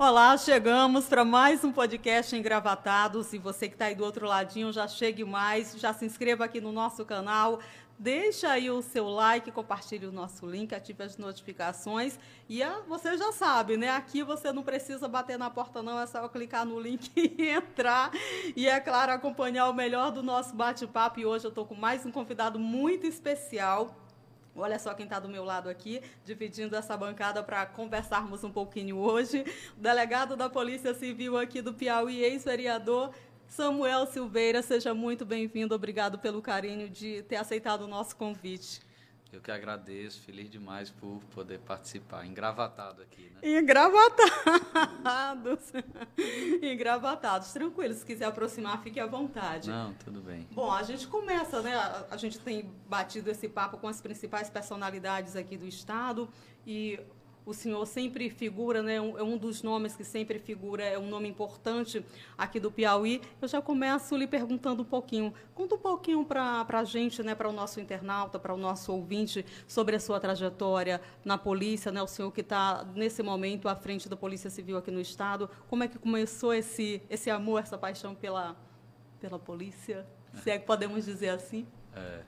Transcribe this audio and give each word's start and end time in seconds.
Olá, 0.00 0.36
chegamos 0.36 1.06
para 1.06 1.24
mais 1.24 1.64
um 1.64 1.72
podcast 1.72 2.36
Engravatados. 2.36 3.32
E 3.32 3.38
você 3.38 3.66
que 3.66 3.74
está 3.74 3.86
aí 3.86 3.96
do 3.96 4.04
outro 4.04 4.28
ladinho, 4.28 4.72
já 4.72 4.86
chegue 4.86 5.24
mais, 5.24 5.74
já 5.76 5.92
se 5.92 6.06
inscreva 6.06 6.44
aqui 6.44 6.60
no 6.60 6.70
nosso 6.70 7.04
canal, 7.04 7.58
deixa 7.98 8.48
aí 8.48 8.70
o 8.70 8.80
seu 8.80 9.08
like, 9.08 9.50
compartilhe 9.50 10.06
o 10.06 10.12
nosso 10.12 10.46
link, 10.46 10.72
ative 10.72 11.02
as 11.02 11.18
notificações. 11.18 12.16
E 12.48 12.62
ah, 12.62 12.80
você 12.86 13.18
já 13.18 13.32
sabe, 13.32 13.76
né? 13.76 13.88
Aqui 13.88 14.22
você 14.22 14.52
não 14.52 14.62
precisa 14.62 15.08
bater 15.08 15.36
na 15.36 15.50
porta, 15.50 15.82
não, 15.82 15.98
é 15.98 16.06
só 16.06 16.28
clicar 16.28 16.64
no 16.64 16.78
link 16.78 17.10
e 17.18 17.48
entrar. 17.48 18.12
E, 18.54 18.68
é 18.68 18.78
claro, 18.78 19.10
acompanhar 19.10 19.68
o 19.68 19.74
melhor 19.74 20.12
do 20.12 20.22
nosso 20.22 20.54
bate-papo. 20.54 21.18
E 21.18 21.26
hoje 21.26 21.44
eu 21.44 21.48
estou 21.48 21.66
com 21.66 21.74
mais 21.74 22.06
um 22.06 22.12
convidado 22.12 22.56
muito 22.56 23.04
especial 23.04 23.96
Olha 24.56 24.78
só 24.78 24.92
quem 24.94 25.04
está 25.04 25.20
do 25.20 25.28
meu 25.28 25.44
lado 25.44 25.68
aqui, 25.68 26.02
dividindo 26.24 26.74
essa 26.74 26.96
bancada 26.96 27.42
para 27.42 27.64
conversarmos 27.66 28.42
um 28.42 28.50
pouquinho 28.50 28.96
hoje. 28.98 29.44
O 29.76 29.80
delegado 29.80 30.36
da 30.36 30.50
Polícia 30.50 30.94
Civil 30.94 31.38
aqui 31.38 31.62
do 31.62 31.72
Piauí, 31.72 32.22
ex-vereador 32.22 33.12
Samuel 33.46 34.06
Silveira. 34.06 34.62
Seja 34.62 34.92
muito 34.92 35.24
bem-vindo. 35.24 35.74
Obrigado 35.74 36.18
pelo 36.18 36.42
carinho 36.42 36.88
de 36.88 37.22
ter 37.22 37.36
aceitado 37.36 37.82
o 37.82 37.88
nosso 37.88 38.16
convite. 38.16 38.87
Eu 39.30 39.42
que 39.42 39.50
agradeço, 39.50 40.22
feliz 40.22 40.48
demais 40.50 40.90
por 40.90 41.20
poder 41.34 41.58
participar. 41.58 42.24
Engravatado 42.24 43.02
aqui, 43.02 43.30
né? 43.30 43.58
Engravatados. 43.58 44.24
Engravatados. 46.62 47.52
Tranquilo, 47.52 47.92
se 47.92 48.06
quiser 48.06 48.24
aproximar, 48.24 48.82
fique 48.82 48.98
à 48.98 49.06
vontade. 49.06 49.68
Não, 49.68 49.92
tudo 49.94 50.22
bem. 50.22 50.48
Bom, 50.52 50.72
a 50.72 50.82
gente 50.82 51.06
começa, 51.06 51.60
né? 51.60 51.76
A 52.10 52.16
gente 52.16 52.38
tem 52.38 52.72
batido 52.88 53.30
esse 53.30 53.48
papo 53.50 53.76
com 53.76 53.86
as 53.86 54.00
principais 54.00 54.48
personalidades 54.48 55.36
aqui 55.36 55.58
do 55.58 55.66
Estado 55.66 56.26
e 56.66 56.98
o 57.48 57.54
senhor 57.54 57.86
sempre 57.86 58.28
figura, 58.28 58.82
né, 58.82 59.00
um, 59.00 59.16
é 59.16 59.22
um 59.22 59.38
dos 59.38 59.62
nomes 59.62 59.96
que 59.96 60.04
sempre 60.04 60.38
figura, 60.38 60.84
é 60.84 60.98
um 60.98 61.08
nome 61.08 61.26
importante 61.26 62.04
aqui 62.36 62.60
do 62.60 62.70
Piauí. 62.70 63.22
Eu 63.40 63.48
já 63.48 63.62
começo 63.62 64.14
lhe 64.14 64.26
perguntando 64.26 64.82
um 64.82 64.84
pouquinho, 64.84 65.32
conta 65.54 65.74
um 65.74 65.78
pouquinho 65.78 66.22
para 66.26 66.66
a 66.68 66.84
gente, 66.84 67.22
né, 67.22 67.34
para 67.34 67.48
o 67.48 67.52
nosso 67.52 67.80
internauta, 67.80 68.38
para 68.38 68.52
o 68.52 68.58
nosso 68.58 68.92
ouvinte, 68.92 69.46
sobre 69.66 69.96
a 69.96 70.00
sua 70.00 70.20
trajetória 70.20 71.00
na 71.24 71.38
polícia, 71.38 71.90
né, 71.90 72.02
o 72.02 72.06
senhor 72.06 72.30
que 72.32 72.42
está, 72.42 72.86
nesse 72.94 73.22
momento, 73.22 73.66
à 73.66 73.74
frente 73.74 74.10
da 74.10 74.16
Polícia 74.16 74.50
Civil 74.50 74.76
aqui 74.76 74.90
no 74.90 75.00
Estado. 75.00 75.48
Como 75.70 75.82
é 75.82 75.88
que 75.88 75.98
começou 75.98 76.52
esse, 76.52 77.00
esse 77.08 77.30
amor, 77.30 77.62
essa 77.62 77.78
paixão 77.78 78.14
pela, 78.14 78.54
pela 79.18 79.38
polícia? 79.38 80.06
Se 80.34 80.50
é 80.50 80.58
que 80.58 80.66
podemos 80.66 81.06
dizer 81.06 81.30
assim? 81.30 81.66
É, 81.96 82.20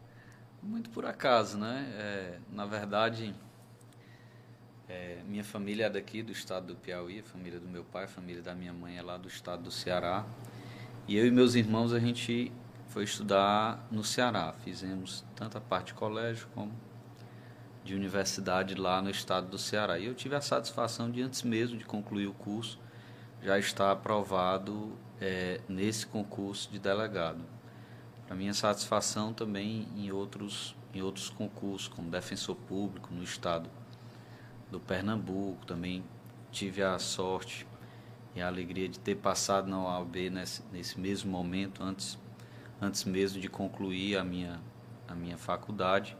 muito 0.63 0.89
por 0.89 1.05
acaso, 1.05 1.59
né? 1.59 1.93
É, 1.99 2.39
na 2.51 2.65
verdade 2.65 3.35
é, 4.91 5.19
minha 5.25 5.45
família 5.45 5.87
é 5.87 5.91
daqui 5.91 6.21
do 6.21 6.33
estado 6.33 6.67
do 6.67 6.75
Piauí, 6.75 7.21
a 7.21 7.23
família 7.23 7.61
do 7.61 7.69
meu 7.69 7.85
pai, 7.85 8.05
a 8.05 8.09
família 8.09 8.43
da 8.43 8.57
minha 8.57 8.73
mãe 8.73 8.99
é 8.99 9.03
lá 9.03 9.17
do 9.17 9.29
estado 9.29 9.63
do 9.63 9.71
Ceará. 9.71 10.27
E 11.07 11.17
eu 11.17 11.25
e 11.25 11.31
meus 11.31 11.55
irmãos 11.55 11.93
a 11.93 12.01
gente 12.01 12.51
foi 12.89 13.05
estudar 13.05 13.87
no 13.89 14.03
Ceará. 14.03 14.53
Fizemos 14.65 15.25
tanto 15.37 15.57
a 15.57 15.61
parte 15.61 15.89
de 15.89 15.95
colégio 15.95 16.49
como 16.57 16.73
de 17.85 17.95
universidade 17.95 18.75
lá 18.75 19.01
no 19.01 19.11
estado 19.11 19.47
do 19.47 19.59
Ceará. 19.59 19.97
E 19.97 20.07
eu 20.07 20.15
tive 20.15 20.35
a 20.35 20.41
satisfação 20.41 21.09
de 21.09 21.23
antes 21.23 21.45
mesmo 21.45 21.79
de 21.79 21.85
concluir 21.85 22.27
o 22.27 22.35
curso 22.35 22.77
já 23.41 23.59
estar 23.61 23.93
aprovado 23.93 24.99
é, 25.21 25.61
nesse 25.69 26.05
concurso 26.05 26.69
de 26.69 26.81
delegado. 26.81 27.45
Para 28.27 28.35
minha 28.35 28.53
satisfação 28.53 29.33
também 29.33 29.87
em 29.97 30.11
outros 30.11 30.75
em 30.93 31.01
outros 31.01 31.31
concursos 31.31 31.87
como 31.87 32.11
defensor 32.11 32.57
público 32.57 33.15
no 33.15 33.23
estado 33.23 33.71
do 34.71 34.79
Pernambuco, 34.79 35.65
também 35.67 36.05
tive 36.51 36.83
a 36.83 36.99
sorte 36.99 37.67
e 38.35 38.41
a 38.41 38.47
alegria 38.47 38.89
de 38.89 38.99
ter 38.99 39.17
passado 39.17 39.69
na 39.69 39.79
OAB 39.83 40.31
nesse, 40.31 40.63
nesse 40.73 41.01
mesmo 41.01 41.31
momento, 41.31 41.83
antes, 41.83 42.19
antes 42.81 43.05
mesmo 43.05 43.41
de 43.41 43.49
concluir 43.49 44.17
a 44.17 44.25
minha, 44.25 44.61
a 45.09 45.15
minha 45.15 45.37
faculdade. 45.37 46.17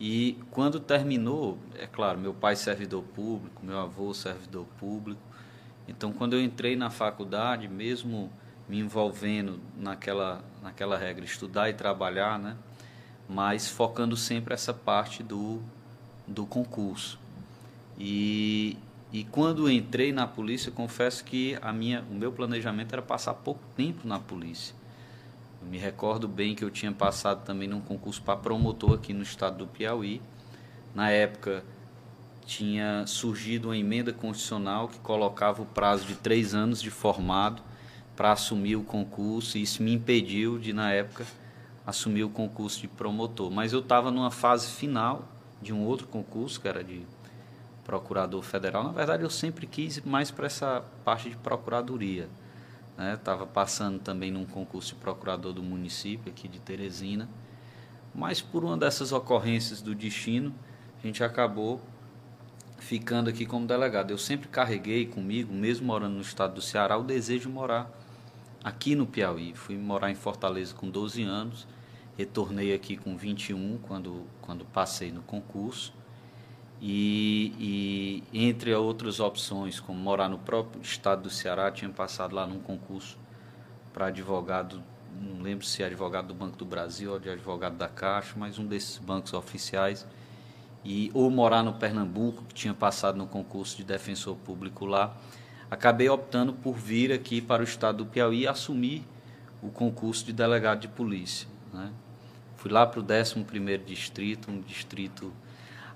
E 0.00 0.38
quando 0.50 0.80
terminou, 0.80 1.58
é 1.74 1.86
claro, 1.86 2.18
meu 2.18 2.34
pai 2.34 2.56
servidor 2.56 3.02
público, 3.02 3.64
meu 3.64 3.78
avô 3.78 4.12
servidor 4.14 4.66
público. 4.78 5.20
Então, 5.86 6.12
quando 6.12 6.34
eu 6.34 6.42
entrei 6.42 6.76
na 6.76 6.90
faculdade, 6.90 7.68
mesmo 7.68 8.30
me 8.68 8.78
envolvendo 8.78 9.60
naquela, 9.76 10.44
naquela 10.62 10.96
regra, 10.96 11.24
estudar 11.24 11.68
e 11.68 11.74
trabalhar, 11.74 12.38
né? 12.38 12.56
mas 13.28 13.68
focando 13.68 14.16
sempre 14.16 14.54
essa 14.54 14.72
parte 14.72 15.22
do, 15.22 15.62
do 16.26 16.46
concurso. 16.46 17.18
E, 17.98 18.76
e 19.12 19.24
quando 19.24 19.70
entrei 19.70 20.12
na 20.12 20.26
polícia, 20.26 20.72
confesso 20.72 21.24
que 21.24 21.58
a 21.60 21.72
minha, 21.72 22.04
o 22.10 22.14
meu 22.14 22.32
planejamento 22.32 22.92
era 22.92 23.02
passar 23.02 23.34
pouco 23.34 23.60
tempo 23.76 24.06
na 24.06 24.18
polícia. 24.18 24.74
Eu 25.60 25.68
me 25.68 25.78
recordo 25.78 26.26
bem 26.26 26.54
que 26.54 26.64
eu 26.64 26.70
tinha 26.70 26.92
passado 26.92 27.44
também 27.44 27.68
num 27.68 27.80
concurso 27.80 28.20
para 28.22 28.36
promotor 28.36 28.94
aqui 28.94 29.12
no 29.12 29.22
estado 29.22 29.58
do 29.58 29.66
Piauí. 29.66 30.20
Na 30.94 31.10
época 31.10 31.64
tinha 32.44 33.06
surgido 33.06 33.68
uma 33.68 33.76
emenda 33.76 34.12
constitucional 34.12 34.88
que 34.88 34.98
colocava 34.98 35.62
o 35.62 35.66
prazo 35.66 36.04
de 36.04 36.16
três 36.16 36.54
anos 36.54 36.82
de 36.82 36.90
formado 36.90 37.62
para 38.16 38.32
assumir 38.32 38.76
o 38.76 38.82
concurso 38.82 39.56
e 39.56 39.62
isso 39.62 39.82
me 39.82 39.94
impediu 39.94 40.58
de, 40.58 40.72
na 40.72 40.92
época, 40.92 41.24
assumir 41.86 42.24
o 42.24 42.28
concurso 42.28 42.80
de 42.80 42.88
promotor. 42.88 43.50
Mas 43.50 43.72
eu 43.72 43.80
estava 43.80 44.10
numa 44.10 44.30
fase 44.30 44.68
final 44.68 45.28
de 45.60 45.72
um 45.72 45.84
outro 45.84 46.06
concurso, 46.06 46.60
que 46.60 46.68
era 46.68 46.82
de 46.82 47.02
procurador 47.84 48.42
federal. 48.42 48.84
Na 48.84 48.92
verdade, 48.92 49.22
eu 49.22 49.30
sempre 49.30 49.66
quis 49.66 50.00
mais 50.02 50.30
para 50.30 50.46
essa 50.46 50.84
parte 51.04 51.30
de 51.30 51.36
procuradoria. 51.36 52.28
Estava 53.14 53.44
né? 53.44 53.50
passando 53.52 53.98
também 53.98 54.30
num 54.30 54.44
concurso 54.44 54.94
de 54.94 55.00
procurador 55.00 55.52
do 55.52 55.62
município 55.62 56.30
aqui 56.30 56.46
de 56.46 56.60
Teresina. 56.60 57.28
Mas 58.14 58.40
por 58.40 58.64
uma 58.64 58.76
dessas 58.76 59.12
ocorrências 59.12 59.80
do 59.80 59.94
destino, 59.94 60.54
a 61.02 61.06
gente 61.06 61.24
acabou 61.24 61.80
ficando 62.78 63.30
aqui 63.30 63.46
como 63.46 63.66
delegado. 63.66 64.10
Eu 64.10 64.18
sempre 64.18 64.48
carreguei 64.48 65.06
comigo, 65.06 65.52
mesmo 65.52 65.86
morando 65.86 66.14
no 66.14 66.20
estado 66.20 66.54
do 66.54 66.60
Ceará, 66.60 66.98
o 66.98 67.02
desejo 67.02 67.48
de 67.48 67.54
morar 67.54 67.90
aqui 68.62 68.94
no 68.94 69.06
Piauí. 69.06 69.54
Fui 69.54 69.76
morar 69.76 70.10
em 70.10 70.14
Fortaleza 70.14 70.74
com 70.74 70.90
12 70.90 71.22
anos, 71.22 71.66
retornei 72.16 72.74
aqui 72.74 72.96
com 72.96 73.16
21 73.16 73.78
quando, 73.78 74.26
quando 74.42 74.64
passei 74.66 75.10
no 75.10 75.22
concurso. 75.22 75.94
E, 76.84 77.54
e, 78.32 78.46
entre 78.46 78.74
outras 78.74 79.20
opções, 79.20 79.78
como 79.78 80.00
morar 80.00 80.28
no 80.28 80.36
próprio 80.36 80.82
estado 80.82 81.22
do 81.22 81.30
Ceará, 81.30 81.70
tinha 81.70 81.88
passado 81.88 82.34
lá 82.34 82.44
num 82.44 82.58
concurso 82.58 83.16
para 83.92 84.06
advogado, 84.06 84.82
não 85.16 85.40
lembro 85.40 85.64
se 85.64 85.80
é 85.84 85.86
advogado 85.86 86.26
do 86.26 86.34
Banco 86.34 86.56
do 86.56 86.64
Brasil 86.64 87.12
ou 87.12 87.20
de 87.20 87.30
advogado 87.30 87.76
da 87.76 87.86
Caixa, 87.86 88.34
mas 88.36 88.58
um 88.58 88.66
desses 88.66 88.98
bancos 88.98 89.32
oficiais. 89.32 90.04
E, 90.84 91.08
ou 91.14 91.30
morar 91.30 91.62
no 91.62 91.74
Pernambuco, 91.74 92.42
que 92.48 92.54
tinha 92.54 92.74
passado 92.74 93.16
no 93.16 93.28
concurso 93.28 93.76
de 93.76 93.84
defensor 93.84 94.34
público 94.38 94.84
lá. 94.84 95.16
Acabei 95.70 96.08
optando 96.08 96.52
por 96.52 96.74
vir 96.74 97.12
aqui 97.12 97.40
para 97.40 97.62
o 97.62 97.64
estado 97.64 97.98
do 97.98 98.06
Piauí 98.06 98.40
e 98.40 98.48
assumir 98.48 99.04
o 99.62 99.68
concurso 99.68 100.26
de 100.26 100.32
delegado 100.32 100.80
de 100.80 100.88
polícia. 100.88 101.46
Né? 101.72 101.92
Fui 102.56 102.72
lá 102.72 102.84
para 102.84 102.98
o 102.98 103.04
11º 103.04 103.84
distrito, 103.84 104.50
um 104.50 104.60
distrito 104.60 105.32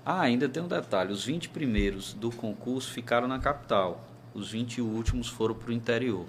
ah, 0.09 0.21
ainda 0.21 0.47
tem 0.47 0.63
um 0.63 0.69
detalhe: 0.69 1.11
os 1.11 1.25
20 1.25 1.49
primeiros 1.49 2.13
do 2.13 2.31
concurso 2.31 2.89
ficaram 2.93 3.27
na 3.27 3.39
capital, 3.39 4.07
os 4.33 4.51
20 4.51 4.79
últimos 4.79 5.27
foram 5.27 5.53
para 5.53 5.69
o 5.69 5.73
interior. 5.73 6.25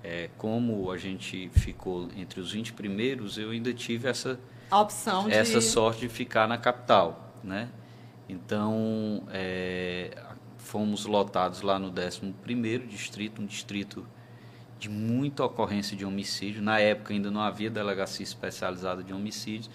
É, 0.00 0.30
como 0.38 0.92
a 0.92 0.96
gente 0.96 1.50
ficou 1.52 2.08
entre 2.16 2.40
os 2.40 2.52
20 2.52 2.72
primeiros, 2.72 3.36
eu 3.36 3.50
ainda 3.50 3.74
tive 3.74 4.08
essa, 4.08 4.38
a 4.70 4.80
opção 4.80 5.24
de... 5.24 5.34
essa 5.34 5.60
sorte 5.60 6.02
de 6.02 6.08
ficar 6.08 6.46
na 6.46 6.56
capital. 6.56 7.34
Né? 7.42 7.68
Então, 8.28 9.24
é, 9.32 10.16
fomos 10.56 11.04
lotados 11.04 11.62
lá 11.62 11.80
no 11.80 11.88
11 11.88 12.86
distrito, 12.86 13.42
um 13.42 13.46
distrito 13.46 14.06
de 14.78 14.88
muita 14.88 15.44
ocorrência 15.44 15.96
de 15.96 16.04
homicídio. 16.04 16.62
Na 16.62 16.78
época 16.78 17.12
ainda 17.12 17.28
não 17.28 17.40
havia 17.40 17.68
delegacia 17.68 18.22
especializada 18.22 19.02
de 19.02 19.12
homicídios. 19.12 19.68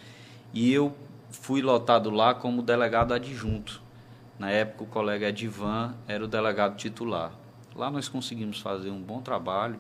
E 0.53 0.71
eu 0.71 0.95
fui 1.41 1.61
lotado 1.61 2.09
lá 2.09 2.33
como 2.33 2.61
delegado 2.61 3.13
adjunto. 3.13 3.81
Na 4.37 4.49
época, 4.49 4.83
o 4.83 4.87
colega 4.87 5.29
Edivan 5.29 5.95
era 6.07 6.23
o 6.23 6.27
delegado 6.27 6.75
titular. 6.75 7.31
Lá 7.75 7.89
nós 7.89 8.07
conseguimos 8.07 8.59
fazer 8.59 8.89
um 8.89 9.01
bom 9.01 9.21
trabalho, 9.21 9.79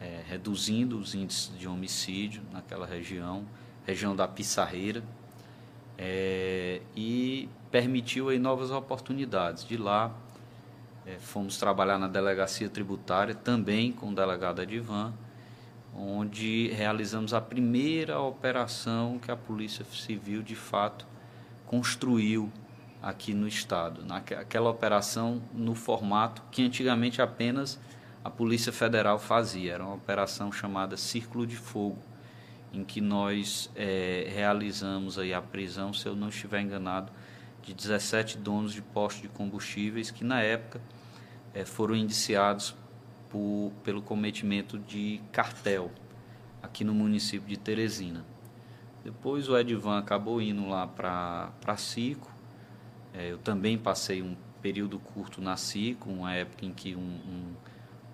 é, 0.00 0.22
reduzindo 0.26 0.98
os 0.98 1.14
índices 1.14 1.56
de 1.58 1.68
homicídio 1.68 2.42
naquela 2.52 2.86
região, 2.86 3.44
região 3.84 4.14
da 4.14 4.26
Pissarreira, 4.26 5.02
é, 5.98 6.80
e 6.94 7.48
permitiu 7.70 8.28
aí 8.28 8.38
novas 8.38 8.70
oportunidades. 8.70 9.64
De 9.64 9.76
lá, 9.76 10.12
é, 11.04 11.18
fomos 11.18 11.56
trabalhar 11.58 11.98
na 11.98 12.08
delegacia 12.08 12.68
tributária, 12.68 13.34
também 13.34 13.92
com 13.92 14.10
o 14.10 14.14
delegado 14.14 14.62
Edivan, 14.62 15.12
onde 15.98 16.68
realizamos 16.68 17.32
a 17.32 17.40
primeira 17.40 18.20
operação 18.20 19.18
que 19.18 19.30
a 19.30 19.36
Polícia 19.36 19.84
Civil 19.84 20.42
de 20.42 20.54
fato 20.54 21.06
construiu 21.66 22.52
aqui 23.02 23.32
no 23.32 23.48
estado. 23.48 24.04
Naquela 24.04 24.68
operação 24.68 25.40
no 25.54 25.74
formato 25.74 26.42
que 26.50 26.62
antigamente 26.62 27.22
apenas 27.22 27.78
a 28.22 28.30
Polícia 28.30 28.72
Federal 28.72 29.18
fazia. 29.18 29.74
Era 29.74 29.84
uma 29.84 29.94
operação 29.94 30.50
chamada 30.50 30.96
Círculo 30.96 31.46
de 31.46 31.56
Fogo, 31.56 31.98
em 32.72 32.82
que 32.84 33.00
nós 33.00 33.70
é, 33.76 34.26
realizamos 34.34 35.18
aí 35.18 35.32
a 35.32 35.40
prisão, 35.40 35.92
se 35.92 36.06
eu 36.06 36.16
não 36.16 36.28
estiver 36.28 36.60
enganado, 36.60 37.12
de 37.62 37.72
17 37.72 38.38
donos 38.38 38.72
de 38.72 38.82
postos 38.82 39.22
de 39.22 39.28
combustíveis 39.28 40.10
que 40.10 40.24
na 40.24 40.40
época 40.42 40.80
é, 41.54 41.64
foram 41.64 41.94
indiciados 41.94 42.74
por, 43.30 43.72
pelo 43.82 44.02
cometimento 44.02 44.78
de 44.78 45.20
cartel 45.32 45.90
aqui 46.62 46.84
no 46.84 46.94
município 46.94 47.48
de 47.48 47.56
Teresina. 47.56 48.24
Depois 49.04 49.48
o 49.48 49.56
Edvan 49.56 49.98
acabou 49.98 50.42
indo 50.42 50.68
lá 50.68 50.86
para 50.86 51.76
Cico. 51.76 52.30
É, 53.14 53.30
eu 53.30 53.38
também 53.38 53.78
passei 53.78 54.20
um 54.20 54.36
período 54.60 54.98
curto 54.98 55.40
na 55.40 55.56
Cico, 55.56 56.10
uma 56.10 56.34
época 56.34 56.66
em 56.66 56.72
que 56.72 56.96
um, 56.96 57.00
um, 57.00 57.54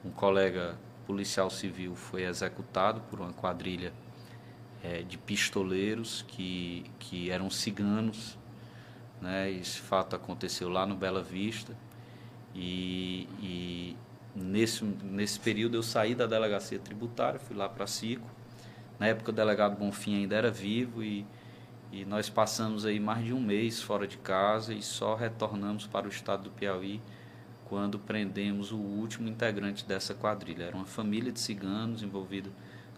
um 0.05 0.11
colega 0.11 0.77
policial 1.07 1.49
civil 1.49 1.95
foi 1.97 2.25
executado 2.25 3.01
por 3.09 3.21
uma 3.21 3.33
quadrilha 3.33 3.93
é, 4.83 5.03
de 5.03 5.17
pistoleiros 5.17 6.23
que, 6.29 6.85
que 6.99 7.31
eram 7.31 7.49
ciganos. 7.49 8.39
Né? 9.21 9.51
Esse 9.51 9.79
fato 9.79 10.15
aconteceu 10.15 10.69
lá 10.69 10.85
no 10.85 10.95
Bela 10.95 11.23
Vista. 11.23 11.75
E, 12.55 13.27
e 13.41 13.97
nesse, 14.35 14.85
nesse 14.85 15.39
período 15.39 15.77
eu 15.77 15.83
saí 15.83 16.15
da 16.15 16.27
delegacia 16.27 16.79
tributária, 16.79 17.39
fui 17.39 17.57
lá 17.57 17.69
para 17.69 17.87
Cico 17.87 18.29
na 19.03 19.09
época 19.09 19.33
o 19.33 19.35
delegado 19.35 19.77
Bonfim 19.77 20.15
ainda 20.15 20.37
era 20.37 20.49
vivo 20.49 21.03
e, 21.03 21.27
e 21.91 22.05
nós 22.05 22.31
passamos 22.31 22.87
aí 22.87 23.01
mais 23.01 23.25
de 23.25 23.33
um 23.33 23.41
mês 23.41 23.83
fora 23.83 24.07
de 24.07 24.17
casa 24.17 24.73
e 24.73 24.81
só 24.81 25.17
retornamos 25.17 25.89
para 25.89 26.07
o 26.07 26.09
estado 26.09 26.45
do 26.45 26.51
Piauí 26.51 27.01
quando 27.65 27.99
prendemos 27.99 28.71
o 28.71 28.77
último 28.77 29.29
integrante 29.29 29.85
dessa 29.85 30.15
quadrilha. 30.15 30.63
Era 30.63 30.77
uma 30.77 30.85
família 30.85 31.33
de 31.33 31.41
ciganos 31.41 32.05
envolvida 32.05 32.49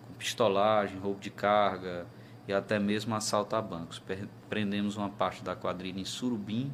com 0.07 0.13
pistolagem, 0.13 0.99
roubo 0.99 1.21
de 1.21 1.31
carga 1.31 2.07
e 2.47 2.53
até 2.53 2.79
mesmo 2.79 3.15
assalto 3.15 3.57
a 3.57 3.63
bancos. 3.63 4.03
Prendemos 4.51 4.99
uma 4.99 5.09
parte 5.09 5.43
da 5.43 5.57
quadrilha 5.57 5.99
em 5.99 6.05
Surubim, 6.05 6.71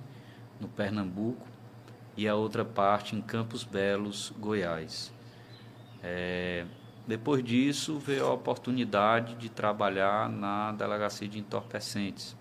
no 0.59 0.67
Pernambuco, 0.67 1.47
e 2.17 2.29
a 2.29 2.35
outra 2.35 2.65
parte 2.65 3.17
em 3.17 3.21
Campos 3.21 3.65
Belos, 3.65 4.33
Goiás. 4.39 5.13
É, 6.03 6.67
depois 7.07 7.43
disso, 7.43 7.99
veio 7.99 8.27
a 8.27 8.33
oportunidade 8.33 9.35
de 9.35 9.49
trabalhar 9.49 10.29
na 10.29 10.73
delegacia 10.73 11.29
de 11.29 11.39
entorpecentes. 11.39 12.37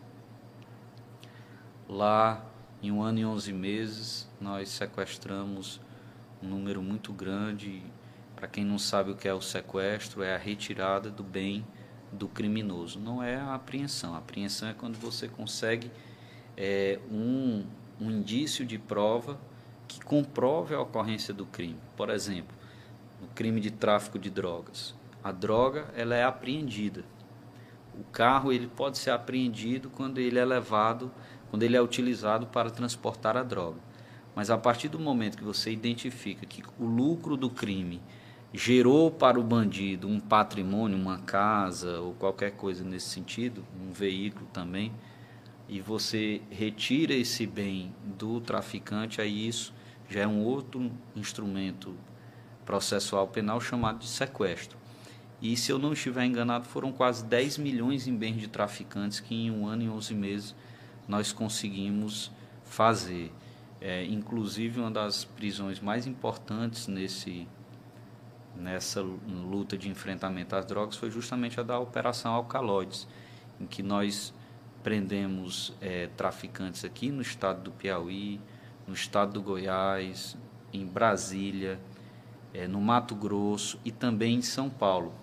Lá, 1.88 2.45
em 2.81 2.92
um 2.92 3.01
ano 3.01 3.19
e 3.19 3.25
onze 3.25 3.51
meses, 3.51 4.30
nós 4.39 4.69
sequestramos 4.69 5.81
um 6.42 6.48
número 6.48 6.81
muito 6.81 7.12
grande. 7.12 7.81
Para 8.36 8.48
quem 8.48 8.63
não 8.63 8.77
sabe 8.77 9.12
o 9.12 9.15
que 9.15 9.27
é 9.27 9.33
o 9.33 9.42
sequestro, 9.42 10.24
é 10.24 10.36
a 10.36 10.38
retirada 10.38 11.10
do 11.10 11.24
bem 11.24 11.65
do 12.12 12.27
criminoso. 12.27 13.00
Não 13.00 13.22
é 13.22 13.36
a 13.36 13.56
apreensão. 13.56 14.13
A 14.15 14.19
apreensão 14.19 14.69
é 14.69 14.74
quando 14.74 14.98
você 14.98 15.27
consegue 15.27 15.92
é, 16.56 17.00
um, 17.12 17.65
um 18.00 18.12
indício 18.12 18.65
de 18.65 18.77
prova 18.77 19.39
que 19.89 20.00
comprove 20.06 20.75
a 20.75 20.80
ocorrência 20.80 21.33
do 21.33 21.45
crime. 21.45 21.80
Por 21.97 22.12
exemplo, 22.12 22.56
no 23.19 23.27
crime 23.30 23.59
de 23.59 23.71
tráfico 23.71 24.19
de 24.19 24.30
drogas. 24.30 24.94
A 25.24 25.31
droga 25.31 25.88
ela 25.97 26.15
é 26.15 26.24
apreendida. 26.24 27.03
O 28.00 28.03
carro 28.12 28.53
ele 28.53 28.68
pode 28.68 29.00
ser 29.00 29.09
apreendido 29.09 29.89
quando 29.89 30.19
ele 30.19 30.38
é 30.39 30.45
levado, 30.45 31.12
quando 31.50 31.63
ele 31.63 31.75
é 31.75 31.81
utilizado 31.81 32.45
para 32.45 32.69
transportar 32.69 33.36
a 33.36 33.44
droga. 33.44 33.80
Mas 34.36 34.51
a 34.51 34.57
partir 34.57 34.88
do 34.88 35.00
momento 35.00 35.38
que 35.38 35.44
você 35.44 35.71
identifica 35.71 36.45
que 36.45 36.63
o 36.80 36.86
lucro 36.86 37.36
do 37.36 37.50
crime 37.50 38.00
gerou 38.53 39.12
para 39.12 39.39
o 39.39 39.44
bandido 39.44 40.07
um 40.07 40.19
patrimônio, 40.19 40.97
uma 40.97 41.18
casa 41.18 42.00
ou 42.00 42.13
qualquer 42.13 42.51
coisa 42.51 42.83
nesse 42.83 43.09
sentido, 43.09 43.65
um 43.81 43.91
veículo 43.91 44.47
também, 44.53 44.94
e 45.68 45.81
você 45.81 46.41
retira 46.50 47.13
esse 47.13 47.45
bem 47.45 47.94
do 48.03 48.39
traficante, 48.39 49.19
aí 49.19 49.47
isso 49.47 49.74
já 50.09 50.21
é 50.21 50.27
um 50.27 50.44
outro 50.44 50.91
instrumento 51.15 51.95
processual 52.65 53.27
penal 53.27 53.61
chamado 53.61 54.00
de 54.00 54.07
sequestro. 54.07 54.77
E 55.41 55.56
se 55.56 55.71
eu 55.71 55.79
não 55.79 55.94
estiver 55.94 56.25
enganado, 56.25 56.65
foram 56.65 56.91
quase 56.91 57.23
10 57.23 57.57
milhões 57.57 58.07
em 58.07 58.15
bens 58.15 58.38
de 58.38 58.47
traficantes 58.47 59.19
que 59.19 59.33
em 59.33 59.51
um 59.51 59.67
ano 59.67 59.83
e 59.83 59.89
11 59.89 60.13
meses 60.13 60.56
nós 61.07 61.31
conseguimos 61.31 62.31
fazer. 62.65 63.31
É, 63.79 64.03
inclusive, 64.06 64.81
uma 64.81 64.91
das 64.91 65.23
prisões 65.23 65.79
mais 65.79 66.06
importantes 66.06 66.88
nesse, 66.88 67.47
nessa 68.55 69.01
luta 69.01 69.77
de 69.77 69.89
enfrentamento 69.89 70.55
às 70.55 70.65
drogas 70.65 70.97
foi 70.97 71.09
justamente 71.09 71.59
a 71.59 71.63
da 71.63 71.79
Operação 71.79 72.33
Alcaloides, 72.33 73.07
em 73.59 73.65
que 73.65 73.81
nós 73.81 74.33
prendemos 74.83 75.73
é, 75.79 76.07
traficantes 76.17 76.83
aqui 76.83 77.09
no 77.09 77.21
estado 77.21 77.63
do 77.63 77.71
Piauí, 77.71 78.41
no 78.89 78.95
estado 78.95 79.33
do 79.33 79.41
Goiás, 79.44 80.36
em 80.74 80.83
Brasília, 80.83 81.80
é, 82.51 82.68
no 82.68 82.81
Mato 82.81 83.13
Grosso 83.13 83.80
e 83.86 83.91
também 83.91 84.38
em 84.38 84.41
São 84.41 84.68
Paulo. 84.68 85.13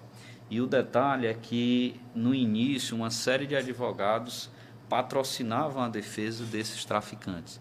E 0.48 0.60
o 0.60 0.68
detalhe 0.68 1.26
é 1.26 1.34
que, 1.34 2.00
no 2.14 2.32
início, 2.32 2.96
uma 2.96 3.10
série 3.10 3.44
de 3.44 3.56
advogados 3.56 4.48
patrocinavam 4.88 5.82
a 5.82 5.88
defesa 5.88 6.44
desses 6.44 6.84
traficantes. 6.84 7.60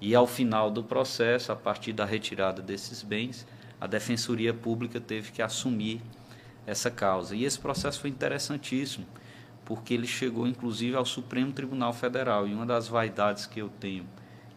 E, 0.00 0.14
ao 0.14 0.24
final 0.24 0.70
do 0.70 0.84
processo, 0.84 1.50
a 1.50 1.56
partir 1.56 1.92
da 1.92 2.04
retirada 2.04 2.62
desses 2.62 3.02
bens, 3.02 3.44
a 3.80 3.88
Defensoria 3.88 4.54
Pública 4.54 5.00
teve 5.00 5.32
que 5.32 5.42
assumir 5.42 6.00
essa 6.64 6.92
causa. 6.92 7.34
E 7.34 7.44
esse 7.44 7.58
processo 7.58 7.98
foi 7.98 8.10
interessantíssimo, 8.10 9.04
porque 9.64 9.94
ele 9.94 10.06
chegou, 10.06 10.46
inclusive, 10.46 10.94
ao 10.94 11.04
Supremo 11.04 11.50
Tribunal 11.50 11.92
Federal. 11.92 12.46
E 12.46 12.54
uma 12.54 12.64
das 12.64 12.86
vaidades 12.86 13.46
que 13.46 13.60
eu 13.60 13.68
tenho, 13.68 14.06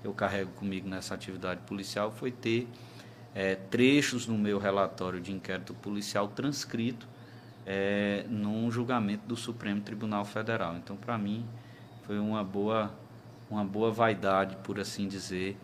eu 0.03 0.13
carrego 0.13 0.51
comigo 0.51 0.87
nessa 0.87 1.13
atividade 1.13 1.61
policial, 1.61 2.11
foi 2.11 2.31
ter 2.31 2.67
é, 3.33 3.55
trechos 3.55 4.27
no 4.27 4.37
meu 4.37 4.59
relatório 4.59 5.19
de 5.19 5.31
inquérito 5.31 5.73
policial 5.73 6.27
transcrito 6.27 7.07
é, 7.65 8.25
num 8.29 8.69
julgamento 8.69 9.25
do 9.25 9.35
Supremo 9.35 9.81
Tribunal 9.81 10.25
Federal. 10.25 10.75
Então, 10.77 10.95
para 10.95 11.17
mim, 11.17 11.45
foi 12.05 12.19
uma 12.19 12.43
boa, 12.43 12.93
uma 13.49 13.63
boa 13.63 13.91
vaidade, 13.91 14.57
por 14.57 14.79
assim 14.79 15.07
dizer, 15.07 15.57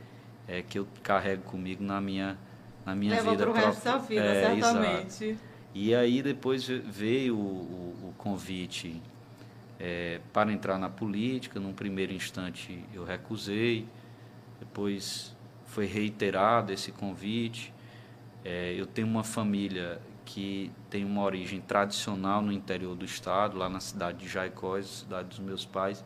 é, 0.47 0.61
que 0.61 0.79
eu 0.79 0.87
carrego 1.03 1.43
comigo 1.43 1.83
na 1.83 1.99
minha, 1.99 2.37
na 2.85 2.95
minha 2.95 3.15
Leva 3.15 3.31
vida 3.31 3.43
própria. 3.43 3.65
resto 3.67 3.83
da 3.83 3.97
vida, 3.97 4.21
é, 4.21 4.55
certamente. 4.55 5.25
Exato. 5.25 5.49
E 5.73 5.93
aí 5.93 6.23
depois 6.23 6.65
veio 6.65 7.35
o, 7.35 7.39
o, 7.39 8.09
o 8.09 8.13
convite 8.17 8.99
é, 9.79 10.19
para 10.33 10.51
entrar 10.51 10.79
na 10.79 10.89
política. 10.89 11.59
Num 11.59 11.73
primeiro 11.73 12.11
instante 12.11 12.83
eu 12.93 13.03
recusei, 13.03 13.85
depois 14.59 15.35
foi 15.65 15.85
reiterado 15.85 16.73
esse 16.73 16.91
convite. 16.91 17.73
É, 18.43 18.73
eu 18.77 18.85
tenho 18.85 19.07
uma 19.07 19.23
família 19.23 20.01
que 20.25 20.71
tem 20.89 21.03
uma 21.03 21.23
origem 21.23 21.59
tradicional 21.59 22.41
no 22.41 22.51
interior 22.51 22.95
do 22.95 23.03
estado, 23.03 23.57
lá 23.57 23.67
na 23.67 23.79
cidade 23.79 24.19
de 24.19 24.27
Jaicós, 24.27 24.99
cidade 24.99 25.29
dos 25.29 25.39
meus 25.39 25.65
pais. 25.65 26.03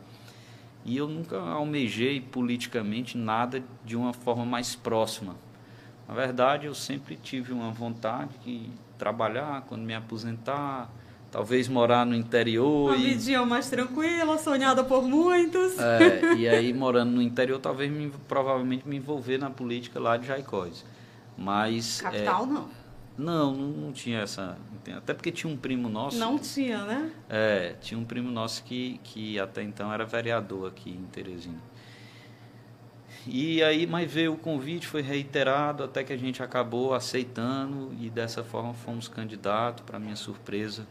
E 0.84 0.96
eu 0.96 1.08
nunca 1.08 1.38
almejei 1.38 2.20
politicamente 2.20 3.16
nada 3.16 3.62
de 3.84 3.96
uma 3.96 4.12
forma 4.12 4.44
mais 4.44 4.74
próxima. 4.74 5.36
Na 6.06 6.14
verdade, 6.14 6.66
eu 6.66 6.74
sempre 6.74 7.16
tive 7.16 7.52
uma 7.52 7.70
vontade 7.70 8.36
de 8.44 8.68
trabalhar 8.98 9.62
quando 9.62 9.82
me 9.82 9.94
aposentar, 9.94 10.90
talvez 11.34 11.66
morar 11.66 12.06
no 12.06 12.14
interior. 12.14 12.92
Uma 12.92 12.96
e... 12.96 13.10
vidinha 13.10 13.44
mais 13.44 13.68
tranquila, 13.68 14.38
sonhada 14.38 14.84
por 14.84 15.02
muitos. 15.02 15.76
É, 15.80 16.34
e 16.34 16.48
aí 16.48 16.72
morando 16.72 17.10
no 17.10 17.20
interior, 17.20 17.58
talvez 17.58 17.90
me, 17.90 18.08
provavelmente 18.28 18.86
me 18.86 18.98
envolver 18.98 19.36
na 19.36 19.50
política 19.50 19.98
lá 19.98 20.16
de 20.16 20.28
Jaicós. 20.28 20.84
Mas 21.36 22.00
capital 22.00 22.44
é, 22.44 22.46
não. 22.46 22.68
Não, 23.18 23.52
não 23.52 23.92
tinha 23.92 24.20
essa. 24.20 24.56
Até 24.96 25.12
porque 25.12 25.32
tinha 25.32 25.52
um 25.52 25.56
primo 25.56 25.88
nosso. 25.88 26.18
Não 26.18 26.38
tinha, 26.38 26.84
né? 26.84 27.10
É, 27.28 27.74
tinha 27.80 27.98
um 27.98 28.04
primo 28.04 28.30
nosso 28.30 28.62
que, 28.62 29.00
que 29.02 29.36
até 29.40 29.60
então 29.60 29.92
era 29.92 30.04
vereador 30.04 30.68
aqui 30.68 30.90
em 30.90 31.04
Teresina. 31.06 31.58
E 33.26 33.60
aí, 33.60 33.88
mas 33.88 34.08
veio 34.08 34.34
o 34.34 34.36
convite, 34.36 34.86
foi 34.86 35.02
reiterado, 35.02 35.82
até 35.82 36.04
que 36.04 36.12
a 36.12 36.16
gente 36.16 36.44
acabou 36.44 36.94
aceitando 36.94 37.92
e 37.98 38.08
dessa 38.08 38.44
forma 38.44 38.72
fomos 38.72 39.08
candidatos, 39.08 39.82
para 39.84 39.98
minha 39.98 40.14
surpresa 40.14 40.86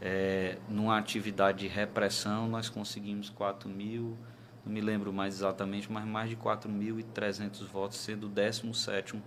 é, 0.00 0.58
numa 0.68 0.96
atividade 0.98 1.60
de 1.60 1.68
repressão, 1.68 2.48
nós 2.48 2.68
conseguimos 2.68 3.30
4 3.30 3.68
mil, 3.68 4.16
não 4.64 4.72
me 4.72 4.80
lembro 4.80 5.12
mais 5.12 5.34
exatamente, 5.34 5.90
mas 5.90 6.04
mais 6.04 6.30
de 6.30 6.36
4.300 6.36 7.64
votos, 7.66 7.98
sendo 7.98 8.26
o 8.26 8.30
17 8.30 9.20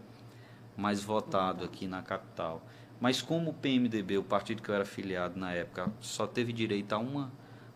mais 0.77 1.03
votado 1.03 1.65
aqui 1.65 1.87
na 1.87 2.01
capital. 2.01 2.65
Mas 2.99 3.21
como 3.21 3.49
o 3.49 3.53
PMDB, 3.53 4.17
o 4.17 4.23
partido 4.23 4.61
que 4.61 4.69
eu 4.69 4.75
era 4.75 4.83
afiliado 4.83 5.39
na 5.39 5.51
época, 5.51 5.91
só 5.99 6.27
teve 6.27 6.53
direito 6.53 6.93
a 6.93 6.99
uma, 6.99 7.31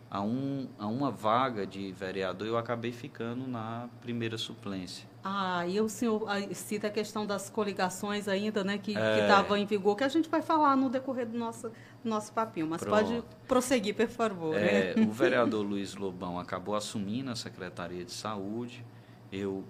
a, 0.10 0.22
um, 0.22 0.70
a 0.78 0.88
uma 0.88 1.12
vaga 1.12 1.66
de 1.66 1.92
vereador, 1.92 2.48
eu 2.48 2.58
acabei 2.58 2.92
ficando 2.92 3.48
na 3.48 3.90
primeira 4.02 4.38
suplência. 4.38 5.08
Ah, 5.28 5.66
e 5.68 5.82
o 5.82 5.90
senhor 5.90 6.24
cita 6.54 6.86
a 6.86 6.90
questão 6.92 7.26
das 7.26 7.50
coligações 7.50 8.28
ainda, 8.28 8.64
né, 8.64 8.78
que 8.78 8.96
é... 8.96 9.22
estava 9.22 9.60
em 9.60 9.66
vigor, 9.66 9.96
que 9.96 10.04
a 10.04 10.08
gente 10.08 10.30
vai 10.30 10.44
falar 10.44 10.78
no 10.78 10.88
decorrer 10.88 11.26
do 11.26 11.36
nosso, 11.36 11.72
nosso 12.04 12.32
papinho, 12.32 12.68
mas 12.68 12.82
Pronto. 12.82 12.96
pode 12.96 13.24
prosseguir, 13.48 13.96
por 13.96 14.08
favor. 14.08 14.56
É, 14.56 14.94
né? 14.94 15.04
O 15.04 15.10
vereador 15.12 15.66
Luiz 15.66 15.96
Lobão 15.96 16.40
acabou 16.40 16.76
assumindo 16.76 17.32
a 17.32 17.36
Secretaria 17.36 18.06
de 18.06 18.12
Saúde, 18.12 18.86
eu, 19.32 19.64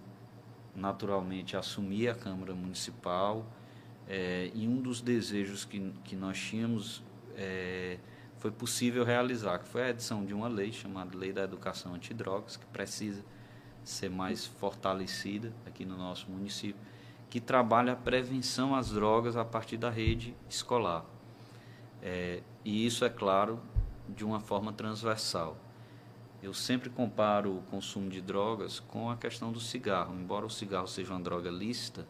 naturalmente, 0.76 1.56
assumi 1.56 2.06
a 2.10 2.14
Câmara 2.14 2.54
Municipal, 2.54 3.46
é, 4.10 4.52
e 4.54 4.68
um 4.68 4.82
dos 4.82 5.00
desejos 5.00 5.64
que, 5.64 5.90
que 6.04 6.18
nós 6.18 6.38
tínhamos 6.38 7.02
é, 7.38 7.98
foi 8.40 8.52
possível 8.52 9.06
realizar, 9.06 9.60
que 9.60 9.70
foi 9.70 9.84
a 9.84 9.90
edição 9.92 10.26
de 10.26 10.34
uma 10.34 10.50
lei 10.50 10.74
chamada 10.74 11.18
Lei 11.18 11.32
da 11.32 11.44
Educação 11.44 11.94
Antidrogas, 11.94 12.58
que 12.58 12.66
precisa 12.66 13.24
ser 13.86 14.10
mais 14.10 14.46
fortalecida 14.46 15.54
aqui 15.66 15.86
no 15.86 15.96
nosso 15.96 16.30
município, 16.30 16.82
que 17.30 17.40
trabalha 17.40 17.94
a 17.94 17.96
prevenção 17.96 18.76
às 18.76 18.90
drogas 18.90 19.38
a 19.38 19.46
partir 19.46 19.78
da 19.78 19.90
rede 19.90 20.36
escolar. 20.50 21.06
É, 22.02 22.42
e 22.64 22.86
isso, 22.86 23.06
é 23.06 23.10
claro, 23.10 23.60
de 24.10 24.26
uma 24.26 24.40
forma 24.40 24.74
transversal. 24.74 25.58
Eu 26.42 26.54
sempre 26.54 26.90
comparo 26.90 27.58
o 27.58 27.62
consumo 27.64 28.10
de 28.10 28.22
drogas 28.22 28.80
com 28.80 29.10
a 29.10 29.18
questão 29.18 29.52
do 29.52 29.60
cigarro. 29.60 30.14
Embora 30.16 30.46
o 30.46 30.50
cigarro 30.50 30.88
seja 30.88 31.12
uma 31.14 31.20
droga 31.20 31.50
lícita. 31.50 32.08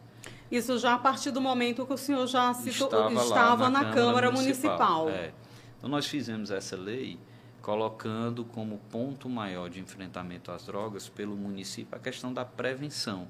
Isso 0.50 0.78
já 0.78 0.94
a 0.94 0.98
partir 0.98 1.30
do 1.30 1.40
momento 1.40 1.86
que 1.86 1.92
o 1.92 1.96
senhor 1.96 2.26
já 2.26 2.52
citou, 2.52 2.88
estava, 2.88 3.14
estava 3.14 3.70
na, 3.70 3.70
na, 3.70 3.78
Câmara, 3.78 3.94
Câmara 3.94 4.30
Municipal. 4.32 5.04
Municipal. 5.04 5.08
É. 5.08 5.32
Então, 5.78 5.88
nós 5.88 6.06
fizemos 6.06 6.50
essa 6.50 6.76
lei 6.76 7.18
colocando 7.66 8.44
como 8.44 8.78
ponto 8.92 9.28
maior 9.28 9.68
de 9.68 9.80
enfrentamento 9.80 10.52
às 10.52 10.66
drogas 10.66 11.08
pelo 11.08 11.34
município 11.34 11.96
a 11.96 11.98
questão 11.98 12.32
da 12.32 12.44
prevenção. 12.44 13.26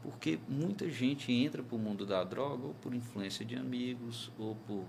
Porque 0.00 0.38
muita 0.48 0.88
gente 0.88 1.32
entra 1.32 1.60
para 1.60 1.74
o 1.74 1.78
mundo 1.78 2.06
da 2.06 2.22
droga 2.22 2.68
ou 2.68 2.74
por 2.74 2.94
influência 2.94 3.44
de 3.44 3.56
amigos, 3.56 4.30
ou 4.38 4.54
por 4.54 4.84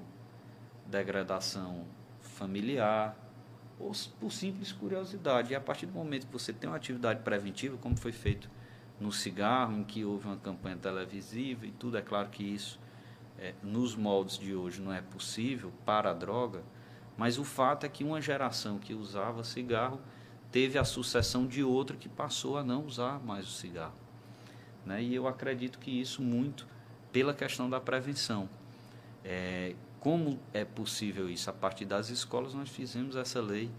degradação 0.86 1.84
familiar, 2.22 3.18
ou 3.80 3.92
por 4.20 4.32
simples 4.32 4.72
curiosidade. 4.72 5.52
E 5.52 5.56
a 5.56 5.60
partir 5.60 5.88
do 5.88 5.94
momento 5.94 6.28
que 6.28 6.34
você 6.34 6.54
tem 6.54 6.70
uma 6.70 6.78
atividade 6.78 7.24
preventiva, 7.24 7.76
como 7.76 7.98
foi 7.98 8.12
feito 8.12 8.52
no 9.00 9.12
cigarro, 9.12 9.80
em 9.80 9.84
que 9.84 10.06
houve 10.06 10.28
uma 10.28 10.38
campanha 10.38 10.78
televisiva 10.78 11.66
e 11.66 11.72
tudo, 11.72 11.98
é 11.98 12.04
claro 12.04 12.30
que 12.30 12.44
isso, 12.44 12.80
é, 13.40 13.56
nos 13.64 13.96
moldes 13.96 14.38
de 14.38 14.54
hoje, 14.54 14.80
não 14.80 14.94
é 14.94 15.02
possível 15.02 15.74
para 15.84 16.12
a 16.12 16.14
droga 16.14 16.62
mas 17.20 17.38
o 17.38 17.44
fato 17.44 17.86
é 17.86 17.90
que 17.90 18.02
uma 18.02 18.22
geração 18.22 18.80
que 18.80 18.94
usava 18.94 19.44
cigarro 19.44 20.00
teve 20.54 20.78
a 20.78 20.86
sucessão 20.86 21.46
de 21.46 21.62
outra 21.62 21.98
que 21.98 22.08
passou 22.08 22.58
a 22.58 22.64
não 22.64 22.86
usar 22.86 23.20
mais 23.20 23.46
o 23.46 23.52
cigarro. 23.52 23.94
Né? 24.86 25.04
E 25.04 25.16
eu 25.16 25.28
acredito 25.28 25.80
que 25.80 25.92
isso 25.92 26.22
muito 26.22 26.66
pela 27.12 27.34
questão 27.34 27.70
da 27.70 27.78
prevenção. 27.78 28.48
É, 29.22 29.76
como 30.00 30.40
é 30.54 30.64
possível 30.64 31.30
isso? 31.30 31.50
A 31.50 31.54
partir 31.54 31.84
das 31.84 32.10
escolas 32.10 32.54
nós 32.54 32.70
fizemos 32.70 33.18
essa 33.18 33.42
lei 33.42 33.70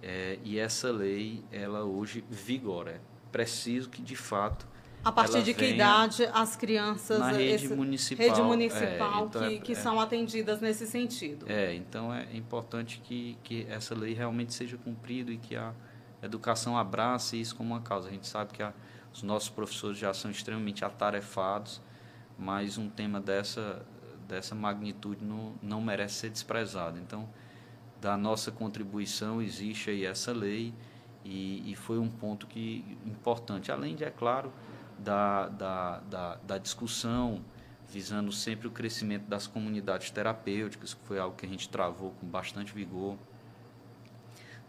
é, 0.00 0.38
e 0.44 0.56
essa 0.56 0.88
lei 0.92 1.42
ela 1.50 1.82
hoje 1.82 2.22
vigora. 2.30 2.92
É 2.92 3.00
preciso 3.32 3.90
que 3.90 4.00
de 4.00 4.14
fato 4.14 4.64
a 5.06 5.12
partir 5.12 5.40
de 5.44 5.54
que 5.54 5.66
idade 5.66 6.28
as 6.34 6.56
crianças 6.56 7.20
na 7.20 7.30
rede 7.30 7.66
esse, 7.66 7.74
municipal, 7.74 8.26
rede 8.26 8.42
municipal 8.42 9.22
é, 9.22 9.26
então 9.26 9.48
que, 9.48 9.54
é, 9.54 9.58
que 9.58 9.72
é, 9.72 9.74
são 9.76 10.00
atendidas 10.00 10.60
nesse 10.60 10.84
sentido? 10.84 11.46
É, 11.48 11.72
então 11.74 12.12
é 12.12 12.26
importante 12.34 13.00
que, 13.04 13.38
que 13.44 13.64
essa 13.70 13.94
lei 13.94 14.14
realmente 14.14 14.52
seja 14.52 14.76
cumprida 14.76 15.30
e 15.30 15.36
que 15.36 15.54
a 15.54 15.72
educação 16.20 16.76
abrace 16.76 17.40
isso 17.40 17.54
como 17.54 17.72
uma 17.72 17.82
causa. 17.82 18.08
A 18.08 18.10
gente 18.10 18.26
sabe 18.26 18.52
que 18.52 18.64
a, 18.64 18.74
os 19.14 19.22
nossos 19.22 19.48
professores 19.48 19.96
já 19.96 20.12
são 20.12 20.28
extremamente 20.28 20.84
atarefados, 20.84 21.80
mas 22.36 22.76
um 22.76 22.88
tema 22.90 23.20
dessa, 23.20 23.86
dessa 24.26 24.56
magnitude 24.56 25.24
não, 25.24 25.54
não 25.62 25.80
merece 25.80 26.14
ser 26.16 26.30
desprezado. 26.30 26.98
Então, 26.98 27.28
da 28.00 28.16
nossa 28.16 28.50
contribuição 28.50 29.40
existe 29.40 29.88
aí 29.88 30.04
essa 30.04 30.32
lei 30.32 30.74
e, 31.24 31.70
e 31.70 31.76
foi 31.76 32.00
um 32.00 32.08
ponto 32.08 32.46
que 32.48 32.84
importante. 33.04 33.70
Além 33.70 33.94
de, 33.94 34.02
é 34.02 34.10
claro, 34.10 34.52
da, 34.98 35.48
da, 35.48 36.00
da, 36.00 36.34
da 36.36 36.58
discussão, 36.58 37.42
visando 37.88 38.32
sempre 38.32 38.66
o 38.66 38.70
crescimento 38.70 39.26
das 39.26 39.46
comunidades 39.46 40.10
terapêuticas, 40.10 40.94
que 40.94 41.00
foi 41.06 41.18
algo 41.18 41.36
que 41.36 41.46
a 41.46 41.48
gente 41.48 41.68
travou 41.68 42.12
com 42.20 42.26
bastante 42.26 42.72
vigor. 42.72 43.16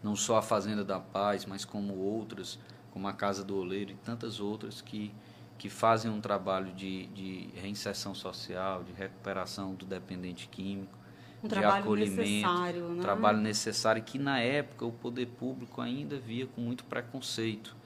Não 0.02 0.14
só 0.14 0.36
a 0.38 0.42
Fazenda 0.42 0.84
da 0.84 1.00
Paz, 1.00 1.44
mas 1.44 1.64
como 1.64 1.94
outras, 1.94 2.58
como 2.92 3.08
a 3.08 3.12
Casa 3.12 3.42
do 3.42 3.56
Oleiro 3.56 3.90
e 3.90 3.94
tantas 3.96 4.38
outras 4.38 4.80
que, 4.80 5.12
que 5.58 5.68
fazem 5.68 6.10
um 6.10 6.20
trabalho 6.20 6.72
de, 6.72 7.06
de 7.06 7.50
reinserção 7.56 8.14
social, 8.14 8.84
de 8.84 8.92
recuperação 8.92 9.74
do 9.74 9.84
dependente 9.84 10.46
químico, 10.48 10.96
um 11.42 11.48
de 11.48 11.54
trabalho 11.54 11.82
acolhimento, 11.82 12.20
necessário, 12.20 12.88
né? 12.90 13.02
trabalho 13.02 13.38
necessário 13.38 14.02
que 14.02 14.18
na 14.18 14.40
época 14.40 14.84
o 14.84 14.92
poder 14.92 15.26
público 15.26 15.80
ainda 15.80 16.18
via 16.18 16.46
com 16.46 16.60
muito 16.60 16.84
preconceito 16.84 17.76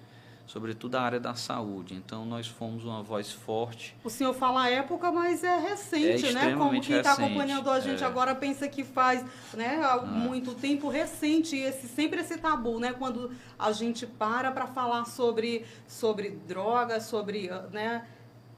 sobretudo 0.53 0.97
a 0.97 1.01
área 1.01 1.19
da 1.19 1.35
saúde. 1.35 1.95
Então, 1.95 2.27
nós 2.27 2.47
fomos 2.47 2.85
uma 2.85 3.03
voz 3.03 3.33
forte. 3.33 3.97
O 4.05 4.11
senhor 4.11 4.35
fala 4.35 4.69
época, 4.69 5.11
mas 5.11 5.43
é 5.43 5.59
recente, 5.59 6.27
é 6.27 6.33
né? 6.33 6.55
Como 6.55 6.79
quem 6.79 6.97
está 6.99 7.15
acompanhando 7.15 7.71
a 7.71 7.81
gente 7.81 8.05
é. 8.05 8.07
agora 8.07 8.35
pensa 8.35 8.69
que 8.69 8.85
faz 8.85 9.25
né, 9.55 9.81
há 9.83 9.95
ah. 9.95 10.03
muito 10.03 10.55
tempo 10.55 10.91
recente, 10.91 11.57
esse, 11.57 11.89
sempre 11.89 12.21
esse 12.21 12.37
tabu, 12.37 12.79
né? 12.79 12.93
Quando 12.93 13.31
a 13.59 13.73
gente 13.73 14.07
para 14.07 14.53
para 14.53 14.67
falar 14.67 15.07
sobre, 15.07 15.65
sobre 15.89 16.29
drogas, 16.47 17.05
sobre 17.05 17.51
né, 17.71 18.07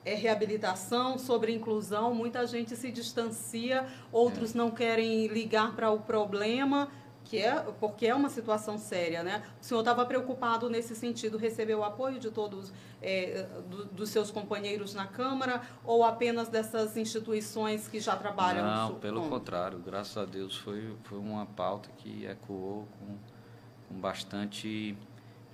é, 0.04 0.14
reabilitação, 0.14 1.16
sobre 1.16 1.52
inclusão, 1.52 2.12
muita 2.12 2.44
gente 2.44 2.74
se 2.74 2.90
distancia, 2.90 3.86
outros 4.10 4.52
é. 4.52 4.58
não 4.58 4.68
querem 4.68 5.28
ligar 5.28 5.76
para 5.76 5.92
o 5.92 6.00
problema 6.00 6.90
que 7.24 7.38
é 7.38 7.54
porque 7.80 8.06
é 8.06 8.14
uma 8.14 8.28
situação 8.28 8.78
séria, 8.78 9.22
né? 9.22 9.42
O 9.60 9.64
senhor 9.64 9.80
estava 9.80 10.04
preocupado 10.04 10.68
nesse 10.68 10.94
sentido, 10.94 11.38
recebeu 11.38 11.78
o 11.78 11.84
apoio 11.84 12.20
de 12.20 12.30
todos 12.30 12.72
é, 13.00 13.46
do, 13.68 13.86
dos 13.86 14.10
seus 14.10 14.30
companheiros 14.30 14.94
na 14.94 15.06
Câmara 15.06 15.62
ou 15.84 16.04
apenas 16.04 16.48
dessas 16.48 16.96
instituições 16.96 17.88
que 17.88 17.98
já 17.98 18.14
trabalham? 18.14 18.64
Não, 18.64 18.94
pelo 18.96 19.22
com... 19.22 19.30
contrário, 19.30 19.78
graças 19.78 20.16
a 20.16 20.24
Deus 20.24 20.56
foi 20.56 20.94
foi 21.04 21.18
uma 21.18 21.46
pauta 21.46 21.88
que 21.96 22.26
ecoou 22.26 22.86
com, 22.98 23.16
com 23.88 24.00
bastante 24.00 24.96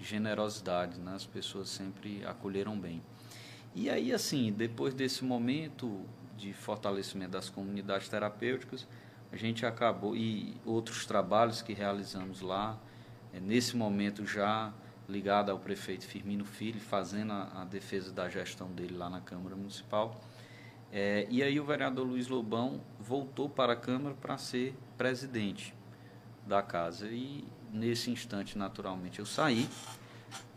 generosidade, 0.01 0.99
né? 0.99 1.15
As 1.15 1.27
pessoas 1.27 1.69
sempre 1.69 2.25
acolheram 2.27 2.79
bem. 2.79 3.03
E 3.75 3.89
aí, 3.89 4.13
assim, 4.13 4.53
depois 4.53 4.93
desse 4.95 5.25
momento 5.25 6.05
de 6.37 6.53
fortalecimento 6.53 7.33
das 7.33 7.49
comunidades 7.49 8.09
terapêuticas, 8.09 8.89
a 9.33 9.37
gente 9.37 9.65
acabou, 9.65 10.17
e 10.17 10.57
outros 10.65 11.07
trabalhos 11.07 11.63
que 11.63 11.73
realizamos 11.73 12.41
lá, 12.41 12.79
é, 13.33 13.41
nesse 13.41 13.77
momento 13.77 14.27
já 14.27 14.73
ligado 15.09 15.51
ao 15.51 15.59
prefeito 15.59 16.05
Firmino 16.05 16.45
Filho, 16.45 16.81
fazendo 16.81 17.33
a, 17.33 17.63
a 17.63 17.65
defesa 17.65 18.13
da 18.13 18.29
gestão 18.29 18.71
dele 18.73 18.97
lá 18.97 19.11
na 19.11 19.21
Câmara 19.21 19.57
Municipal. 19.57 20.21
É, 20.93 21.27
e 21.31 21.43
aí 21.43 21.61
o 21.61 21.65
vereador 21.65 22.07
Luiz 22.07 22.29
Lobão 22.29 22.81
voltou 22.99 23.49
para 23.49 23.75
a 23.75 23.77
Câmara 23.77 24.15
para 24.15 24.37
ser 24.39 24.77
presidente 24.99 25.75
da 26.47 26.63
casa. 26.63 27.07
E 27.09 27.45
nesse 27.73 28.11
instante, 28.11 28.59
naturalmente, 28.59 29.21
eu 29.21 29.27
saí, 29.27 29.69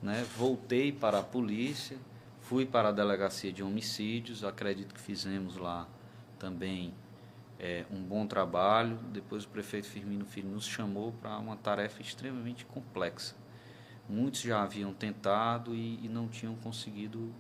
né, 0.01 0.25
voltei 0.36 0.92
para 0.92 1.20
a 1.20 1.24
polícia, 1.24 1.98
fui 2.42 2.65
para 2.65 2.89
a 2.89 2.92
delegacia 2.92 3.51
de 3.51 3.63
homicídios, 3.63 4.44
acredito 4.44 4.94
que 4.94 5.01
fizemos 5.01 5.58
lá 5.58 5.88
também 6.39 6.94
é, 7.63 7.86
um 7.89 8.03
bom 8.03 8.27
trabalho. 8.27 8.98
Depois 9.13 9.46
o 9.46 9.48
prefeito 9.48 9.88
Firmino 9.88 10.25
Filho 10.25 10.50
nos 10.50 10.67
chamou 10.67 11.13
para 11.13 11.38
uma 11.38 11.55
tarefa 11.55 12.01
extremamente 12.01 12.65
complexa. 12.65 13.36
Muitos 14.10 14.41
já 14.41 14.62
haviam 14.62 14.93
tentado 14.93 15.74
e, 15.74 16.05
e 16.05 16.10
não 16.10 16.27
tinham 16.27 16.55
conseguido 16.55 17.34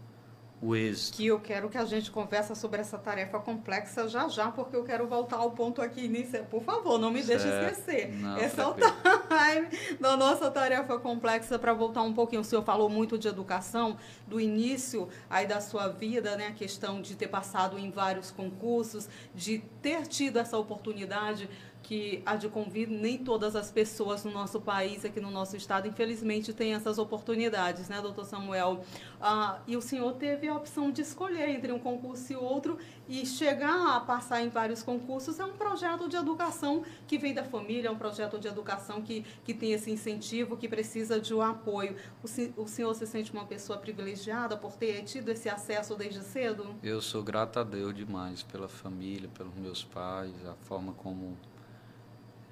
o 0.63 0.75
êxito. 0.75 1.17
Que 1.17 1.27
eu 1.27 1.39
quero 1.39 1.69
que 1.69 1.77
a 1.77 1.83
gente 1.83 2.09
converse 2.09 2.55
sobre 2.55 2.79
essa 2.79 2.97
tarefa 2.97 3.37
complexa 3.39 4.07
já 4.07 4.29
já, 4.29 4.49
porque 4.49 4.75
eu 4.75 4.83
quero 4.83 5.05
voltar 5.07 5.37
ao 5.37 5.51
ponto 5.51 5.81
aqui 5.81 6.05
início. 6.05 6.43
Por 6.45 6.63
favor, 6.63 6.97
não 6.97 7.11
me 7.11 7.21
deixe 7.21 7.47
esquecer. 7.47 8.13
Não, 8.13 8.37
Esse 8.37 8.59
é 8.59 8.65
o 8.65 8.73
time 8.73 9.97
da 9.99 10.15
nossa 10.15 10.49
tarefa 10.49 10.97
complexa 10.97 11.59
para 11.59 11.73
voltar 11.73 12.01
um 12.01 12.13
pouquinho. 12.13 12.41
O 12.41 12.45
senhor 12.45 12.63
falou 12.63 12.89
muito 12.89 13.17
de 13.17 13.27
educação, 13.27 13.97
do 14.25 14.39
início 14.39 15.09
aí 15.29 15.45
da 15.45 15.59
sua 15.59 15.89
vida, 15.89 16.37
né? 16.37 16.47
A 16.47 16.53
questão 16.53 17.01
de 17.01 17.15
ter 17.15 17.27
passado 17.27 17.77
em 17.77 17.91
vários 17.91 18.31
concursos, 18.31 19.09
de 19.35 19.59
ter 19.81 20.07
tido 20.07 20.39
essa 20.39 20.57
oportunidade 20.57 21.49
que 21.83 22.23
há 22.25 22.35
de 22.37 22.47
convir, 22.47 22.89
nem 22.89 23.17
todas 23.17 23.55
as 23.55 23.69
pessoas 23.69 24.23
no 24.23 24.31
nosso 24.31 24.61
país, 24.61 25.03
aqui 25.03 25.19
no 25.19 25.29
nosso 25.29 25.55
estado, 25.57 25.87
infelizmente, 25.87 26.53
têm 26.53 26.73
essas 26.73 26.97
oportunidades, 26.97 27.89
né, 27.89 28.01
doutor 28.01 28.25
Samuel? 28.25 28.83
Ah, 29.21 29.59
e 29.67 29.75
o 29.75 29.81
senhor 29.81 30.13
teve 30.13 30.47
a 30.47 30.55
opção 30.55 30.89
de 30.89 31.01
escolher 31.01 31.49
entre 31.49 31.71
um 31.71 31.79
concurso 31.79 32.31
e 32.31 32.35
outro, 32.35 32.77
e 33.07 33.25
chegar 33.25 33.97
a 33.97 33.99
passar 33.99 34.41
em 34.41 34.49
vários 34.49 34.81
concursos 34.81 35.39
é 35.39 35.45
um 35.45 35.51
projeto 35.53 36.07
de 36.07 36.15
educação 36.15 36.83
que 37.05 37.17
vem 37.17 37.33
da 37.33 37.43
família, 37.43 37.89
é 37.89 37.91
um 37.91 37.97
projeto 37.97 38.39
de 38.39 38.47
educação 38.47 39.01
que, 39.01 39.25
que 39.43 39.53
tem 39.53 39.73
esse 39.73 39.91
incentivo, 39.91 40.55
que 40.55 40.69
precisa 40.69 41.19
de 41.19 41.33
um 41.33 41.41
apoio. 41.41 41.97
O, 42.23 42.61
o 42.61 42.67
senhor 42.67 42.93
se 42.93 43.05
sente 43.05 43.33
uma 43.33 43.45
pessoa 43.45 43.77
privilegiada 43.77 44.55
por 44.55 44.73
ter 44.73 45.03
tido 45.03 45.29
esse 45.29 45.49
acesso 45.49 45.95
desde 45.95 46.21
cedo? 46.21 46.75
Eu 46.81 47.01
sou 47.01 47.21
grato 47.21 47.59
a 47.59 47.63
Deus 47.63 47.93
demais 47.93 48.41
pela 48.41 48.69
família, 48.69 49.29
pelos 49.37 49.53
meus 49.55 49.83
pais, 49.83 50.33
a 50.45 50.53
forma 50.53 50.93
como 50.93 51.37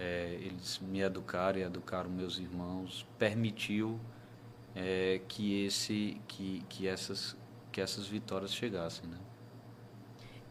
é, 0.02 0.36
eles 0.42 0.80
me 0.80 1.00
educaram 1.02 1.60
e 1.60 1.62
educaram 1.62 2.10
meus 2.10 2.40
irmãos, 2.40 3.06
permitiu 3.20 4.00
é, 4.76 5.22
que, 5.28 5.64
esse, 5.64 6.20
que, 6.28 6.64
que, 6.68 6.88
essas, 6.88 7.38
que 7.72 7.80
essas 7.80 8.08
vitórias 8.08 8.52
chegassem. 8.52 9.08
Né? 9.08 9.18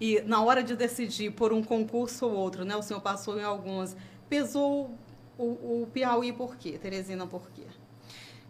E 0.01 0.21
na 0.21 0.41
hora 0.41 0.63
de 0.63 0.77
decidir 0.77 1.33
por 1.33 1.53
um 1.53 1.65
concurso 1.65 2.27
ou 2.27 2.33
outro, 2.33 2.65
né, 2.65 2.77
o 2.77 2.83
senhor 2.83 3.01
passou 3.01 3.41
em 3.41 3.43
alguns, 3.43 3.97
pesou 4.29 4.97
o, 5.37 5.83
o 5.83 5.89
Piauí 5.93 6.33
por 6.33 6.57
quê? 6.57 6.79
Teresina 6.79 7.27
por 7.27 7.51
quê? 7.51 7.65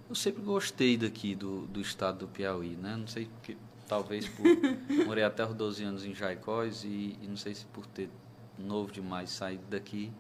Eu 0.06 0.14
sempre 0.14 0.42
gostei 0.42 0.98
daqui 0.98 1.34
do, 1.34 1.66
do 1.68 1.80
estado 1.80 2.18
do 2.18 2.28
Piauí, 2.28 2.76
né? 2.76 2.94
Não 2.94 3.06
sei 3.06 3.24
porque 3.26 3.56
talvez 3.88 4.28
por 4.28 4.44
morei 5.06 5.24
até 5.24 5.46
os 5.46 5.54
12 5.54 5.82
anos 5.82 6.04
em 6.04 6.14
Jaicós 6.14 6.84
e, 6.84 7.16
e 7.22 7.26
não 7.26 7.36
sei 7.36 7.54
se 7.54 7.64
por 7.66 7.86
ter 7.86 8.10
novo 8.58 8.92
demais 8.92 9.30
saído 9.30 9.64
daqui 9.70 10.12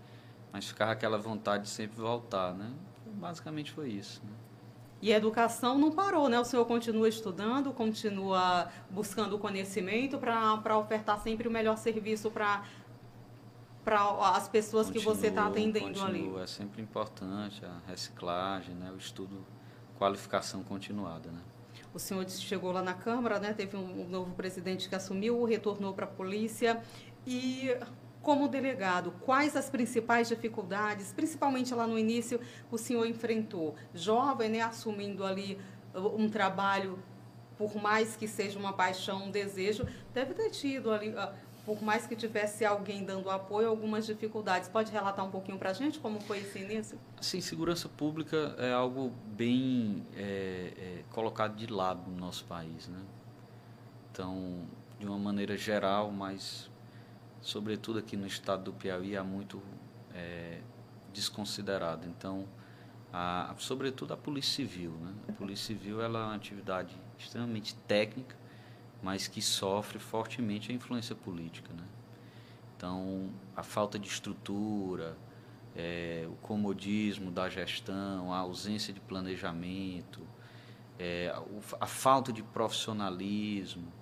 mas 0.52 0.66
ficava 0.66 0.92
aquela 0.92 1.18
vontade 1.18 1.64
de 1.64 1.68
sempre 1.68 2.00
voltar, 2.00 2.54
né? 2.54 2.70
Basicamente 3.06 3.72
foi 3.72 3.90
isso. 3.90 4.22
Né? 4.24 4.30
E 5.02 5.12
a 5.12 5.16
educação 5.16 5.78
não 5.78 5.90
parou, 5.90 6.28
né? 6.28 6.38
O 6.38 6.44
senhor 6.44 6.64
continua 6.66 7.08
estudando, 7.08 7.72
continua 7.72 8.68
buscando 8.90 9.38
conhecimento 9.38 10.18
para 10.18 10.76
ofertar 10.76 11.18
sempre 11.20 11.48
o 11.48 11.50
melhor 11.50 11.76
serviço 11.76 12.30
para 12.30 12.64
para 13.82 14.02
as 14.36 14.46
pessoas 14.46 14.88
continuo, 14.88 15.14
que 15.14 15.18
você 15.18 15.28
está 15.28 15.46
atendendo 15.46 15.86
continuo, 15.86 16.36
ali. 16.36 16.42
É 16.42 16.46
sempre 16.46 16.82
importante 16.82 17.64
a 17.64 17.80
reciclagem, 17.88 18.74
né? 18.74 18.90
O 18.92 18.96
estudo, 18.98 19.44
qualificação 19.98 20.62
continuada, 20.62 21.30
né? 21.30 21.40
O 21.94 21.98
senhor 21.98 22.28
chegou 22.28 22.72
lá 22.72 22.82
na 22.82 22.92
Câmara, 22.92 23.40
né? 23.40 23.54
Teve 23.54 23.78
um 23.78 24.06
novo 24.06 24.34
presidente 24.34 24.86
que 24.86 24.94
assumiu, 24.94 25.42
retornou 25.44 25.94
para 25.94 26.04
a 26.04 26.08
polícia 26.08 26.82
e 27.26 27.74
como 28.22 28.48
delegado, 28.48 29.12
quais 29.24 29.56
as 29.56 29.70
principais 29.70 30.28
dificuldades, 30.28 31.12
principalmente 31.12 31.74
lá 31.74 31.86
no 31.86 31.98
início, 31.98 32.40
o 32.70 32.76
senhor 32.76 33.06
enfrentou? 33.06 33.74
Jovem, 33.94 34.50
né, 34.50 34.60
assumindo 34.60 35.24
ali 35.24 35.58
uh, 35.94 36.20
um 36.20 36.28
trabalho, 36.28 36.98
por 37.56 37.74
mais 37.76 38.16
que 38.16 38.28
seja 38.28 38.58
uma 38.58 38.72
paixão, 38.72 39.24
um 39.24 39.30
desejo, 39.30 39.86
deve 40.12 40.34
ter 40.34 40.50
tido 40.50 40.90
ali, 40.90 41.10
uh, 41.10 41.32
por 41.64 41.82
mais 41.82 42.06
que 42.06 42.14
tivesse 42.14 42.64
alguém 42.64 43.04
dando 43.04 43.30
apoio, 43.30 43.68
algumas 43.68 44.06
dificuldades. 44.06 44.68
Pode 44.68 44.92
relatar 44.92 45.24
um 45.24 45.30
pouquinho 45.30 45.58
para 45.58 45.70
a 45.70 45.74
gente 45.74 45.98
como 45.98 46.20
foi 46.20 46.38
esse 46.38 46.58
início? 46.58 46.98
Sim, 47.20 47.40
segurança 47.40 47.88
pública 47.88 48.54
é 48.58 48.72
algo 48.72 49.12
bem 49.26 50.04
é, 50.16 50.72
é, 50.76 51.02
colocado 51.10 51.56
de 51.56 51.66
lado 51.66 52.10
no 52.10 52.16
nosso 52.16 52.44
país, 52.44 52.88
né? 52.88 53.00
Então, 54.12 54.62
de 54.98 55.06
uma 55.06 55.18
maneira 55.18 55.56
geral, 55.56 56.10
mas 56.10 56.69
sobretudo 57.40 57.98
aqui 57.98 58.16
no 58.16 58.26
estado 58.26 58.64
do 58.64 58.72
Piauí, 58.72 59.16
há 59.16 59.24
muito 59.24 59.62
é, 60.14 60.60
desconsiderado. 61.12 62.06
Então, 62.06 62.46
a, 63.12 63.54
sobretudo 63.58 64.14
a 64.14 64.16
Polícia 64.16 64.56
Civil. 64.56 64.92
Né? 64.92 65.12
A 65.28 65.32
Polícia 65.32 65.66
Civil 65.66 66.00
ela 66.00 66.18
é 66.18 66.22
uma 66.24 66.34
atividade 66.34 66.96
extremamente 67.18 67.74
técnica, 67.86 68.36
mas 69.02 69.26
que 69.26 69.40
sofre 69.40 69.98
fortemente 69.98 70.70
a 70.70 70.74
influência 70.74 71.14
política. 71.14 71.72
Né? 71.72 71.84
Então, 72.76 73.30
a 73.56 73.62
falta 73.62 73.98
de 73.98 74.08
estrutura, 74.08 75.16
é, 75.74 76.26
o 76.28 76.34
comodismo 76.36 77.30
da 77.30 77.48
gestão, 77.48 78.32
a 78.32 78.38
ausência 78.38 78.92
de 78.92 79.00
planejamento, 79.00 80.20
é, 80.98 81.32
a, 81.34 81.84
a 81.84 81.86
falta 81.86 82.32
de 82.32 82.42
profissionalismo. 82.42 83.92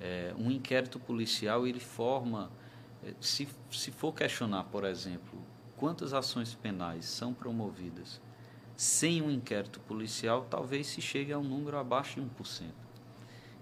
É, 0.00 0.34
um 0.38 0.50
inquérito 0.50 0.98
policial 0.98 1.66
ele 1.66 1.80
forma 1.80 2.50
se, 3.20 3.48
se 3.70 3.90
for 3.90 4.12
questionar, 4.12 4.64
por 4.64 4.84
exemplo, 4.84 5.38
quantas 5.76 6.12
ações 6.12 6.54
penais 6.54 7.06
são 7.06 7.32
promovidas 7.32 8.20
sem 8.76 9.20
um 9.20 9.30
inquérito 9.30 9.78
policial, 9.80 10.46
talvez 10.48 10.86
se 10.86 11.02
chegue 11.02 11.32
a 11.32 11.38
um 11.38 11.44
número 11.44 11.76
abaixo 11.76 12.20
de 12.20 12.26
1%. 12.26 12.70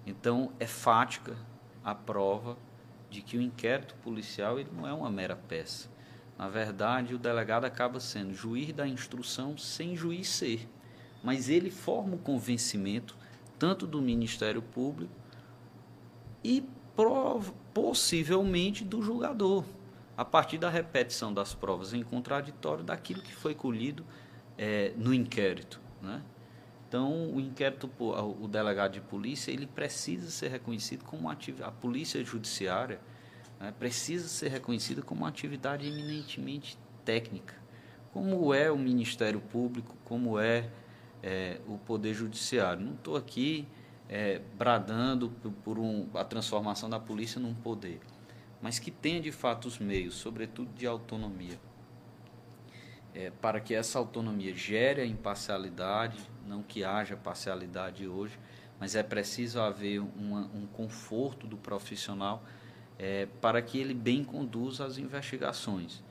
Então, 0.06 0.52
é 0.60 0.66
fática 0.66 1.36
a 1.84 1.94
prova 1.94 2.56
de 3.10 3.20
que 3.22 3.36
o 3.36 3.42
inquérito 3.42 3.94
policial 3.96 4.58
ele 4.58 4.70
não 4.72 4.86
é 4.86 4.92
uma 4.92 5.10
mera 5.10 5.34
peça. 5.34 5.88
Na 6.38 6.48
verdade, 6.48 7.14
o 7.14 7.18
delegado 7.18 7.64
acaba 7.64 7.98
sendo 7.98 8.32
juiz 8.32 8.72
da 8.72 8.86
instrução 8.86 9.58
sem 9.58 9.96
juiz 9.96 10.28
ser. 10.28 10.68
Mas 11.22 11.48
ele 11.48 11.70
forma 11.70 12.14
o 12.14 12.18
convencimento 12.18 13.16
tanto 13.58 13.86
do 13.88 14.00
Ministério 14.00 14.62
Público 14.62 15.12
e 16.44 16.64
possivelmente 17.80 18.84
do 18.84 19.00
julgador, 19.00 19.64
a 20.16 20.24
partir 20.24 20.58
da 20.58 20.68
repetição 20.68 21.32
das 21.32 21.54
provas 21.54 21.94
em 21.94 22.02
contraditório 22.02 22.82
daquilo 22.82 23.22
que 23.22 23.32
foi 23.32 23.54
colhido 23.54 24.04
é, 24.58 24.92
no 24.96 25.14
inquérito. 25.14 25.80
Né? 26.02 26.20
Então, 26.88 27.32
o 27.32 27.38
inquérito, 27.38 27.88
o 27.96 28.48
delegado 28.48 28.94
de 28.94 29.00
polícia, 29.00 29.52
ele 29.52 29.64
precisa 29.64 30.28
ser 30.28 30.48
reconhecido 30.48 31.04
como 31.04 31.30
atividade, 31.30 31.70
a 31.70 31.72
polícia 31.72 32.24
judiciária 32.24 33.00
né, 33.60 33.72
precisa 33.78 34.26
ser 34.26 34.48
reconhecida 34.48 35.00
como 35.00 35.20
uma 35.20 35.28
atividade 35.28 35.86
eminentemente 35.86 36.76
técnica, 37.04 37.54
como 38.12 38.52
é 38.52 38.72
o 38.72 38.76
Ministério 38.76 39.40
Público, 39.40 39.96
como 40.04 40.36
é, 40.40 40.68
é 41.22 41.60
o 41.68 41.78
Poder 41.78 42.12
Judiciário. 42.12 42.84
Não 42.84 42.94
estou 42.94 43.14
aqui 43.14 43.68
é, 44.08 44.40
bradando 44.56 45.30
por 45.64 45.78
um, 45.78 46.08
a 46.14 46.24
transformação 46.24 46.88
da 46.88 46.98
polícia 46.98 47.40
num 47.40 47.54
poder, 47.54 48.00
mas 48.62 48.78
que 48.78 48.90
tenha 48.90 49.20
de 49.20 49.30
fato 49.30 49.68
os 49.68 49.78
meios, 49.78 50.14
sobretudo 50.14 50.72
de 50.72 50.86
autonomia, 50.86 51.58
é, 53.14 53.30
para 53.30 53.60
que 53.60 53.74
essa 53.74 53.98
autonomia 53.98 54.54
gere 54.54 55.00
a 55.00 55.06
imparcialidade, 55.06 56.18
não 56.46 56.62
que 56.62 56.84
haja 56.84 57.16
parcialidade 57.16 58.06
hoje, 58.06 58.38
mas 58.80 58.94
é 58.94 59.02
preciso 59.02 59.60
haver 59.60 60.00
uma, 60.00 60.42
um 60.54 60.66
conforto 60.66 61.46
do 61.46 61.56
profissional 61.56 62.42
é, 62.98 63.26
para 63.40 63.60
que 63.60 63.78
ele 63.78 63.94
bem 63.94 64.24
conduza 64.24 64.86
as 64.86 64.98
investigações. 64.98 66.02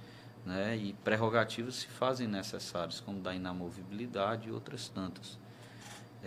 Né? 0.46 0.78
E 0.78 0.94
prerrogativas 0.94 1.76
se 1.76 1.88
fazem 1.88 2.28
necessárias, 2.28 3.00
como 3.00 3.20
da 3.20 3.34
inamovibilidade 3.34 4.48
e 4.48 4.52
outras 4.52 4.88
tantas. 4.88 5.38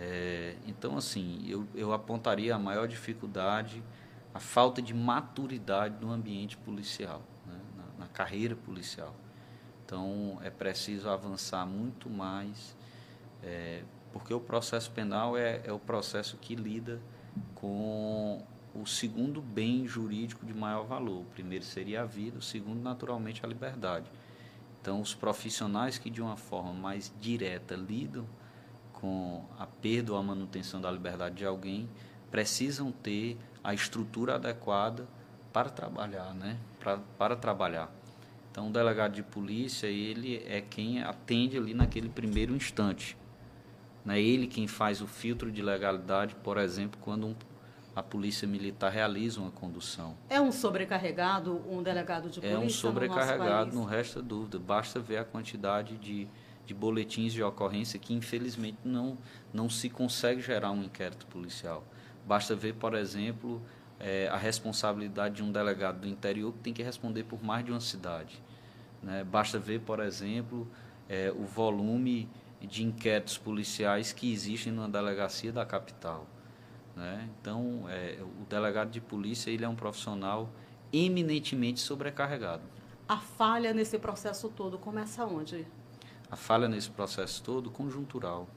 É, 0.03 0.55
então, 0.65 0.97
assim, 0.97 1.45
eu, 1.47 1.67
eu 1.75 1.93
apontaria 1.93 2.55
a 2.55 2.57
maior 2.57 2.87
dificuldade, 2.87 3.83
a 4.33 4.39
falta 4.39 4.81
de 4.81 4.95
maturidade 4.95 6.03
no 6.03 6.11
ambiente 6.11 6.57
policial, 6.57 7.21
né, 7.45 7.59
na, 7.77 8.05
na, 8.05 8.07
carreira 8.07 8.55
policial. 8.55 9.15
Então, 9.85 10.39
é 10.41 10.49
preciso 10.49 11.07
avançar 11.07 11.67
muito 11.67 12.09
mais, 12.09 12.75
é, 13.43 13.83
porque 14.11 14.33
o 14.33 14.39
processo 14.39 14.89
penal 14.89 15.37
é, 15.37 15.61
é 15.63 15.71
o 15.71 15.77
processo 15.77 16.35
que 16.37 16.55
lida 16.55 16.99
com 17.53 18.43
o 18.73 18.87
segundo 18.87 19.39
bem 19.39 19.87
jurídico 19.87 20.47
de 20.47 20.53
maior 20.53 20.83
valor. 20.83 21.21
O 21.21 21.25
primeiro 21.25 21.63
seria 21.63 22.01
a 22.01 22.05
vida, 22.05 22.39
o 22.39 22.41
segundo, 22.41 22.81
naturalmente, 22.81 23.45
a 23.45 23.47
liberdade. 23.47 24.09
Então, 24.81 24.99
os 24.99 25.13
profissionais 25.13 25.99
que, 25.99 26.09
de 26.09 26.23
uma 26.23 26.37
forma 26.37 26.73
mais 26.73 27.13
direta, 27.21 27.75
lidam 27.75 28.25
com 29.01 29.43
a 29.57 29.65
perda 29.65 30.13
ou 30.13 30.17
a 30.19 30.23
manutenção 30.23 30.79
da 30.79 30.91
liberdade 30.91 31.35
de 31.35 31.45
alguém 31.45 31.89
precisam 32.29 32.91
ter 32.91 33.35
a 33.63 33.73
estrutura 33.73 34.35
adequada 34.35 35.07
para 35.51 35.69
trabalhar, 35.69 36.33
né? 36.35 36.57
Para, 36.79 36.99
para 37.17 37.35
trabalhar. 37.35 37.91
Então, 38.51 38.67
o 38.67 38.71
delegado 38.71 39.13
de 39.13 39.23
polícia, 39.23 39.87
ele 39.87 40.43
é 40.47 40.61
quem 40.61 41.01
atende 41.01 41.57
ali 41.57 41.73
naquele 41.73 42.09
primeiro 42.09 42.55
instante. 42.55 43.17
Não 44.05 44.13
é 44.13 44.21
ele 44.21 44.47
quem 44.47 44.67
faz 44.67 45.01
o 45.01 45.07
filtro 45.07 45.51
de 45.51 45.61
legalidade, 45.61 46.35
por 46.35 46.57
exemplo, 46.57 46.99
quando 47.01 47.27
um, 47.27 47.35
a 47.95 48.03
polícia 48.03 48.47
militar 48.47 48.91
realiza 48.91 49.39
uma 49.39 49.51
condução. 49.51 50.15
É 50.29 50.39
um 50.39 50.51
sobrecarregado 50.51 51.61
um 51.69 51.81
delegado 51.81 52.29
de 52.29 52.39
polícia? 52.39 52.55
É 52.55 52.59
um 52.59 52.69
sobrecarregado, 52.69 53.75
não 53.75 53.85
resta 53.85 54.21
dúvida. 54.21 54.59
Basta 54.59 54.99
ver 54.99 55.17
a 55.17 55.23
quantidade 55.23 55.97
de 55.97 56.27
de 56.65 56.73
boletins 56.73 57.33
de 57.33 57.43
ocorrência 57.43 57.99
que, 57.99 58.13
infelizmente, 58.13 58.77
não, 58.83 59.17
não 59.53 59.69
se 59.69 59.89
consegue 59.89 60.41
gerar 60.41 60.71
um 60.71 60.83
inquérito 60.83 61.25
policial. 61.27 61.83
Basta 62.25 62.55
ver, 62.55 62.75
por 62.75 62.93
exemplo, 62.93 63.61
é, 63.99 64.27
a 64.29 64.37
responsabilidade 64.37 65.35
de 65.35 65.43
um 65.43 65.51
delegado 65.51 66.01
do 66.01 66.07
interior 66.07 66.51
que 66.53 66.59
tem 66.59 66.73
que 66.73 66.83
responder 66.83 67.23
por 67.23 67.43
mais 67.43 67.65
de 67.65 67.71
uma 67.71 67.79
cidade. 67.79 68.41
Né? 69.01 69.23
Basta 69.23 69.59
ver, 69.59 69.81
por 69.81 69.99
exemplo, 69.99 70.67
é, 71.09 71.31
o 71.31 71.43
volume 71.43 72.29
de 72.61 72.83
inquéritos 72.83 73.37
policiais 73.37 74.13
que 74.13 74.31
existem 74.31 74.71
na 74.71 74.87
delegacia 74.87 75.51
da 75.51 75.65
capital. 75.65 76.27
Né? 76.95 77.29
Então, 77.39 77.85
é, 77.89 78.19
o 78.21 78.45
delegado 78.45 78.91
de 78.91 79.01
polícia 79.01 79.49
ele 79.49 79.65
é 79.65 79.69
um 79.69 79.75
profissional 79.75 80.49
eminentemente 80.93 81.79
sobrecarregado. 81.79 82.63
A 83.07 83.17
falha 83.17 83.73
nesse 83.73 83.97
processo 83.97 84.49
todo 84.49 84.77
começa 84.77 85.25
onde? 85.25 85.65
A 86.31 86.35
falha 86.37 86.67
nesse 86.67 86.89
processo 86.89 87.43
todo 87.43 87.69
conjuntural. 87.69 88.47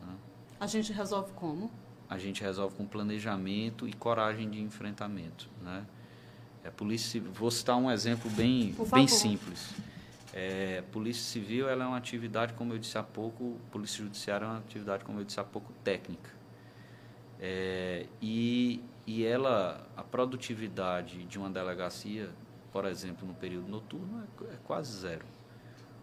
Né? 0.00 0.14
A 0.60 0.66
gente 0.66 0.92
resolve 0.92 1.32
como? 1.32 1.70
A 2.08 2.16
gente 2.16 2.40
resolve 2.40 2.76
com 2.76 2.86
planejamento 2.86 3.88
e 3.88 3.92
coragem 3.92 4.48
de 4.48 4.60
enfrentamento. 4.60 5.50
Né? 5.60 5.84
É, 6.64 6.68
a 6.68 6.70
polícia, 6.70 7.20
vou 7.20 7.50
citar 7.50 7.76
um 7.76 7.90
exemplo 7.90 8.30
bem, 8.30 8.74
bem 8.92 9.08
simples. 9.08 9.74
É, 10.32 10.82
polícia 10.92 11.24
Civil 11.24 11.68
ela 11.68 11.84
é 11.84 11.86
uma 11.86 11.96
atividade, 11.96 12.52
como 12.54 12.72
eu 12.72 12.78
disse 12.78 12.96
há 12.96 13.02
pouco, 13.02 13.56
Polícia 13.72 14.04
Judiciária 14.04 14.44
é 14.44 14.48
uma 14.48 14.58
atividade, 14.58 15.04
como 15.04 15.18
eu 15.18 15.24
disse 15.24 15.40
há 15.40 15.44
pouco, 15.44 15.72
técnica. 15.82 16.30
É, 17.40 18.06
e, 18.22 18.84
e 19.06 19.24
ela, 19.24 19.84
a 19.96 20.04
produtividade 20.04 21.24
de 21.24 21.38
uma 21.38 21.50
delegacia, 21.50 22.30
por 22.72 22.84
exemplo, 22.84 23.26
no 23.26 23.34
período 23.34 23.66
noturno, 23.66 24.22
é, 24.42 24.54
é 24.54 24.56
quase 24.62 25.00
zero. 25.00 25.24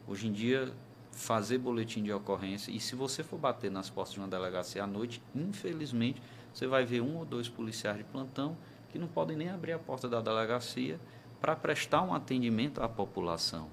Hoje 0.06 0.28
em 0.28 0.34
dia, 0.34 0.74
fazer 1.18 1.58
boletim 1.58 2.04
de 2.04 2.14
ocorrência, 2.14 2.72
e 2.72 2.80
se 2.80 2.96
você 2.96 3.24
for 3.24 3.40
bater 3.40 3.72
nas 3.72 3.90
portas 3.90 4.14
de 4.14 4.20
uma 4.20 4.28
delegacia 4.28 4.84
à 4.84 4.88
noite, 4.88 5.22
infelizmente, 5.36 6.22
você 6.54 6.68
vai 6.68 6.86
ver 6.86 7.02
um 7.02 7.18
ou 7.18 7.26
dois 7.26 7.50
policiais 7.50 7.98
de 7.98 8.04
plantão 8.04 8.56
que 8.92 9.00
não 9.00 9.08
podem 9.08 9.36
nem 9.36 9.50
abrir 9.50 9.74
a 9.74 9.80
porta 9.80 10.08
da 10.08 10.22
delegacia 10.22 11.00
para 11.42 11.56
prestar 11.56 12.04
um 12.04 12.14
atendimento 12.14 12.82
à 12.82 12.88
população. 12.88 13.68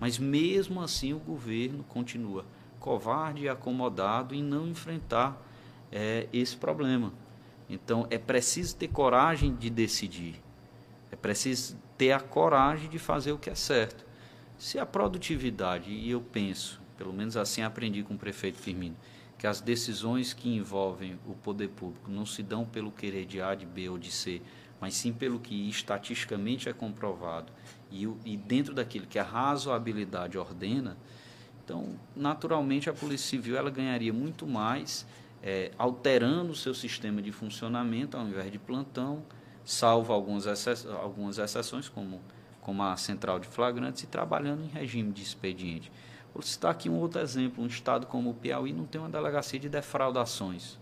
Mas 0.00 0.18
mesmo 0.18 0.80
assim 0.80 1.12
o 1.12 1.18
governo 1.18 1.84
continua 1.84 2.44
covarde 2.80 3.44
e 3.44 3.48
acomodado 3.48 4.34
em 4.34 4.42
não 4.42 4.66
enfrentar 4.66 5.40
é, 5.92 6.26
esse 6.32 6.56
problema. 6.56 7.12
Então 7.68 8.06
é 8.08 8.16
preciso 8.16 8.76
ter 8.76 8.88
coragem 8.88 9.54
de 9.54 9.68
decidir, 9.68 10.40
é 11.12 11.16
preciso 11.16 11.76
ter 11.98 12.12
a 12.12 12.20
coragem 12.20 12.88
de 12.88 12.98
fazer 12.98 13.32
o 13.32 13.38
que 13.38 13.50
é 13.50 13.54
certo. 13.54 14.07
Se 14.58 14.78
a 14.78 14.84
produtividade, 14.84 15.90
e 15.90 16.10
eu 16.10 16.20
penso, 16.20 16.80
pelo 16.96 17.12
menos 17.12 17.36
assim 17.36 17.62
aprendi 17.62 18.02
com 18.02 18.14
o 18.14 18.18
prefeito 18.18 18.58
Firmino, 18.58 18.96
que 19.38 19.46
as 19.46 19.60
decisões 19.60 20.34
que 20.34 20.48
envolvem 20.48 21.18
o 21.24 21.34
poder 21.34 21.68
público 21.68 22.10
não 22.10 22.26
se 22.26 22.42
dão 22.42 22.66
pelo 22.66 22.90
querer 22.90 23.24
de 23.24 23.40
A, 23.40 23.54
de 23.54 23.64
B 23.64 23.88
ou 23.88 23.96
de 23.96 24.10
C, 24.10 24.42
mas 24.80 24.94
sim 24.94 25.12
pelo 25.12 25.38
que 25.38 25.68
estatisticamente 25.68 26.68
é 26.68 26.72
comprovado 26.72 27.52
e, 27.90 28.08
e 28.24 28.36
dentro 28.36 28.74
daquilo 28.74 29.06
que 29.06 29.18
a 29.18 29.22
razoabilidade 29.22 30.36
ordena, 30.36 30.96
então, 31.64 31.98
naturalmente, 32.16 32.88
a 32.88 32.94
Polícia 32.94 33.28
Civil 33.28 33.56
ela 33.56 33.70
ganharia 33.70 34.12
muito 34.12 34.46
mais 34.46 35.06
é, 35.42 35.70
alterando 35.76 36.52
o 36.52 36.56
seu 36.56 36.74
sistema 36.74 37.20
de 37.20 37.30
funcionamento 37.30 38.16
ao 38.16 38.26
invés 38.26 38.50
de 38.50 38.58
plantão, 38.58 39.22
salvo 39.64 40.12
algumas, 40.12 40.46
algumas 40.88 41.36
exceções, 41.36 41.88
como, 41.88 42.22
como 42.68 42.82
a 42.82 42.94
central 42.98 43.38
de 43.38 43.48
flagrantes, 43.48 44.02
e 44.02 44.06
trabalhando 44.06 44.62
em 44.62 44.68
regime 44.68 45.10
de 45.10 45.22
expediente. 45.22 45.90
Vou 46.34 46.42
citar 46.42 46.70
aqui 46.70 46.90
um 46.90 46.98
outro 46.98 47.18
exemplo: 47.18 47.64
um 47.64 47.66
estado 47.66 48.06
como 48.06 48.28
o 48.28 48.34
Piauí 48.34 48.74
não 48.74 48.84
tem 48.84 49.00
uma 49.00 49.08
delegacia 49.08 49.58
de 49.58 49.70
defraudações. 49.70 50.78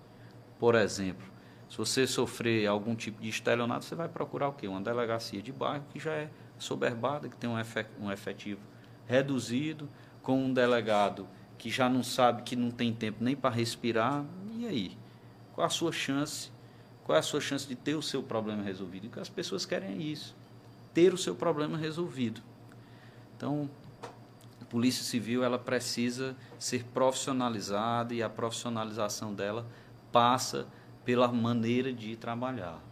Por 0.59 0.75
exemplo, 0.75 1.25
se 1.71 1.79
você 1.79 2.05
sofrer 2.05 2.67
algum 2.67 2.97
tipo 2.97 3.23
de 3.23 3.29
estelionato, 3.29 3.85
você 3.85 3.95
vai 3.95 4.09
procurar 4.09 4.49
o 4.49 4.53
quê? 4.53 4.67
Uma 4.67 4.81
delegacia 4.81 5.41
de 5.41 5.53
bairro 5.53 5.85
que 5.93 6.01
já 6.01 6.11
é 6.11 6.29
soberbada, 6.59 7.29
que 7.29 7.37
tem 7.37 7.49
um 7.49 8.11
efetivo 8.11 8.63
reduzido, 9.07 9.89
com 10.25 10.43
um 10.43 10.53
delegado 10.53 11.29
que 11.57 11.71
já 11.71 11.89
não 11.89 12.03
sabe, 12.03 12.43
que 12.43 12.57
não 12.57 12.73
tem 12.73 12.93
tempo 12.93 13.23
nem 13.23 13.37
para 13.37 13.55
respirar, 13.55 14.25
e 14.57 14.67
aí? 14.67 14.99
Qual 15.55 15.65
a 15.65 15.71
sua 15.71 15.93
chance? 15.93 16.51
Qual 17.05 17.15
é 17.15 17.21
a 17.21 17.23
sua 17.23 17.41
chance 17.41 17.65
de 17.65 17.77
ter 17.77 17.95
o 17.95 18.03
seu 18.03 18.25
problema 18.25 18.65
resolvido? 18.65 19.07
O 19.07 19.11
que 19.11 19.21
as 19.21 19.29
pessoas 19.29 19.65
querem 19.65 19.91
é 19.91 19.97
isso, 19.97 20.35
ter 20.97 21.13
o 21.13 21.19
seu 21.19 21.35
problema 21.35 21.77
resolvido. 21.77 22.41
Então, 23.37 23.69
a 24.63 24.65
Polícia 24.65 25.05
Civil 25.05 25.45
ela 25.45 25.59
precisa 25.59 26.35
ser 26.59 26.85
profissionalizada 26.85 28.15
e 28.15 28.23
a 28.23 28.31
profissionalização 28.31 29.35
dela 29.35 29.67
passa 30.11 30.67
pela 31.05 31.29
maneira 31.29 31.93
de 31.93 32.17
trabalhar. 32.17 32.83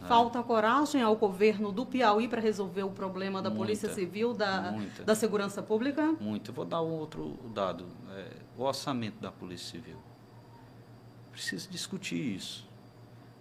Né? 0.00 0.08
Falta 0.08 0.42
coragem 0.42 1.02
ao 1.02 1.14
governo 1.14 1.70
do 1.70 1.84
Piauí 1.84 2.26
para 2.26 2.40
resolver 2.40 2.84
o 2.84 2.90
problema 2.90 3.42
da 3.42 3.50
muita, 3.50 3.64
Polícia 3.64 3.92
Civil, 3.92 4.32
da, 4.32 4.74
da 5.04 5.14
Segurança 5.14 5.62
Pública? 5.62 6.10
Muito. 6.18 6.54
Vou 6.54 6.64
dar 6.64 6.80
um 6.80 6.92
outro 6.92 7.38
dado. 7.54 7.84
É, 8.16 8.30
o 8.56 8.62
orçamento 8.62 9.20
da 9.20 9.30
Polícia 9.30 9.72
Civil. 9.72 9.98
Precisa 11.30 11.68
discutir 11.68 12.34
isso. 12.34 12.66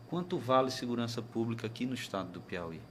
Quanto 0.10 0.38
vale 0.38 0.70
segurança 0.70 1.22
pública 1.22 1.66
aqui 1.66 1.86
no 1.86 1.94
estado 1.94 2.30
do 2.30 2.42
Piauí? 2.42 2.82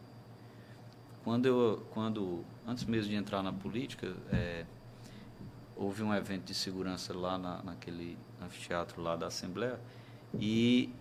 Quando 1.31 1.47
eu, 1.47 1.87
quando, 1.93 2.45
antes 2.67 2.85
mesmo 2.85 3.09
de 3.09 3.15
entrar 3.15 3.41
na 3.41 3.53
política, 3.53 4.17
é, 4.33 4.65
houve 5.77 6.03
um 6.03 6.13
evento 6.13 6.43
de 6.43 6.55
segurança 6.55 7.17
lá 7.17 7.39
na, 7.39 7.63
naquele 7.63 8.19
anfiteatro 8.43 9.01
lá 9.01 9.15
da 9.15 9.29
Assembleia 9.29 9.79
e 10.35 10.93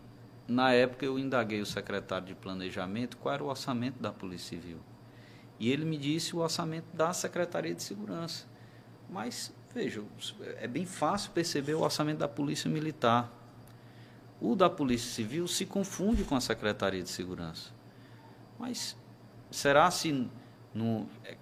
na 0.48 0.72
época 0.72 1.04
eu 1.04 1.18
indaguei 1.18 1.62
o 1.62 1.66
secretário 1.66 2.28
de 2.28 2.36
planejamento 2.36 3.18
qual 3.18 3.34
era 3.34 3.44
o 3.44 3.48
orçamento 3.48 4.00
da 4.00 4.12
Polícia 4.12 4.50
Civil. 4.50 4.78
E 5.60 5.72
ele 5.72 5.84
me 5.84 5.98
disse 5.98 6.36
o 6.36 6.42
orçamento 6.42 6.96
da 6.96 7.12
Secretaria 7.12 7.74
de 7.74 7.82
Segurança. 7.82 8.46
Mas, 9.10 9.52
veja, 9.74 10.04
é 10.58 10.68
bem 10.68 10.86
fácil 10.86 11.32
perceber 11.32 11.74
o 11.74 11.82
orçamento 11.82 12.20
da 12.20 12.28
Polícia 12.28 12.70
Militar. 12.70 13.34
O 14.40 14.56
da 14.56 14.70
Polícia 14.70 15.12
Civil 15.12 15.48
se 15.48 15.66
confunde 15.66 16.24
com 16.24 16.36
a 16.36 16.40
Secretaria 16.40 17.02
de 17.02 17.10
Segurança. 17.10 17.72
Mas 18.60 18.96
será 19.52 19.90
se 19.92 20.28
no, 20.74 21.08
é, 21.26 21.36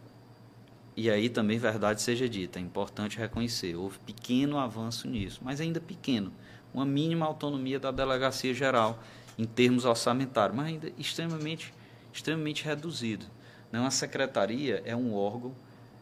e 0.95 1.09
aí 1.09 1.29
também 1.29 1.59
verdade 1.59 2.01
seja 2.01 2.27
dita, 2.27 2.59
é 2.59 2.61
importante 2.61 3.17
reconhecer, 3.17 3.75
houve 3.75 3.99
pequeno 3.99 4.57
avanço 4.57 5.07
nisso, 5.07 5.39
mas 5.43 5.61
ainda 5.61 5.79
pequeno 5.79 6.31
uma 6.73 6.85
mínima 6.85 7.25
autonomia 7.25 7.79
da 7.79 7.91
delegacia 7.91 8.53
geral 8.53 9.01
em 9.37 9.45
termos 9.45 9.85
orçamentários, 9.85 10.55
mas 10.55 10.67
ainda 10.67 10.91
extremamente, 10.97 11.73
extremamente 12.11 12.63
reduzido. 12.63 13.25
Não, 13.71 13.85
a 13.85 13.91
secretaria 13.91 14.81
é 14.85 14.95
um 14.95 15.13
órgão 15.13 15.53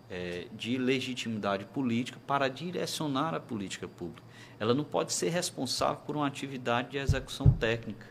é, 0.09 0.47
de 0.53 0.77
legitimidade 0.77 1.65
política 1.65 2.19
para 2.25 2.47
direcionar 2.47 3.33
a 3.33 3.39
política 3.39 3.87
pública. 3.87 4.23
Ela 4.59 4.73
não 4.73 4.83
pode 4.83 5.11
ser 5.11 5.29
responsável 5.29 5.97
por 6.05 6.15
uma 6.15 6.27
atividade 6.27 6.91
de 6.91 6.97
execução 6.97 7.51
técnica. 7.51 8.07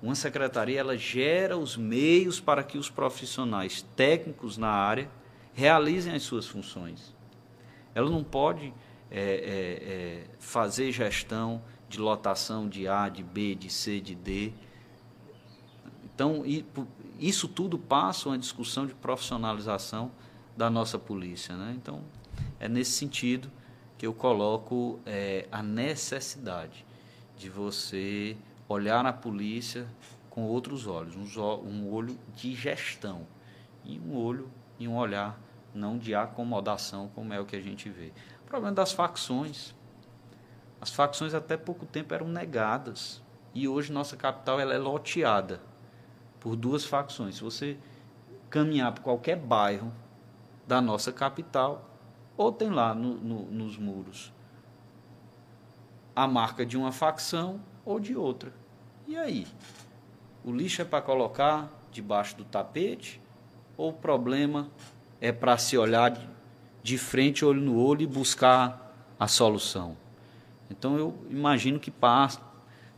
Uma 0.00 0.14
secretaria 0.14 0.78
ela 0.78 0.96
gera 0.96 1.56
os 1.56 1.76
meios 1.76 2.40
para 2.40 2.62
que 2.62 2.78
os 2.78 2.88
profissionais 2.88 3.82
técnicos 3.96 4.56
na 4.56 4.68
área 4.68 5.10
realizem 5.54 6.14
as 6.14 6.22
suas 6.22 6.46
funções. 6.46 7.14
Ela 7.94 8.08
não 8.08 8.22
pode 8.22 8.72
é, 9.10 9.20
é, 9.20 9.22
é, 9.22 10.24
fazer 10.38 10.92
gestão 10.92 11.62
de 11.88 11.98
lotação 11.98 12.68
de 12.68 12.86
A, 12.86 13.08
de 13.08 13.24
B, 13.24 13.54
de 13.56 13.70
C, 13.70 14.00
de 14.00 14.14
D. 14.14 14.52
Então, 16.04 16.44
isso 17.18 17.48
tudo 17.48 17.78
passa 17.78 18.28
uma 18.28 18.38
discussão 18.38 18.86
de 18.86 18.94
profissionalização 18.94 20.12
da 20.56 20.70
nossa 20.70 20.98
polícia. 20.98 21.56
Né? 21.56 21.74
Então, 21.76 22.02
é 22.60 22.68
nesse 22.68 22.92
sentido 22.92 23.50
que 23.96 24.06
eu 24.06 24.14
coloco 24.14 25.00
é, 25.04 25.48
a 25.50 25.62
necessidade 25.62 26.84
de 27.36 27.48
você 27.48 28.36
olhar 28.68 29.04
a 29.06 29.12
polícia 29.12 29.86
com 30.28 30.44
outros 30.44 30.86
olhos, 30.86 31.16
um, 31.16 31.42
um 31.42 31.90
olho 31.90 32.18
de 32.34 32.54
gestão 32.54 33.26
e 33.84 33.98
um 33.98 34.16
olho 34.16 34.50
e 34.78 34.86
um 34.86 34.96
olhar 34.96 35.40
não 35.74 35.98
de 35.98 36.14
acomodação, 36.14 37.08
como 37.14 37.32
é 37.32 37.40
o 37.40 37.46
que 37.46 37.56
a 37.56 37.60
gente 37.60 37.88
vê. 37.88 38.12
O 38.42 38.46
problema 38.46 38.74
das 38.74 38.92
facções. 38.92 39.74
As 40.80 40.90
facções 40.90 41.34
até 41.34 41.56
pouco 41.56 41.86
tempo 41.86 42.14
eram 42.14 42.28
negadas. 42.28 43.22
E 43.54 43.66
hoje 43.66 43.92
nossa 43.92 44.16
capital 44.16 44.60
ela 44.60 44.74
é 44.74 44.78
loteada 44.78 45.60
por 46.38 46.54
duas 46.54 46.84
facções. 46.84 47.36
Se 47.36 47.42
você 47.42 47.76
caminhar 48.48 48.92
por 48.92 49.02
qualquer 49.02 49.36
bairro 49.36 49.92
da 50.66 50.80
nossa 50.80 51.12
capital, 51.12 51.88
ou 52.36 52.52
tem 52.52 52.70
lá 52.70 52.94
no, 52.94 53.14
no, 53.14 53.50
nos 53.50 53.76
muros 53.76 54.32
a 56.14 56.26
marca 56.26 56.66
de 56.66 56.76
uma 56.76 56.90
facção 56.90 57.60
ou 57.88 57.98
de 57.98 58.14
outra. 58.14 58.52
E 59.06 59.16
aí? 59.16 59.46
O 60.44 60.52
lixo 60.52 60.82
é 60.82 60.84
para 60.84 61.00
colocar 61.00 61.72
debaixo 61.90 62.36
do 62.36 62.44
tapete? 62.44 63.18
Ou 63.78 63.88
o 63.88 63.92
problema 63.94 64.68
é 65.22 65.32
para 65.32 65.56
se 65.56 65.78
olhar 65.78 66.14
de 66.82 66.98
frente, 66.98 67.46
olho 67.46 67.62
no 67.62 67.82
olho 67.82 68.02
e 68.02 68.06
buscar 68.06 68.94
a 69.18 69.26
solução. 69.26 69.96
Então 70.70 70.98
eu 70.98 71.16
imagino 71.30 71.80
que 71.80 71.90
passe, 71.90 72.38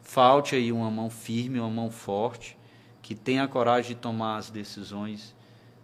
falte 0.03 0.57
aí 0.57 0.73
uma 0.73 0.91
mão 0.91 1.09
firme, 1.09 1.61
uma 1.61 1.71
mão 1.71 1.89
forte, 1.89 2.59
que 3.01 3.15
tenha 3.15 3.45
a 3.45 3.49
coragem 3.49 3.95
de 3.95 4.01
tomar 4.01 4.39
as 4.39 4.51
decisões 4.51 5.37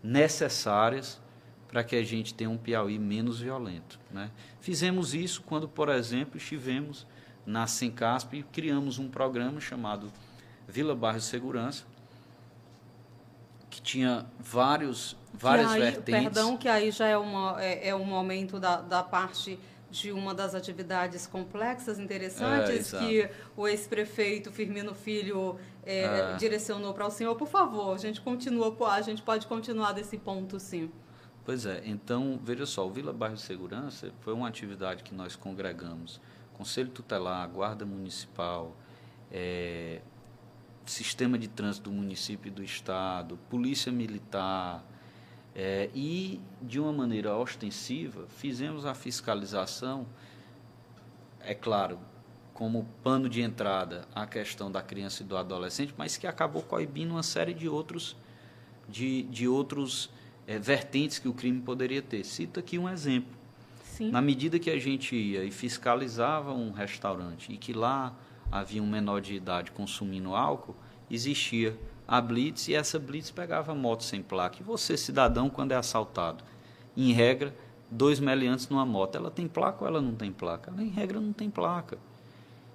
necessárias 0.02 1.20
para 1.68 1.84
que 1.84 1.94
a 1.94 2.02
gente 2.02 2.34
tenha 2.34 2.50
um 2.50 2.58
Piauí 2.58 2.98
menos 2.98 3.38
violento. 3.38 4.00
Né? 4.10 4.32
Fizemos 4.60 5.14
isso 5.14 5.42
quando, 5.42 5.68
por 5.68 5.88
exemplo, 5.88 6.38
estivemos 6.38 7.06
na 7.46 7.66
Sencasp 7.66 8.34
e 8.34 8.42
criamos 8.42 8.98
um 8.98 9.08
programa 9.08 9.60
chamado 9.60 10.12
Vila 10.66 10.94
Bairro 10.94 11.20
Segurança, 11.20 11.84
que 13.70 13.80
tinha 13.80 14.26
vários, 14.40 15.16
várias 15.32 15.70
aí, 15.70 15.80
vertentes. 15.80 16.24
Perdão, 16.24 16.56
que 16.56 16.68
aí 16.68 16.90
já 16.90 17.06
é, 17.06 17.16
uma, 17.16 17.62
é, 17.62 17.88
é 17.88 17.94
um 17.94 18.04
momento 18.04 18.58
da, 18.58 18.80
da 18.80 19.02
parte 19.02 19.58
de 19.90 20.10
uma 20.10 20.34
das 20.34 20.54
atividades 20.54 21.26
complexas, 21.26 21.98
interessantes, 21.98 22.92
é, 22.92 22.98
que 22.98 23.30
o 23.56 23.68
ex-prefeito 23.68 24.50
Firmino 24.50 24.94
Filho 24.94 25.56
é, 25.84 26.02
é. 26.02 26.36
direcionou 26.36 26.92
para 26.92 27.06
o 27.06 27.10
senhor. 27.10 27.34
Por 27.36 27.48
favor, 27.48 27.94
a 27.94 27.98
gente 27.98 28.20
continua, 28.20 28.74
a 28.92 29.00
gente 29.00 29.22
pode 29.22 29.46
continuar 29.46 29.92
desse 29.92 30.18
ponto, 30.18 30.58
sim. 30.58 30.90
Pois 31.44 31.64
é, 31.64 31.80
então, 31.84 32.40
veja 32.42 32.66
só, 32.66 32.84
o 32.84 32.90
Vila 32.90 33.12
Bairro 33.12 33.36
Segurança 33.36 34.10
foi 34.20 34.34
uma 34.34 34.48
atividade 34.48 35.04
que 35.04 35.14
nós 35.14 35.36
congregamos 35.36 36.20
Conselho 36.56 36.90
Tutelar, 36.90 37.48
Guarda 37.48 37.84
Municipal, 37.84 38.74
é, 39.30 40.00
Sistema 40.86 41.38
de 41.38 41.48
Trânsito 41.48 41.90
do 41.90 41.96
município 41.96 42.48
e 42.48 42.50
do 42.50 42.62
Estado, 42.62 43.38
Polícia 43.50 43.92
Militar, 43.92 44.84
é, 45.54 45.90
e, 45.94 46.40
de 46.62 46.78
uma 46.80 46.92
maneira 46.92 47.36
ostensiva, 47.36 48.26
fizemos 48.28 48.86
a 48.86 48.94
fiscalização, 48.94 50.06
é 51.40 51.54
claro, 51.54 51.98
como 52.54 52.86
pano 53.02 53.28
de 53.28 53.42
entrada 53.42 54.06
a 54.14 54.26
questão 54.26 54.70
da 54.70 54.80
criança 54.80 55.22
e 55.22 55.26
do 55.26 55.36
adolescente, 55.36 55.94
mas 55.96 56.16
que 56.16 56.26
acabou 56.26 56.62
coibindo 56.62 57.12
uma 57.12 57.22
série 57.22 57.52
de 57.52 57.68
outros, 57.68 58.16
de, 58.88 59.24
de 59.24 59.46
outros 59.46 60.08
é, 60.46 60.58
vertentes 60.58 61.18
que 61.18 61.28
o 61.28 61.34
crime 61.34 61.60
poderia 61.60 62.00
ter. 62.00 62.24
Cito 62.24 62.58
aqui 62.58 62.78
um 62.78 62.88
exemplo. 62.88 63.36
Sim. 63.96 64.10
Na 64.10 64.20
medida 64.20 64.58
que 64.58 64.68
a 64.68 64.78
gente 64.78 65.16
ia 65.16 65.42
e 65.42 65.50
fiscalizava 65.50 66.52
um 66.52 66.70
restaurante 66.70 67.50
e 67.50 67.56
que 67.56 67.72
lá 67.72 68.14
havia 68.52 68.82
um 68.82 68.86
menor 68.86 69.22
de 69.22 69.34
idade 69.34 69.70
consumindo 69.70 70.34
álcool, 70.34 70.76
existia 71.10 71.74
a 72.06 72.20
blitz 72.20 72.68
e 72.68 72.74
essa 72.74 72.98
blitz 72.98 73.30
pegava 73.30 73.74
moto 73.74 74.04
sem 74.04 74.22
placa. 74.22 74.58
E 74.60 74.62
você, 74.62 74.98
cidadão, 74.98 75.48
quando 75.48 75.72
é 75.72 75.76
assaltado, 75.76 76.44
em 76.94 77.12
regra, 77.12 77.56
dois 77.90 78.20
meliantes 78.20 78.68
numa 78.68 78.84
moto, 78.84 79.16
ela 79.16 79.30
tem 79.30 79.48
placa 79.48 79.82
ou 79.82 79.88
ela 79.88 80.02
não 80.02 80.14
tem 80.14 80.30
placa? 80.30 80.70
Ela, 80.70 80.82
em 80.82 80.90
regra, 80.90 81.18
não 81.18 81.32
tem 81.32 81.48
placa. 81.48 81.96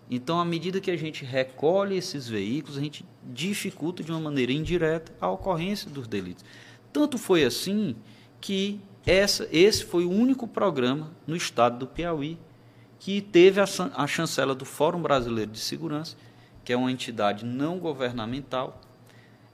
Então, 0.10 0.40
à 0.40 0.46
medida 0.46 0.82
que 0.82 0.90
a 0.90 0.98
gente 0.98 1.24
recolhe 1.24 1.96
esses 1.96 2.28
veículos, 2.28 2.80
a 2.80 2.82
gente 2.82 3.06
dificulta 3.24 4.04
de 4.04 4.12
uma 4.12 4.20
maneira 4.20 4.52
indireta 4.52 5.14
a 5.22 5.30
ocorrência 5.30 5.88
dos 5.88 6.08
delitos. 6.08 6.44
Tanto 6.92 7.20
foi 7.20 7.44
assim 7.44 7.96
que 8.42 8.82
essa, 9.06 9.48
esse 9.52 9.86
foi 9.86 10.06
o 10.06 10.12
único 10.12 10.48
programa 10.48 11.12
no 11.26 11.36
estado 11.36 11.80
do 11.80 11.88
Piauí 11.88 12.38
que 13.00 13.20
teve 13.20 13.60
a, 13.60 13.66
a 13.96 14.06
chancela 14.06 14.54
do 14.54 14.64
Fórum 14.64 15.02
Brasileiro 15.02 15.52
de 15.52 15.60
Segurança, 15.60 16.16
que 16.64 16.72
é 16.72 16.78
uma 16.78 16.92
entidade 16.92 17.44
não 17.44 17.80
governamental, 17.80 18.80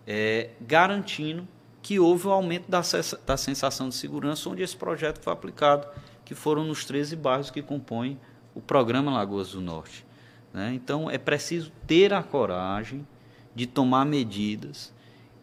é, 0.05 0.49
garantindo 0.59 1.47
que 1.81 1.97
houve 1.97 2.27
o 2.27 2.29
um 2.29 2.33
aumento 2.33 2.69
da, 2.69 2.81
da 3.25 3.37
sensação 3.37 3.87
de 3.87 3.95
segurança, 3.95 4.49
onde 4.49 4.61
esse 4.61 4.75
projeto 4.75 5.21
foi 5.21 5.31
aplicado, 5.31 5.87
que 6.25 6.35
foram 6.35 6.65
nos 6.65 6.83
13 6.83 7.15
bairros 7.15 7.49
que 7.49 7.61
compõem 7.61 8.19
o 8.53 8.59
programa 8.59 9.13
Lagoas 9.13 9.51
do 9.51 9.61
Norte. 9.61 10.05
Né? 10.53 10.73
Então, 10.73 11.09
é 11.09 11.17
preciso 11.17 11.71
ter 11.85 12.13
a 12.13 12.21
coragem 12.21 13.07
de 13.55 13.65
tomar 13.65 14.05
medidas 14.05 14.93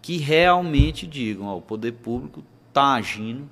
que 0.02 0.18
realmente 0.18 1.06
digam: 1.06 1.46
ó, 1.46 1.56
o 1.56 1.62
poder 1.62 1.92
público 1.92 2.44
está 2.68 2.92
agindo, 2.94 3.48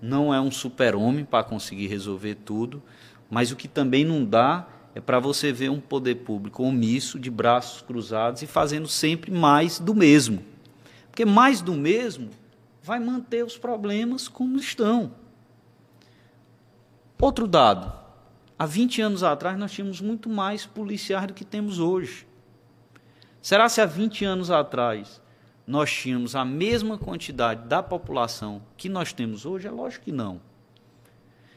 não 0.00 0.32
é 0.32 0.40
um 0.40 0.50
super-homem 0.50 1.24
para 1.24 1.44
conseguir 1.44 1.86
resolver 1.86 2.36
tudo, 2.36 2.82
mas 3.30 3.50
o 3.50 3.56
que 3.56 3.68
também 3.68 4.04
não 4.04 4.24
dá 4.24 4.66
é 4.94 5.00
para 5.00 5.18
você 5.18 5.52
ver 5.52 5.70
um 5.70 5.80
poder 5.80 6.16
público 6.16 6.62
omisso, 6.62 7.18
de 7.18 7.30
braços 7.30 7.82
cruzados 7.82 8.42
e 8.42 8.46
fazendo 8.46 8.88
sempre 8.88 9.30
mais 9.30 9.78
do 9.78 9.94
mesmo. 9.94 10.42
Porque 11.10 11.24
mais 11.24 11.60
do 11.60 11.74
mesmo 11.74 12.30
vai 12.82 12.98
manter 12.98 13.44
os 13.44 13.58
problemas 13.58 14.28
como 14.28 14.58
estão. 14.58 15.12
Outro 17.20 17.46
dado: 17.46 17.92
há 18.58 18.64
20 18.64 19.02
anos 19.02 19.22
atrás 19.22 19.58
nós 19.58 19.72
tínhamos 19.72 20.00
muito 20.00 20.28
mais 20.28 20.64
policiais 20.64 21.26
do 21.26 21.34
que 21.34 21.44
temos 21.44 21.78
hoje. 21.78 22.26
Será 23.42 23.68
se 23.68 23.80
há 23.80 23.86
20 23.86 24.24
anos 24.24 24.50
atrás 24.50 25.20
nós 25.68 25.92
tínhamos 25.92 26.34
a 26.34 26.44
mesma 26.44 26.98
quantidade 26.98 27.68
da 27.68 27.80
população 27.82 28.60
que 28.76 28.88
nós 28.88 29.12
temos 29.12 29.46
hoje? 29.46 29.68
É 29.68 29.70
lógico 29.70 30.06
que 30.06 30.12
não 30.12 30.40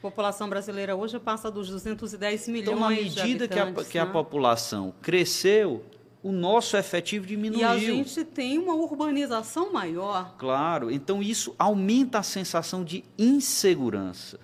população 0.02 0.48
brasileira 0.48 0.96
hoje 0.96 1.18
passa 1.20 1.48
dos 1.48 1.70
210 1.70 2.48
milhões 2.48 2.66
então, 2.66 2.80
na 2.80 2.90
medida 2.90 3.46
que, 3.46 3.58
a, 3.58 3.72
que 3.84 3.98
a 3.98 4.04
né? 4.04 4.10
população 4.10 4.92
cresceu, 5.00 5.84
o 6.20 6.32
nosso 6.32 6.76
efetivo 6.76 7.24
diminuiu. 7.24 7.60
E 7.60 7.64
a 7.64 7.78
gente 7.78 8.24
tem 8.24 8.58
uma 8.58 8.74
urbanização 8.74 9.72
maior. 9.72 10.34
Claro, 10.36 10.90
então 10.90 11.22
isso 11.22 11.54
aumenta 11.56 12.18
a 12.18 12.22
sensação 12.22 12.82
de 12.82 13.04
insegurança. 13.16 14.40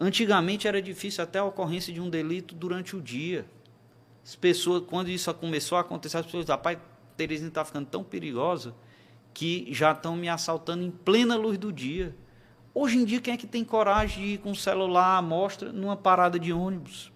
Antigamente 0.00 0.66
era 0.66 0.82
difícil 0.82 1.22
até 1.22 1.38
a 1.38 1.44
ocorrência 1.44 1.92
de 1.92 2.00
um 2.00 2.10
delito 2.10 2.54
durante 2.54 2.96
o 2.96 3.00
dia. 3.00 3.46
As 4.24 4.34
pessoas, 4.34 4.82
quando 4.86 5.10
isso 5.10 5.32
começou 5.34 5.78
a 5.78 5.82
acontecer, 5.82 6.16
as 6.16 6.26
pessoas, 6.26 6.48
rapaz, 6.48 6.78
Terezinha 7.20 7.48
está 7.48 7.62
ficando 7.66 7.86
tão 7.86 8.02
perigosa 8.02 8.74
que 9.34 9.66
já 9.70 9.92
estão 9.92 10.16
me 10.16 10.26
assaltando 10.26 10.82
em 10.82 10.90
plena 10.90 11.36
luz 11.36 11.58
do 11.58 11.70
dia. 11.70 12.16
Hoje 12.72 12.96
em 12.96 13.04
dia, 13.04 13.20
quem 13.20 13.34
é 13.34 13.36
que 13.36 13.46
tem 13.46 13.62
coragem 13.62 14.24
de 14.24 14.30
ir 14.32 14.38
com 14.38 14.52
o 14.52 14.56
celular 14.56 15.18
à 15.18 15.22
mostra 15.22 15.70
numa 15.70 15.96
parada 15.96 16.38
de 16.38 16.50
ônibus? 16.50 17.12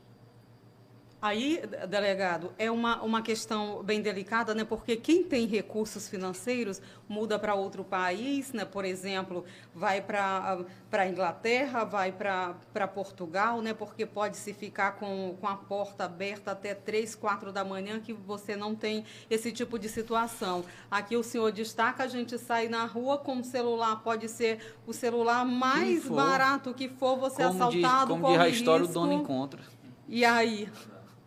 Aí, 1.24 1.58
delegado, 1.88 2.52
é 2.58 2.70
uma, 2.70 3.00
uma 3.02 3.22
questão 3.22 3.82
bem 3.82 4.02
delicada, 4.02 4.54
né? 4.54 4.62
Porque 4.62 4.94
quem 4.94 5.22
tem 5.22 5.46
recursos 5.46 6.06
financeiros 6.06 6.82
muda 7.08 7.38
para 7.38 7.54
outro 7.54 7.82
país, 7.82 8.52
né? 8.52 8.66
Por 8.66 8.84
exemplo, 8.84 9.42
vai 9.74 10.02
para 10.02 10.66
a 10.92 11.08
Inglaterra, 11.08 11.82
vai 11.82 12.12
para 12.12 12.86
Portugal, 12.88 13.62
né? 13.62 13.72
Porque 13.72 14.04
pode 14.04 14.36
se 14.36 14.52
ficar 14.52 14.96
com, 14.96 15.34
com 15.40 15.48
a 15.48 15.56
porta 15.56 16.04
aberta 16.04 16.50
até 16.50 16.74
três, 16.74 17.14
quatro 17.14 17.50
da 17.50 17.64
manhã, 17.64 18.00
que 18.00 18.12
você 18.12 18.54
não 18.54 18.74
tem 18.74 19.06
esse 19.30 19.50
tipo 19.50 19.78
de 19.78 19.88
situação. 19.88 20.62
Aqui 20.90 21.16
o 21.16 21.22
senhor 21.22 21.50
destaca, 21.52 22.04
a 22.04 22.06
gente 22.06 22.36
sai 22.36 22.68
na 22.68 22.84
rua 22.84 23.16
com 23.16 23.38
o 23.38 23.44
celular, 23.44 24.02
pode 24.02 24.28
ser 24.28 24.76
o 24.86 24.92
celular 24.92 25.42
mais 25.42 26.06
barato 26.06 26.74
que 26.74 26.86
for, 26.86 27.16
você 27.16 27.44
como 27.44 27.54
assaltado, 27.54 28.12
diz, 28.12 28.20
como 28.20 28.26
diz 28.30 28.40
a 28.40 28.48
história, 28.50 28.84
risco. 28.84 28.98
o 28.98 29.02
dono 29.02 29.14
encontra. 29.14 29.62
E 30.06 30.22
aí? 30.22 30.68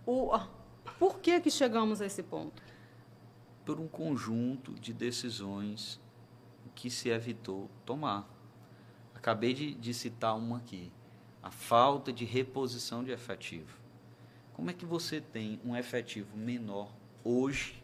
O, 0.09 0.31
por 0.97 1.19
que, 1.19 1.37
que 1.41 1.51
chegamos 1.51 2.01
a 2.01 2.05
esse 2.05 2.23
ponto? 2.23 2.63
Por 3.65 3.77
um 3.77 3.89
conjunto 3.89 4.73
de 4.75 4.93
decisões 4.93 5.99
que 6.73 6.89
se 6.89 7.09
evitou 7.09 7.69
tomar. 7.85 8.25
Acabei 9.13 9.53
de, 9.53 9.73
de 9.73 9.93
citar 9.93 10.37
uma 10.37 10.59
aqui. 10.59 10.93
A 11.43 11.51
falta 11.51 12.13
de 12.13 12.23
reposição 12.23 13.03
de 13.03 13.11
efetivo. 13.11 13.77
Como 14.53 14.69
é 14.69 14.73
que 14.73 14.85
você 14.85 15.19
tem 15.19 15.59
um 15.65 15.75
efetivo 15.75 16.37
menor 16.37 16.89
hoje 17.21 17.83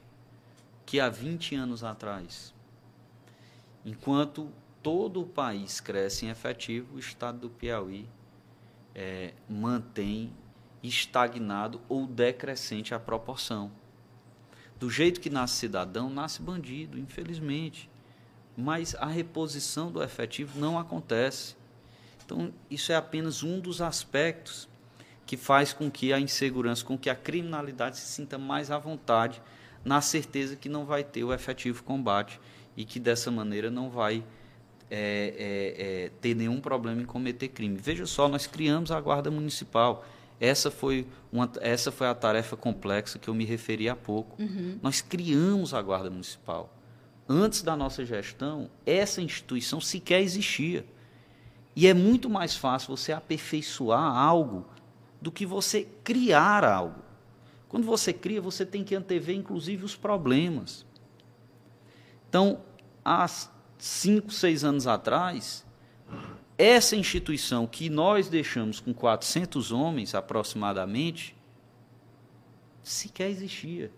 que 0.85 1.01
há 1.01 1.09
20 1.09 1.55
anos 1.55 1.83
atrás? 1.83 2.53
Enquanto 3.83 4.49
todo 4.81 5.21
o 5.21 5.27
país 5.27 5.81
cresce 5.81 6.25
em 6.25 6.29
efetivo, 6.29 6.95
o 6.95 6.99
estado 6.99 7.39
do 7.39 7.49
Piauí 7.49 8.07
é, 8.95 9.33
mantém 9.49 10.33
estagnado 10.83 11.79
ou 11.87 12.05
decrescente 12.05 12.93
a 12.93 12.99
proporção. 12.99 13.71
Do 14.79 14.89
jeito 14.89 15.21
que 15.21 15.29
nasce 15.29 15.55
cidadão, 15.55 16.09
nasce 16.09 16.41
bandido, 16.41 16.99
infelizmente. 16.99 17.89
Mas 18.55 18.93
a 18.95 19.05
reposição 19.05 19.91
do 19.91 20.03
efetivo 20.03 20.59
não 20.59 20.77
acontece. 20.77 21.55
Então, 22.25 22.53
isso 22.69 22.91
é 22.91 22.95
apenas 22.95 23.43
um 23.43 23.59
dos 23.59 23.81
aspectos 23.81 24.67
que 25.25 25.37
faz 25.37 25.71
com 25.71 25.89
que 25.89 26.11
a 26.11 26.19
insegurança, 26.19 26.83
com 26.83 26.97
que 26.97 27.09
a 27.09 27.15
criminalidade 27.15 27.97
se 27.97 28.07
sinta 28.07 28.37
mais 28.37 28.69
à 28.69 28.77
vontade, 28.77 29.41
na 29.83 30.01
certeza 30.01 30.55
que 30.55 30.69
não 30.69 30.85
vai 30.85 31.03
ter 31.03 31.23
o 31.23 31.33
efetivo 31.33 31.83
combate 31.83 32.39
e 32.75 32.85
que 32.85 32.99
dessa 32.99 33.31
maneira 33.31 33.69
não 33.69 33.89
vai 33.89 34.23
é, 34.89 34.95
é, 35.37 36.05
é, 36.05 36.11
ter 36.21 36.35
nenhum 36.35 36.59
problema 36.59 37.01
em 37.01 37.05
cometer 37.05 37.47
crime. 37.47 37.77
Veja 37.77 38.05
só, 38.05 38.27
nós 38.27 38.47
criamos 38.47 38.91
a 38.91 38.99
Guarda 38.99 39.31
Municipal. 39.31 40.05
Essa 40.39 40.69
foi, 40.69 41.07
uma, 41.31 41.49
essa 41.61 41.91
foi 41.91 42.07
a 42.07 42.15
tarefa 42.15 42.57
complexa 42.57 43.17
que 43.17 43.29
eu 43.29 43.33
me 43.33 43.45
referi 43.45 43.87
há 43.87 43.95
pouco. 43.95 44.41
Uhum. 44.41 44.77
Nós 44.81 45.01
criamos 45.01 45.73
a 45.73 45.81
Guarda 45.81 46.09
Municipal. 46.09 46.73
Antes 47.27 47.61
da 47.61 47.75
nossa 47.75 48.05
gestão, 48.05 48.69
essa 48.85 49.21
instituição 49.21 49.79
sequer 49.79 50.21
existia. 50.21 50.85
E 51.75 51.87
é 51.87 51.93
muito 51.93 52.29
mais 52.29 52.55
fácil 52.55 52.95
você 52.95 53.11
aperfeiçoar 53.11 54.15
algo 54.15 54.65
do 55.21 55.31
que 55.31 55.45
você 55.45 55.87
criar 56.03 56.63
algo. 56.65 57.01
Quando 57.69 57.85
você 57.85 58.13
cria, 58.13 58.41
você 58.41 58.65
tem 58.65 58.83
que 58.83 58.93
antever, 58.93 59.35
inclusive, 59.35 59.83
os 59.83 59.95
problemas. 59.95 60.85
Então, 62.29 62.61
há 63.03 63.25
cinco, 63.79 64.31
seis 64.31 64.63
anos 64.63 64.85
atrás, 64.85 65.65
essa 66.63 66.95
instituição 66.95 67.67
que 67.67 67.89
nós 67.89 68.29
deixamos 68.29 68.79
com 68.79 68.93
400 68.93 69.71
homens 69.71 70.15
aproximadamente 70.15 71.35
sequer 72.81 73.29
existia. 73.29 73.91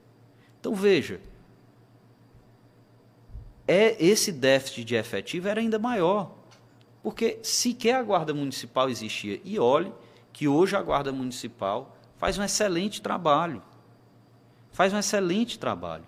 Então 0.59 0.73
veja, 0.73 1.19
é 3.67 4.03
esse 4.03 4.31
déficit 4.31 4.83
de 4.83 4.95
efetivo 4.95 5.47
era 5.47 5.59
ainda 5.59 5.77
maior, 5.77 6.35
porque 7.03 7.39
sequer 7.43 7.95
a 7.95 8.03
guarda 8.03 8.33
municipal 8.33 8.89
existia. 8.89 9.39
E 9.43 9.59
olhe 9.59 9.91
que 10.33 10.47
hoje 10.47 10.75
a 10.75 10.81
guarda 10.81 11.11
municipal 11.11 11.95
faz 12.17 12.37
um 12.37 12.43
excelente 12.43 13.01
trabalho. 13.01 13.61
Faz 14.71 14.91
um 14.91 14.97
excelente 14.99 15.57
trabalho 15.57 16.05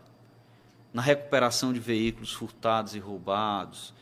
na 0.94 1.02
recuperação 1.02 1.72
de 1.72 1.80
veículos 1.80 2.34
furtados 2.34 2.96
e 2.96 3.00
roubados. 3.00 3.94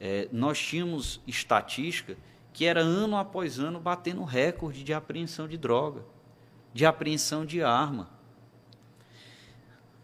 É, 0.00 0.28
nós 0.32 0.58
tínhamos 0.58 1.20
estatística 1.26 2.16
que 2.54 2.64
era 2.64 2.80
ano 2.80 3.16
após 3.16 3.58
ano 3.58 3.78
batendo 3.78 4.24
recorde 4.24 4.82
de 4.82 4.94
apreensão 4.94 5.46
de 5.46 5.58
droga, 5.58 6.02
de 6.72 6.86
apreensão 6.86 7.44
de 7.44 7.62
arma. 7.62 8.08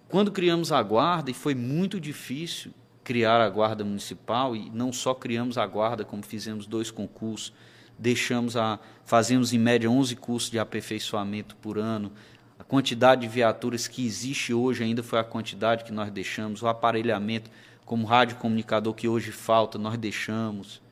Quando 0.09 0.30
criamos 0.30 0.70
a 0.70 0.82
guarda, 0.82 1.30
e 1.30 1.35
foi 1.35 1.54
muito 1.54 1.98
difícil 1.98 2.72
criar 3.02 3.40
a 3.40 3.48
guarda 3.48 3.85
municipal, 3.85 4.54
e 4.54 4.70
não 4.70 4.92
só 4.92 5.14
criamos 5.14 5.59
a 5.59 5.66
guarda, 5.66 6.04
como 6.04 6.22
fizemos 6.22 6.66
dois 6.66 6.90
concursos, 6.90 7.52
deixamos 7.98 8.56
a 8.56 8.78
fazemos 9.04 9.52
em 9.52 9.59
média 9.59 9.90
11 9.90 10.14
cursos 10.16 10.50
de 10.50 10.59
aperfeiçoamento 10.59 11.56
por 11.56 11.78
ano. 11.78 12.12
A 12.59 12.64
quantidade 12.64 13.22
de 13.22 13.28
viaturas 13.28 13.88
que 13.88 14.04
existe 14.04 14.52
hoje 14.52 14.85
ainda 14.85 15.02
foi 15.02 15.18
a 15.18 15.24
quantidade 15.24 15.85
que 15.85 15.92
nós 15.92 16.11
deixamos, 16.11 16.62
o 16.62 16.68
aparelhamento 16.68 17.50
como 17.87 18.07
rádio 18.07 18.37
comunicador 18.37 18.92
que 18.92 19.09
hoje 19.09 19.33
falta, 19.33 19.79
nós 19.79 19.96
deixamos. 19.96 20.83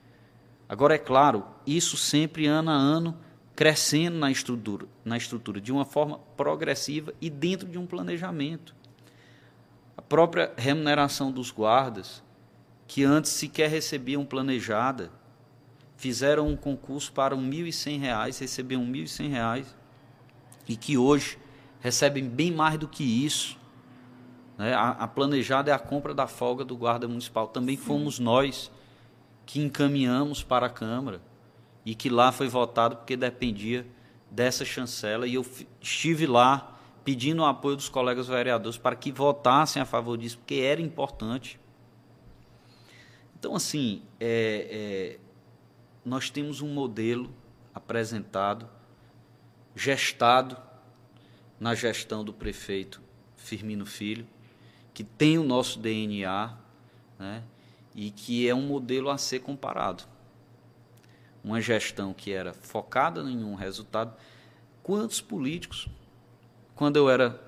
Agora 0.67 0.95
é 0.95 0.99
claro, 0.99 1.45
isso 1.67 1.99
sempre 1.99 2.47
ano 2.47 2.71
a 2.71 2.75
ano 2.75 3.19
crescendo 3.55 4.17
na 4.17 4.31
estrutura, 4.31 4.87
na 5.05 5.19
estrutura 5.19 5.61
de 5.61 5.71
uma 5.71 5.85
forma 5.85 6.19
progressiva 6.37 7.13
e 7.21 7.29
dentro 7.29 7.69
de 7.69 7.77
um 7.77 7.87
planejamento 7.87 8.75
a 9.97 10.03
própria 10.03 10.53
remuneração 10.57 11.31
dos 11.31 11.51
guardas, 11.51 12.23
que 12.87 13.05
antes 13.05 13.31
sequer 13.31 13.71
recebiam 13.71 14.25
planejada, 14.25 15.11
fizeram 15.97 16.49
um 16.49 16.57
concurso 16.57 17.13
para 17.13 17.35
R$ 17.35 17.41
1.100, 17.41 18.39
recebiam 18.41 18.85
R$ 18.85 18.91
1.100, 18.91 19.65
e 20.69 20.77
que 20.77 20.99
hoje 20.99 21.39
recebem 21.81 22.29
bem 22.29 22.51
mais 22.51 22.79
do 22.79 22.89
que 22.89 23.05
isso. 23.05 23.59
Né? 24.57 24.73
A, 24.75 24.91
a, 24.91 25.09
planejada 25.09 25.71
é 25.71 25.75
a 25.75 25.79
compra 25.79 26.15
da 26.15 26.27
folga 26.27 26.65
do 26.65 26.77
guarda 26.77 27.09
municipal. 27.09 27.49
Também 27.49 27.77
Sim. 27.77 27.83
fomos 27.83 28.19
nós 28.19 28.71
que 29.47 29.61
encaminhamos 29.61 30.43
para 30.43 30.67
a 30.67 30.71
Câmara 30.71 31.21
e 31.85 31.95
que 31.95 32.09
lá 32.09 32.33
foi 32.33 32.49
votado 32.49 32.97
porque 32.97 33.17
dependia 33.17 33.87
dessa 34.31 34.65
chancela. 34.65 35.27
E 35.27 35.35
eu 35.35 35.47
estive 35.81 36.27
lá 36.27 36.79
pedindo 37.05 37.43
o 37.43 37.45
apoio 37.45 37.77
dos 37.77 37.89
colegas 37.89 38.27
vereadores 38.27 38.79
para 38.79 38.97
que 38.97 39.13
votassem 39.13 39.83
a 39.83 39.85
favor 39.85 40.17
disso, 40.17 40.39
porque 40.39 40.55
era 40.55 40.81
importante. 40.81 41.61
Então, 43.39 43.55
assim, 43.55 44.03
é, 44.19 44.69
é, 44.71 45.19
nós 46.05 46.31
temos 46.31 46.63
um 46.63 46.69
modelo 46.73 47.31
apresentado, 47.75 48.67
gestado 49.77 50.57
na 51.61 51.75
gestão 51.75 52.25
do 52.25 52.33
prefeito 52.33 53.03
Firmino 53.37 53.85
Filho, 53.85 54.27
que 54.95 55.05
tem 55.05 55.37
o 55.39 55.45
nosso 55.45 55.79
DNA, 55.79 56.57
né, 57.19 57.43
e 57.95 58.11
que 58.11 58.49
é 58.49 58.55
um 58.55 58.63
modelo 58.63 59.11
a 59.11 59.19
ser 59.19 59.41
comparado. 59.41 60.05
Uma 61.43 61.61
gestão 61.61 62.15
que 62.15 62.33
era 62.33 62.55
focada 62.55 63.21
em 63.21 63.45
um 63.45 63.55
resultado. 63.55 64.15
Quantos 64.83 65.21
políticos 65.21 65.91
quando 66.75 66.97
eu 66.97 67.09
era 67.09 67.41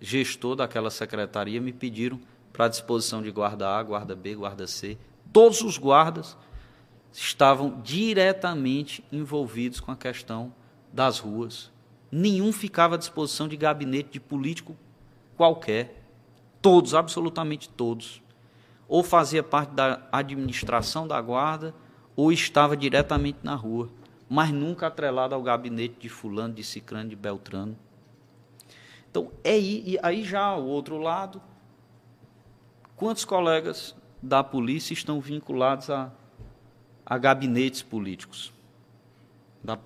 gestor 0.00 0.56
daquela 0.56 0.90
secretaria, 0.90 1.60
me 1.60 1.72
pediram 1.72 2.18
para 2.52 2.64
a 2.64 2.68
disposição 2.68 3.22
de 3.22 3.30
guarda 3.30 3.68
A, 3.68 3.82
guarda 3.82 4.16
B, 4.16 4.34
guarda 4.34 4.66
C. 4.66 4.96
Todos 5.32 5.60
os 5.60 5.78
guardas 5.78 6.36
estavam 7.12 7.80
diretamente 7.82 9.04
envolvidos 9.12 9.80
com 9.80 9.92
a 9.92 9.96
questão 9.96 10.52
das 10.92 11.18
ruas. 11.18 11.70
Nenhum 12.10 12.52
ficava 12.52 12.94
à 12.94 12.98
disposição 12.98 13.46
de 13.46 13.56
gabinete 13.56 14.10
de 14.12 14.20
político 14.20 14.76
qualquer. 15.36 16.01
Todos, 16.62 16.94
absolutamente 16.94 17.68
todos. 17.68 18.22
Ou 18.88 19.02
fazia 19.02 19.42
parte 19.42 19.70
da 19.70 20.08
administração 20.12 21.06
da 21.06 21.20
guarda, 21.20 21.74
ou 22.14 22.30
estava 22.30 22.76
diretamente 22.76 23.40
na 23.42 23.54
rua, 23.54 23.90
mas 24.28 24.50
nunca 24.50 24.86
atrelado 24.86 25.34
ao 25.34 25.42
gabinete 25.42 25.96
de 25.98 26.08
fulano, 26.08 26.54
de 26.54 26.62
cicrano, 26.62 27.10
de 27.10 27.16
beltrano. 27.16 27.76
Então, 29.10 29.30
é 29.44 29.52
aí, 29.52 29.98
aí 30.02 30.24
já 30.24 30.56
o 30.56 30.64
outro 30.64 30.96
lado, 30.98 31.42
quantos 32.96 33.24
colegas 33.24 33.94
da 34.22 34.42
polícia 34.42 34.94
estão 34.94 35.20
vinculados 35.20 35.90
a, 35.90 36.10
a 37.04 37.18
gabinetes 37.18 37.82
políticos? 37.82 38.52
Da, 39.62 39.78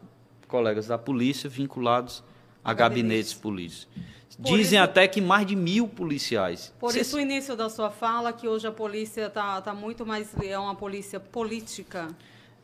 colegas 0.47 0.87
da 0.87 0.97
polícia 0.97 1.51
vinculados 1.51 2.23
a, 2.63 2.73
gabinetes, 2.73 3.33
gabinetes 3.33 3.35
políticos. 3.35 3.89
Dizem 4.39 4.79
isso, 4.79 4.79
até 4.79 5.09
que 5.09 5.21
mais 5.21 5.47
de 5.47 5.57
mil 5.57 5.89
policiais. 5.89 6.73
Por 6.79 6.93
Cê... 6.93 7.01
isso 7.01 7.17
o 7.17 7.21
início 7.21 7.57
da 7.57 7.71
sua 7.71 7.91
fala, 7.91 8.33
que 8.33 8.47
hoje 8.47 8.67
a 8.67 8.73
polícia 8.73 9.27
está 9.27 9.61
tá 9.63 9.73
muito 9.73 10.05
mais. 10.05 10.35
é 10.43 10.59
uma 10.59 10.75
polícia 10.75 11.19
política. 11.19 12.09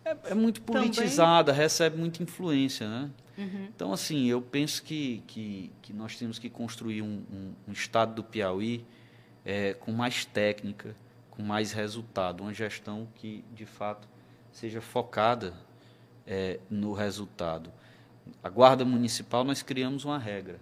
É, 0.04 0.16
é 0.30 0.35
muito 0.35 0.61
politizada, 0.62 1.52
Também... 1.52 1.62
recebe 1.62 1.96
muita 1.96 2.22
influência, 2.22 2.88
né? 2.88 3.11
Uhum. 3.38 3.68
Então, 3.74 3.92
assim, 3.92 4.26
eu 4.26 4.42
penso 4.42 4.82
que, 4.82 5.22
que, 5.26 5.70
que 5.80 5.92
nós 5.92 6.16
temos 6.16 6.38
que 6.38 6.50
construir 6.50 7.00
um, 7.00 7.22
um, 7.32 7.52
um 7.68 7.72
estado 7.72 8.14
do 8.14 8.24
Piauí 8.24 8.85
é, 9.44 9.72
com 9.74 9.92
mais 9.92 10.24
técnica, 10.24 10.94
com 11.30 11.42
mais 11.42 11.72
resultado, 11.72 12.42
uma 12.42 12.52
gestão 12.52 13.08
que, 13.14 13.42
de 13.54 13.64
fato, 13.64 14.06
seja 14.52 14.82
focada 14.82 15.54
é, 16.26 16.61
no 16.68 16.92
resultado. 16.92 17.72
A 18.42 18.50
Guarda 18.50 18.85
Municipal, 18.85 19.42
nós 19.42 19.62
criamos 19.62 20.04
uma 20.04 20.18
regra. 20.18 20.61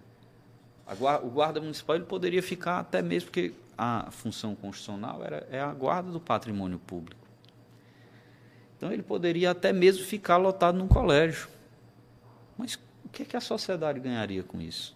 Guarda, 0.95 1.25
o 1.25 1.29
Guarda 1.29 1.61
Municipal 1.61 1.95
ele 1.95 2.05
poderia 2.05 2.43
ficar 2.43 2.79
até 2.79 3.01
mesmo, 3.01 3.27
porque 3.27 3.53
a 3.77 4.09
função 4.11 4.55
constitucional 4.55 5.23
era, 5.23 5.47
é 5.49 5.59
a 5.59 5.73
guarda 5.73 6.11
do 6.11 6.19
patrimônio 6.19 6.79
público. 6.79 7.21
Então, 8.77 8.91
ele 8.91 9.03
poderia 9.03 9.51
até 9.51 9.71
mesmo 9.71 10.03
ficar 10.03 10.37
lotado 10.37 10.77
num 10.77 10.87
colégio 10.87 11.47
mas 12.61 12.75
o 13.03 13.09
que, 13.09 13.23
é 13.23 13.25
que 13.25 13.35
a 13.35 13.41
sociedade 13.41 13.99
ganharia 13.99 14.43
com 14.43 14.61
isso? 14.61 14.95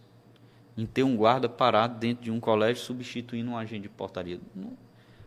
Em 0.77 0.85
ter 0.85 1.01
um 1.01 1.17
guarda 1.17 1.49
parado 1.49 1.97
dentro 1.97 2.23
de 2.23 2.29
um 2.29 2.39
colégio 2.39 2.83
substituindo 2.83 3.49
um 3.49 3.57
agente 3.57 3.83
de 3.83 3.89
portaria. 3.89 4.39
Não, 4.53 4.73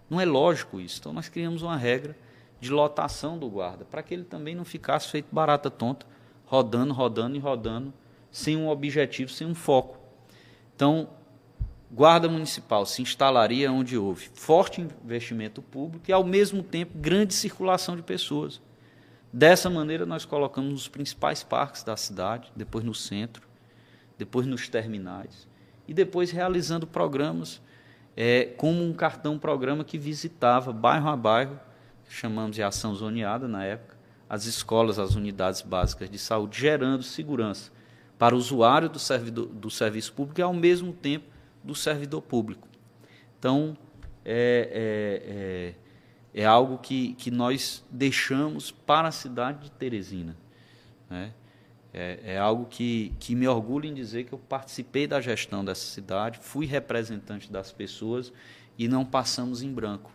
não 0.09 0.21
é 0.21 0.25
lógico 0.25 0.81
isso. 0.81 1.01
Então 1.01 1.13
nós 1.13 1.29
criamos 1.29 1.63
uma 1.63 1.77
regra 1.77 2.17
de 2.61 2.71
lotação 2.71 3.37
do 3.37 3.49
guarda, 3.49 3.85
para 3.85 4.05
que 4.05 4.15
ele 4.15 4.23
também 4.23 4.55
não 4.55 4.65
ficasse 4.65 5.11
feito 5.11 5.27
barata 5.33 5.69
tonta, 5.69 6.07
rodando, 6.47 6.95
rodando 6.95 7.35
e 7.35 7.41
rodando, 7.41 7.93
sem 8.31 8.57
um 8.57 8.69
objetivo, 8.69 9.31
sem 9.33 9.47
um 9.47 9.55
foco. 9.55 9.98
Então, 10.79 11.09
guarda 11.91 12.29
municipal 12.29 12.87
se 12.87 13.03
instalaria 13.03 13.73
onde 13.73 13.99
houve 13.99 14.31
forte 14.33 14.81
investimento 14.81 15.61
público 15.61 16.05
e, 16.09 16.13
ao 16.13 16.23
mesmo 16.23 16.63
tempo, 16.63 16.97
grande 16.97 17.35
circulação 17.35 17.97
de 17.97 18.03
pessoas. 18.05 18.61
Dessa 19.33 19.69
maneira, 19.69 20.07
nós 20.07 20.25
colocamos 20.25 20.71
nos 20.71 20.87
principais 20.87 21.43
parques 21.43 21.83
da 21.83 21.97
cidade, 21.97 22.53
depois 22.55 22.85
no 22.85 22.95
centro, 22.95 23.43
depois 24.17 24.47
nos 24.47 24.69
terminais, 24.69 25.49
e 25.89 25.93
depois 25.93 26.31
realizando 26.31 26.87
programas 26.87 27.61
é, 28.17 28.45
como 28.57 28.81
um 28.85 28.93
cartão-programa 28.93 29.83
que 29.83 29.99
visitava 29.99 30.73
bairro 30.73 31.09
a 31.09 31.17
bairro, 31.17 31.59
chamamos 32.09 32.55
de 32.55 32.63
ação 32.63 32.95
zoneada 32.95 33.49
na 33.49 33.65
época, 33.65 33.97
as 34.31 34.45
escolas, 34.45 35.01
as 35.01 35.17
unidades 35.17 35.61
básicas 35.61 36.09
de 36.09 36.21
saúde, 36.21 36.61
gerando 36.61 37.03
segurança 37.03 37.77
para 38.19 38.35
o 38.35 38.39
usuário 38.39 38.89
do, 38.89 38.99
servidor, 38.99 39.47
do 39.47 39.71
serviço 39.71 40.13
público 40.13 40.41
e, 40.41 40.43
ao 40.43 40.53
mesmo 40.53 40.93
tempo, 40.93 41.27
do 41.63 41.75
servidor 41.75 42.23
público. 42.23 42.67
Então, 43.39 43.77
é, 44.25 44.71
é, 44.73 45.33
é 45.33 45.89
é 46.39 46.45
algo 46.45 46.79
que, 46.79 47.15
que 47.15 47.33
nós 47.33 47.85
deixamos 47.91 48.71
para 48.71 49.09
a 49.09 49.13
cidade 49.13 49.65
de 49.65 49.71
Teresina. 49.73 50.37
Né? 51.11 51.33
É, 51.93 52.21
é, 52.23 52.39
algo 52.39 52.67
que, 52.67 53.13
que 53.19 53.35
me 53.35 53.49
orgulho 53.49 53.87
em 53.87 53.95
dizer 53.95 54.25
que 54.25 54.33
eu 54.33 54.39
participei 54.39 55.07
da 55.07 55.21
gestão 55.21 55.65
dessa 55.65 55.87
cidade, 55.87 56.39
fui 56.41 56.65
representante 56.65 57.51
das 57.51 57.73
pessoas 57.73 58.33
e 58.79 58.87
não 58.87 59.05
passamos 59.05 59.63
em 59.63 59.73
branco. 59.73 60.13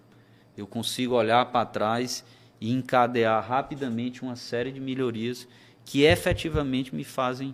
Eu 0.56 0.66
consigo 0.66 1.16
olhar 1.16 1.45
para 1.47 1.66
trás 1.66 2.24
e 2.62 2.72
encadear 2.72 3.45
rapidamente 3.45 4.22
uma 4.22 4.38
série 4.38 4.72
de 4.72 4.80
melhorias 4.80 5.45
que 5.84 6.04
efetivamente 6.04 6.95
me 6.95 7.04
fazem 7.04 7.54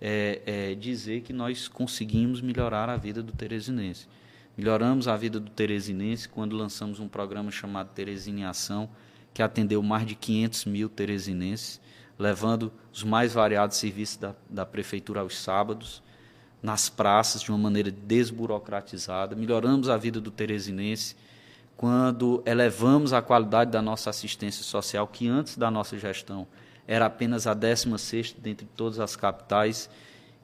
é, 0.00 0.40
é, 0.46 0.74
dizer 0.74 1.20
que 1.20 1.32
nós 1.32 1.68
conseguimos 1.68 2.40
melhorar 2.40 2.88
a 2.88 2.96
vida 2.96 3.22
do 3.22 3.32
teresinense. 3.32 4.08
Melhoramos 4.56 5.06
a 5.06 5.16
vida 5.16 5.38
do 5.38 5.50
teresinense 5.50 6.28
quando 6.28 6.56
lançamos 6.56 6.98
um 6.98 7.08
programa 7.08 7.50
chamado 7.50 7.90
Teresina 7.94 8.40
em 8.40 8.44
Ação, 8.44 8.88
que 9.32 9.42
atendeu 9.42 9.82
mais 9.82 10.06
de 10.06 10.14
500 10.14 10.64
mil 10.64 10.88
teresinenses, 10.88 11.80
levando 12.18 12.72
os 12.92 13.04
mais 13.04 13.32
variados 13.32 13.76
serviços 13.76 14.16
da, 14.16 14.34
da 14.48 14.66
prefeitura 14.66 15.20
aos 15.20 15.38
sábados, 15.38 16.02
nas 16.62 16.88
praças, 16.88 17.42
de 17.42 17.50
uma 17.50 17.58
maneira 17.58 17.90
desburocratizada. 17.90 19.34
Melhoramos 19.36 19.88
a 19.88 19.96
vida 19.96 20.20
do 20.20 20.30
teresinense 20.30 21.16
quando 21.76 22.42
elevamos 22.44 23.14
a 23.14 23.22
qualidade 23.22 23.70
da 23.70 23.80
nossa 23.80 24.10
assistência 24.10 24.62
social, 24.62 25.06
que 25.06 25.26
antes 25.26 25.56
da 25.56 25.70
nossa 25.70 25.96
gestão 25.96 26.46
era 26.90 27.06
apenas 27.06 27.46
a 27.46 27.54
16 27.54 28.34
dentre 28.38 28.66
todas 28.76 28.98
as 28.98 29.14
capitais, 29.14 29.88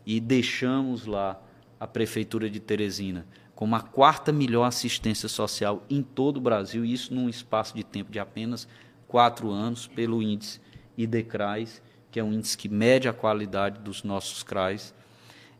e 0.07 0.21
deixamos 0.21 1.05
lá 1.05 1.43
a 1.81 1.87
Prefeitura 1.87 2.49
de 2.49 2.61
Teresina 2.61 3.27
como 3.57 3.75
a 3.75 3.81
quarta 3.81 4.31
melhor 4.33 4.65
assistência 4.65 5.31
social 5.31 5.83
em 5.89 6.03
todo 6.03 6.37
o 6.37 6.41
Brasil, 6.41 6.85
e 6.85 6.93
isso 6.93 7.13
num 7.15 7.27
espaço 7.27 7.75
de 7.75 7.83
tempo 7.83 8.13
de 8.13 8.19
apenas 8.19 8.69
quatro 9.09 9.51
anos, 9.51 9.87
pelo 9.87 10.23
índice 10.23 10.61
IDECRAS, 10.97 11.81
que 12.11 12.21
é 12.21 12.23
um 12.23 12.35
índice 12.35 12.57
que 12.57 12.69
mede 12.69 13.09
a 13.09 13.15
qualidade 13.15 13.81
dos 13.81 14.05
nossos 14.05 14.43
CRAs. 14.43 14.95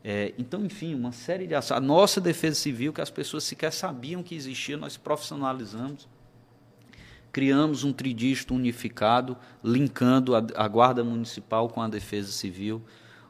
É, 0.03 0.31
então, 0.37 0.63
enfim, 0.63 0.93
uma 0.93 1.11
série 1.11 1.47
de 1.47 1.55
ações. 1.55 1.75
A 1.75 1.81
nossa 1.81 2.21
defesa 2.21 2.55
civil, 2.55 2.93
que 2.93 3.01
as 3.01 3.09
pessoas 3.09 3.43
sequer 3.43 3.73
sabiam 3.73 4.21
que 4.21 4.35
existia, 4.35 4.77
nós 4.77 4.95
profissionalizamos. 4.95 6.07
Criamos 7.37 7.83
um 7.83 7.93
tridígito 7.93 8.55
unificado, 8.55 9.37
linkando 9.63 10.35
a, 10.35 10.43
a 10.55 10.67
Guarda 10.67 11.03
Municipal 11.03 11.69
com 11.69 11.79
a 11.79 11.87
Defesa 11.87 12.31
Civil 12.31 12.81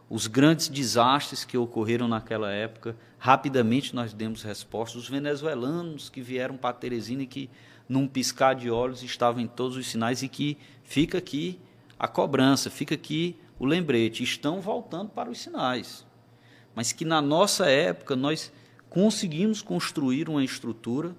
os 0.10 0.26
grandes 0.26 0.70
desastres 0.70 1.44
que 1.44 1.58
ocorreram 1.58 2.08
naquela 2.08 2.50
época, 2.50 2.96
rapidamente 3.20 3.94
nós 3.94 4.14
demos 4.14 4.42
respostas. 4.42 5.04
Os 5.04 5.10
venezuelanos 5.10 6.08
que 6.08 6.22
vieram 6.22 6.56
para 6.56 6.74
Teresina 6.74 7.24
e 7.24 7.28
que, 7.28 7.50
num 7.90 8.08
piscar 8.08 8.56
de 8.56 8.72
olhos, 8.72 9.04
estavam 9.04 9.42
em 9.42 9.48
todos 9.48 9.76
os 9.76 9.86
sinais 9.86 10.24
e 10.24 10.30
que 10.30 10.58
fica 10.82 11.18
aqui 11.18 11.60
a 12.00 12.08
cobrança, 12.08 12.70
fica 12.70 12.96
aqui 12.96 13.36
o 13.60 13.66
lembrete, 13.66 14.24
estão 14.24 14.62
voltando 14.62 15.10
para 15.10 15.30
os 15.30 15.40
sinais. 15.40 16.06
Mas 16.74 16.94
que 16.94 17.04
na 17.04 17.22
nossa 17.22 17.66
época 17.70 18.16
nós 18.16 18.54
conseguimos 18.90 19.62
construir 19.62 20.30
uma 20.30 20.42
estrutura 20.42 21.14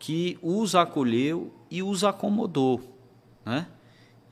que 0.00 0.36
os 0.42 0.74
acolheu 0.74 1.54
e 1.70 1.82
os 1.82 2.04
acomodou, 2.04 2.80
né? 3.44 3.66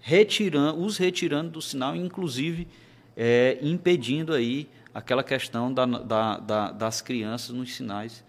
retirando, 0.00 0.82
os 0.84 0.98
retirando 0.98 1.50
do 1.50 1.62
sinal, 1.62 1.96
inclusive 1.96 2.68
é, 3.16 3.58
impedindo 3.62 4.34
aí 4.34 4.68
aquela 4.92 5.24
questão 5.24 5.72
da, 5.72 5.86
da, 5.86 6.38
da, 6.38 6.70
das 6.70 7.00
crianças 7.00 7.50
nos 7.50 7.74
sinais 7.74 8.22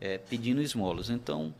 é, 0.00 0.18
pedindo 0.18 0.60
esmolas. 0.60 1.10
Então, 1.10 1.54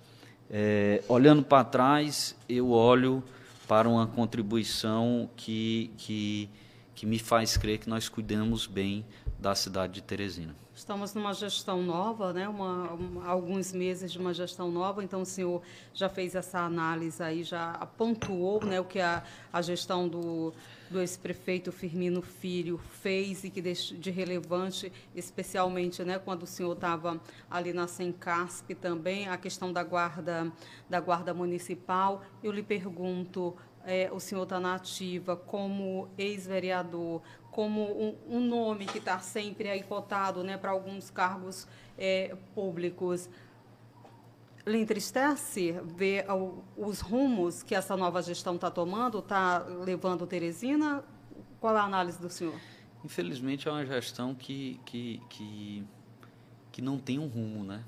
é, 0.51 1.03
olhando 1.09 1.43
para 1.43 1.65
trás, 1.65 2.37
eu 2.49 2.71
olho 2.71 3.23
para 3.67 3.89
uma 3.89 4.07
contribuição 4.07 5.31
que, 5.37 5.91
que, 5.97 6.51
que 6.95 7.07
me 7.07 7.19
faz 7.19 7.57
crer 7.57 7.79
que 7.79 7.89
nós 7.89 8.09
cuidamos 8.09 8.67
bem 8.67 9.05
da 9.39 9.55
cidade 9.55 9.95
de 9.95 10.03
Teresina. 10.03 10.62
Estamos 10.75 11.13
numa 11.13 11.35
gestão 11.35 11.83
nova, 11.83 12.33
né? 12.33 12.49
Uma, 12.49 12.93
uma, 12.93 13.27
alguns 13.27 13.73
meses 13.73 14.11
de 14.11 14.19
uma 14.19 14.33
gestão 14.33 14.71
nova, 14.71 15.05
então 15.05 15.21
o 15.21 15.27
senhor 15.27 15.61
já 15.93 16.09
fez 16.09 16.35
essa 16.35 16.61
análise 16.61 17.23
aí, 17.23 17.45
já 17.45 17.75
pontuou 17.99 18.65
né, 18.65 18.81
o 18.81 18.85
que 18.85 18.99
a, 18.99 19.23
a 19.53 19.61
gestão 19.61 20.09
do, 20.09 20.55
do 20.91 20.99
ex-prefeito 20.99 21.71
Firmino 21.71 22.23
Filho 22.23 22.79
fez 22.79 23.45
e 23.45 23.51
que 23.51 23.61
de, 23.61 23.75
de 23.99 24.11
relevante, 24.11 24.91
especialmente 25.15 26.03
né, 26.05 26.19
quando 26.19 26.45
o 26.45 26.47
senhor 26.47 26.73
estava 26.73 27.21
ali 27.51 27.75
na 27.75 27.87
Sencasp 27.87 28.75
também, 28.75 29.29
a 29.29 29.37
questão 29.37 29.75
da 29.75 29.85
guarda, 29.85 30.51
da 30.89 31.01
guarda 31.01 31.35
municipal. 31.35 32.23
Eu 32.43 32.51
lhe 32.51 32.63
pergunto, 32.63 33.55
é, 33.85 34.11
o 34.13 34.21
senhor 34.21 34.45
está 34.45 34.59
na 34.59 34.77
ativa 34.77 35.37
como 35.37 36.09
ex-vereador, 36.17 37.21
como 37.53 37.83
um, 37.83 38.17
um 38.29 38.41
nome 38.41 38.87
que 38.87 38.99
está 38.99 39.21
sempre 39.21 39.69
aí 39.69 39.83
cotado 39.83 40.43
né, 40.43 40.57
para 40.57 40.71
alguns 40.71 41.11
cargos 41.11 41.69
é, 41.97 42.35
públicos. 42.55 43.29
Lhe 44.67 44.79
entristece 44.79 45.73
ver 45.97 46.25
os 46.77 47.01
rumos 47.01 47.63
que 47.63 47.75
essa 47.75 47.97
nova 47.97 48.23
gestão 48.23 48.55
está 48.55 48.71
tomando, 48.71 49.19
está 49.19 49.59
levando 49.59 50.27
Teresina? 50.27 51.05
Qual 51.61 51.77
é 51.77 51.81
a 51.81 51.85
análise 51.85 52.19
do 52.19 52.31
senhor? 52.31 52.59
Infelizmente, 53.05 53.69
é 53.69 53.71
uma 53.71 53.85
gestão 53.85 54.35
que, 54.35 54.81
que, 54.87 55.21
que, 55.29 55.85
que 56.71 56.81
não 56.81 56.99
tem 56.99 57.19
um 57.19 57.27
rumo, 57.27 57.65
né? 57.65 57.85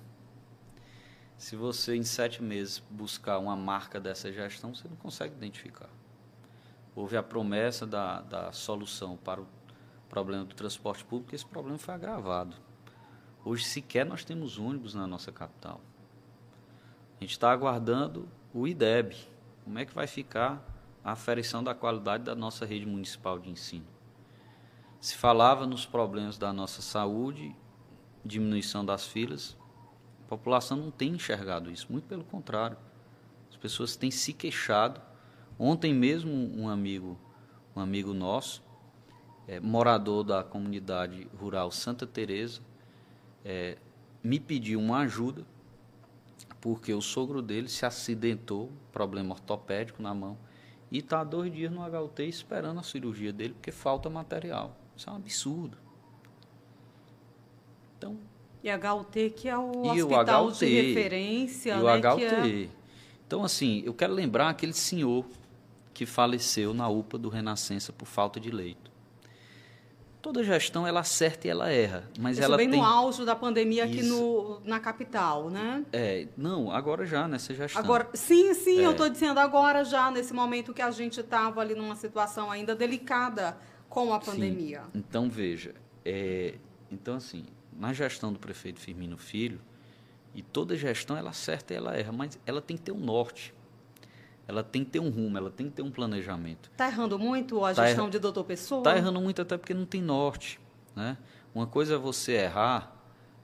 Se 1.38 1.56
você, 1.56 1.96
em 1.96 2.02
sete 2.02 2.42
meses, 2.42 2.82
buscar 2.90 3.38
uma 3.38 3.56
marca 3.56 4.00
dessa 4.00 4.32
gestão, 4.32 4.74
você 4.74 4.86
não 4.88 4.96
consegue 4.96 5.34
identificar. 5.34 5.88
Houve 6.95 7.16
a 7.16 7.22
promessa 7.22 7.86
da, 7.86 8.20
da 8.22 8.53
solução 8.53 9.16
para 9.16 9.40
o 9.40 9.47
problema 10.09 10.45
do 10.45 10.55
transporte 10.55 11.05
público 11.05 11.34
esse 11.34 11.45
problema 11.45 11.78
foi 11.78 11.95
agravado. 11.95 12.57
Hoje, 13.45 13.64
sequer 13.64 14.07
nós 14.07 14.24
temos 14.24 14.59
ônibus 14.59 14.95
na 14.95 15.07
nossa 15.07 15.32
capital. 15.32 15.80
A 17.18 17.24
gente 17.24 17.32
está 17.32 17.51
aguardando 17.51 18.28
o 18.53 18.66
IDEB. 18.66 19.16
Como 19.64 19.78
é 19.78 19.84
que 19.84 19.95
vai 19.95 20.07
ficar 20.07 20.64
a 21.03 21.12
aferição 21.12 21.62
da 21.62 21.74
qualidade 21.74 22.24
da 22.24 22.34
nossa 22.34 22.64
rede 22.64 22.86
municipal 22.86 23.38
de 23.38 23.51
ensino? 23.51 23.86
Se 25.01 25.16
falava 25.16 25.66
nos 25.66 25.84
problemas 25.84 26.38
da 26.38 26.53
nossa 26.53 26.80
saúde, 26.80 27.55
diminuição 28.24 28.84
das 28.84 29.07
filas, 29.07 29.57
a 30.24 30.28
população 30.28 30.78
não 30.78 30.90
tem 30.90 31.11
enxergado 31.11 31.70
isso, 31.70 31.86
muito 31.90 32.07
pelo 32.07 32.24
contrário. 32.24 32.78
As 33.51 33.57
pessoas 33.57 33.97
têm 33.97 34.11
se 34.11 34.32
queixado. 34.32 35.01
Ontem 35.59 35.94
mesmo 35.94 36.32
um 36.32 36.68
amigo, 36.68 37.18
um 37.76 37.80
amigo 37.80 38.12
nosso, 38.12 38.62
é, 39.46 39.61
morador 39.61 40.24
da 40.24 40.42
comunidade 40.42 41.28
rural 41.38 41.70
Santa 41.70 42.07
Teresa, 42.07 42.61
é, 43.44 43.76
me 44.22 44.40
pediu 44.40 44.80
uma 44.80 44.98
ajuda 45.00 45.44
porque 46.61 46.94
o 46.94 47.02
sogro 47.02 47.42
dele 47.42 47.68
se 47.68 47.84
acidentou, 47.84 48.72
problema 48.90 49.34
ortopédico 49.34 50.02
na 50.02 50.14
mão, 50.14 50.38
e 50.90 50.98
está 50.98 51.22
dois 51.22 51.52
dias 51.52 51.70
no 51.70 51.82
HUT 51.82 52.22
esperando 52.22 52.80
a 52.80 52.82
cirurgia 52.82 53.32
dele 53.32 53.52
porque 53.52 53.70
falta 53.70 54.09
material. 54.09 54.74
Isso 54.96 55.11
é 55.11 55.12
um 55.12 55.16
absurdo. 55.16 55.76
Então, 57.98 58.16
e 58.62 58.70
HUT 58.70 59.30
que 59.36 59.46
é 59.46 59.59
o 59.59 59.88
hospital 59.88 60.46
o 60.46 60.48
HUT, 60.48 60.59
de 60.61 60.80
referência, 60.80 61.74
e 61.74 61.82
né? 61.82 61.82
O 61.82 62.14
HUT. 62.14 62.24
É... 62.24 62.68
Então, 63.26 63.44
assim, 63.44 63.82
eu 63.84 63.92
quero 63.92 64.14
lembrar 64.14 64.48
aquele 64.48 64.72
senhor 64.72 65.26
que 65.95 66.05
faleceu 66.05 66.74
na 66.74 66.88
UPA 66.88 67.16
do 67.16 67.28
Renascença 67.28 67.92
por 67.92 68.07
falta 68.07 68.40
de 68.40 68.51
leito. 68.51 68.92
Toda 70.20 70.42
gestão 70.42 70.86
ela 70.86 71.01
acerta 71.01 71.47
e 71.47 71.51
ela 71.51 71.70
erra, 71.70 72.11
mas 72.18 72.38
Isso 72.38 72.45
ela 72.45 72.57
bem 72.57 72.68
tem... 72.68 72.80
no 72.80 72.84
auge 72.84 73.24
da 73.24 73.36
pandemia 73.36 73.84
aqui 73.84 74.03
no, 74.03 74.59
na 74.64 74.80
capital, 74.80 75.51
né? 75.51 75.84
É, 75.92 76.26
não, 76.36 76.70
agora 76.70 77.05
já 77.05 77.28
nessa 77.28 77.55
gestão. 77.55 77.80
Agora, 77.80 78.09
sim, 78.14 78.55
sim, 78.55 78.80
é. 78.80 78.86
eu 78.86 78.92
estou 78.92 79.09
dizendo 79.09 79.38
agora 79.38 79.84
já 79.84 80.11
nesse 80.11 80.32
momento 80.32 80.72
que 80.72 80.80
a 80.80 80.90
gente 80.90 81.20
estava 81.20 81.61
ali 81.61 81.74
numa 81.74 81.95
situação 81.95 82.51
ainda 82.51 82.74
delicada 82.74 83.57
com 83.88 84.14
a 84.14 84.18
pandemia. 84.18 84.80
Sim. 84.80 84.99
Então 84.99 85.28
veja, 85.28 85.74
é, 86.05 86.55
então 86.90 87.16
assim, 87.16 87.45
na 87.70 87.92
gestão 87.92 88.32
do 88.32 88.38
prefeito 88.38 88.80
Firmino 88.80 89.18
Filho, 89.18 89.61
e 90.34 90.42
toda 90.42 90.74
gestão 90.74 91.18
ela 91.18 91.30
acerta 91.30 91.74
e 91.74 91.76
ela 91.76 91.95
erra, 91.95 92.12
mas 92.12 92.38
ela 92.47 92.62
tem 92.62 92.78
que 92.78 92.82
ter 92.82 92.92
um 92.92 92.99
norte 92.99 93.55
ela 94.47 94.62
tem 94.62 94.84
que 94.84 94.90
ter 94.90 95.01
um 95.01 95.09
rumo, 95.09 95.38
ela 95.38 95.51
tem 95.51 95.68
que 95.68 95.76
ter 95.76 95.82
um 95.82 95.90
planejamento. 95.90 96.70
Está 96.70 96.86
errando 96.86 97.18
muito 97.18 97.64
a 97.64 97.72
tá 97.72 97.86
gestão 97.86 98.11
de 98.11 98.18
doutor 98.18 98.45
Pessoa? 98.45 98.80
Está 98.80 98.97
errando 98.97 99.20
muito 99.20 99.40
até 99.40 99.57
porque 99.57 99.72
não 99.72 99.86
tem 99.86 100.03
norte. 100.03 100.61
Né? 100.95 101.16
Uma 101.55 101.66
coisa 101.66 101.95
é 101.95 101.99
você 101.99 102.32
errar 102.32 102.95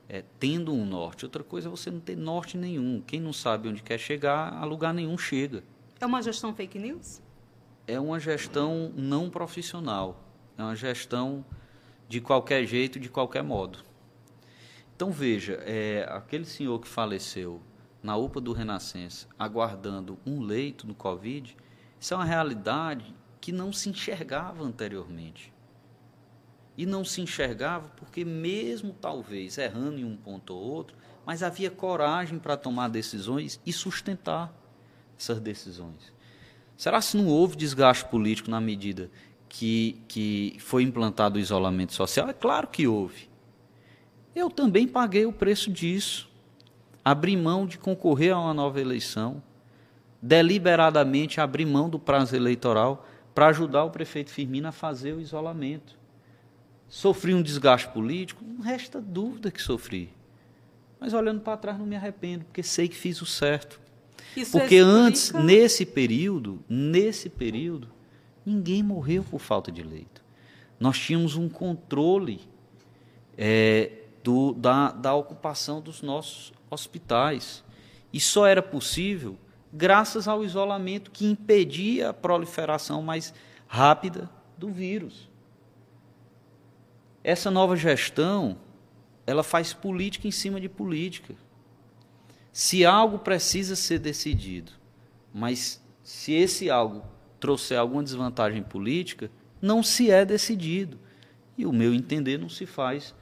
é, 0.09 0.24
tendo 0.38 0.74
um 0.74 0.84
norte, 0.84 1.24
outra 1.24 1.42
coisa 1.42 1.68
é 1.68 1.70
você 1.70 1.90
não 1.90 2.01
ter 2.01 2.16
norte 2.16 2.57
nenhum. 2.57 3.01
Quem 3.07 3.20
não 3.20 3.32
sabe 3.32 3.68
onde 3.68 3.82
quer 3.82 3.98
chegar, 3.98 4.53
a 4.53 4.64
lugar 4.64 4.92
nenhum 4.92 5.16
chega. 5.16 5.62
É 6.01 6.05
uma 6.05 6.20
gestão 6.22 6.55
fake 6.55 6.78
news? 6.78 7.22
É 7.86 7.98
uma 7.98 8.20
gestão 8.20 8.92
não 8.94 9.30
profissional. 9.30 10.24
É 10.59 10.62
uma 10.62 10.76
gestão 10.76 11.44
de 12.09 12.20
qualquer 12.20 12.66
jeito, 12.66 12.98
de 12.98 13.09
qualquer 13.09 13.42
modo. 13.42 13.84
Então 14.96 15.11
veja, 15.11 15.62
é, 15.64 16.07
aquele 16.11 16.44
senhor 16.44 16.78
que 16.80 16.88
faleceu 16.88 17.62
na 18.03 18.16
UPA 18.16 18.40
do 18.40 18.53
Renascença, 18.53 19.26
aguardando 19.38 20.18
um 20.26 20.40
leito 20.40 20.86
no 20.86 20.94
Covid, 20.94 21.57
isso 21.98 22.14
é 22.14 22.16
uma 22.16 22.24
realidade 22.24 23.14
que 23.40 23.53
não 23.53 23.72
se 23.72 23.90
enxergava 23.90 24.64
anteriormente. 24.64 25.53
E 26.76 26.86
não 26.86 27.05
se 27.05 27.20
enxergava 27.20 27.88
porque, 27.96 28.24
mesmo 28.24 28.94
talvez 28.98 29.59
errando 29.59 29.98
em 29.98 30.05
um 30.05 30.16
ponto 30.16 30.55
ou 30.55 30.62
outro, 30.62 30.96
mas 31.26 31.42
havia 31.42 31.70
coragem 31.70 32.38
para 32.38 32.57
tomar 32.57 32.88
decisões 32.88 33.61
e 33.66 33.72
sustentar 33.72 34.53
essas 35.18 35.38
decisões. 35.40 36.12
Será 36.76 37.03
se 37.03 37.16
não 37.16 37.26
houve 37.26 37.57
desgaste 37.57 38.07
político 38.07 38.51
na 38.51 38.61
medida 38.61 39.11
que, 39.46 40.01
que 40.09 40.57
foi 40.59 40.82
implantado 40.82 41.36
o 41.36 41.40
isolamento 41.40 41.92
social? 41.92 42.30
É 42.30 42.32
claro 42.32 42.68
que 42.68 42.86
houve. 42.86 43.28
Eu 44.34 44.48
também 44.48 44.88
paguei 44.88 45.26
o 45.26 45.32
preço 45.32 45.70
disso 45.70 46.30
abrir 47.11 47.36
mão 47.36 47.66
de 47.66 47.76
concorrer 47.76 48.32
a 48.32 48.38
uma 48.38 48.54
nova 48.54 48.80
eleição, 48.80 49.42
deliberadamente 50.22 51.40
abrir 51.40 51.66
mão 51.66 51.90
do 51.90 51.98
prazo 51.98 52.36
eleitoral 52.36 53.06
para 53.34 53.48
ajudar 53.48 53.84
o 53.84 53.90
prefeito 53.90 54.30
Firmino 54.30 54.68
a 54.68 54.72
fazer 54.72 55.12
o 55.12 55.20
isolamento. 55.20 55.98
Sofri 56.88 57.34
um 57.34 57.42
desgaste 57.42 57.88
político? 57.88 58.44
Não 58.44 58.61
resta 58.61 59.00
dúvida 59.00 59.50
que 59.50 59.61
sofri. 59.61 60.12
Mas 61.00 61.12
olhando 61.12 61.40
para 61.40 61.56
trás 61.56 61.78
não 61.78 61.86
me 61.86 61.96
arrependo, 61.96 62.44
porque 62.44 62.62
sei 62.62 62.88
que 62.88 62.96
fiz 62.96 63.20
o 63.20 63.26
certo. 63.26 63.80
Isso 64.36 64.52
porque 64.52 64.76
explica... 64.76 64.84
antes, 64.84 65.32
nesse 65.32 65.84
período, 65.84 66.62
nesse 66.68 67.28
período, 67.28 67.88
ninguém 68.46 68.82
morreu 68.82 69.24
por 69.24 69.40
falta 69.40 69.72
de 69.72 69.82
leito. 69.82 70.22
Nós 70.78 70.98
tínhamos 70.98 71.34
um 71.34 71.48
controle 71.48 72.40
é, 73.36 73.99
do, 74.22 74.52
da, 74.52 74.90
da 74.92 75.14
ocupação 75.14 75.80
dos 75.80 76.02
nossos 76.02 76.52
hospitais. 76.70 77.64
E 78.12 78.20
só 78.20 78.46
era 78.46 78.62
possível 78.62 79.38
graças 79.72 80.26
ao 80.26 80.44
isolamento 80.44 81.10
que 81.10 81.26
impedia 81.26 82.10
a 82.10 82.14
proliferação 82.14 83.02
mais 83.02 83.32
rápida 83.66 84.28
do 84.58 84.68
vírus. 84.68 85.28
Essa 87.22 87.50
nova 87.50 87.76
gestão, 87.76 88.58
ela 89.26 89.42
faz 89.42 89.72
política 89.72 90.26
em 90.26 90.30
cima 90.30 90.60
de 90.60 90.68
política. 90.68 91.34
Se 92.52 92.84
algo 92.84 93.18
precisa 93.18 93.76
ser 93.76 93.98
decidido, 93.98 94.72
mas 95.32 95.80
se 96.02 96.32
esse 96.32 96.68
algo 96.68 97.04
trouxer 97.38 97.78
alguma 97.78 98.02
desvantagem 98.02 98.62
política, 98.62 99.30
não 99.62 99.82
se 99.82 100.10
é 100.10 100.24
decidido. 100.24 100.98
E 101.56 101.64
o 101.64 101.72
meu 101.72 101.94
entender 101.94 102.38
não 102.38 102.48
se 102.48 102.66
faz 102.66 103.14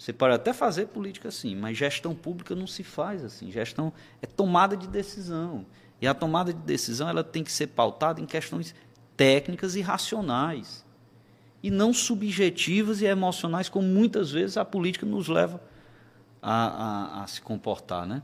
você 0.00 0.14
pode 0.14 0.34
até 0.34 0.54
fazer 0.54 0.86
política 0.86 1.28
assim, 1.28 1.54
mas 1.54 1.76
gestão 1.76 2.14
pública 2.14 2.54
não 2.54 2.66
se 2.66 2.82
faz 2.82 3.22
assim. 3.22 3.52
Gestão 3.52 3.92
é 4.22 4.26
tomada 4.26 4.74
de 4.74 4.88
decisão. 4.88 5.66
E 6.00 6.08
a 6.08 6.14
tomada 6.14 6.54
de 6.54 6.60
decisão 6.60 7.06
ela 7.06 7.22
tem 7.22 7.44
que 7.44 7.52
ser 7.52 7.66
pautada 7.66 8.18
em 8.18 8.24
questões 8.24 8.74
técnicas 9.14 9.76
e 9.76 9.82
racionais. 9.82 10.86
E 11.62 11.70
não 11.70 11.92
subjetivas 11.92 13.02
e 13.02 13.04
emocionais, 13.04 13.68
como 13.68 13.86
muitas 13.86 14.30
vezes 14.30 14.56
a 14.56 14.64
política 14.64 15.04
nos 15.04 15.28
leva 15.28 15.60
a, 16.40 17.18
a, 17.18 17.22
a 17.22 17.26
se 17.26 17.42
comportar. 17.42 18.06
Né? 18.06 18.22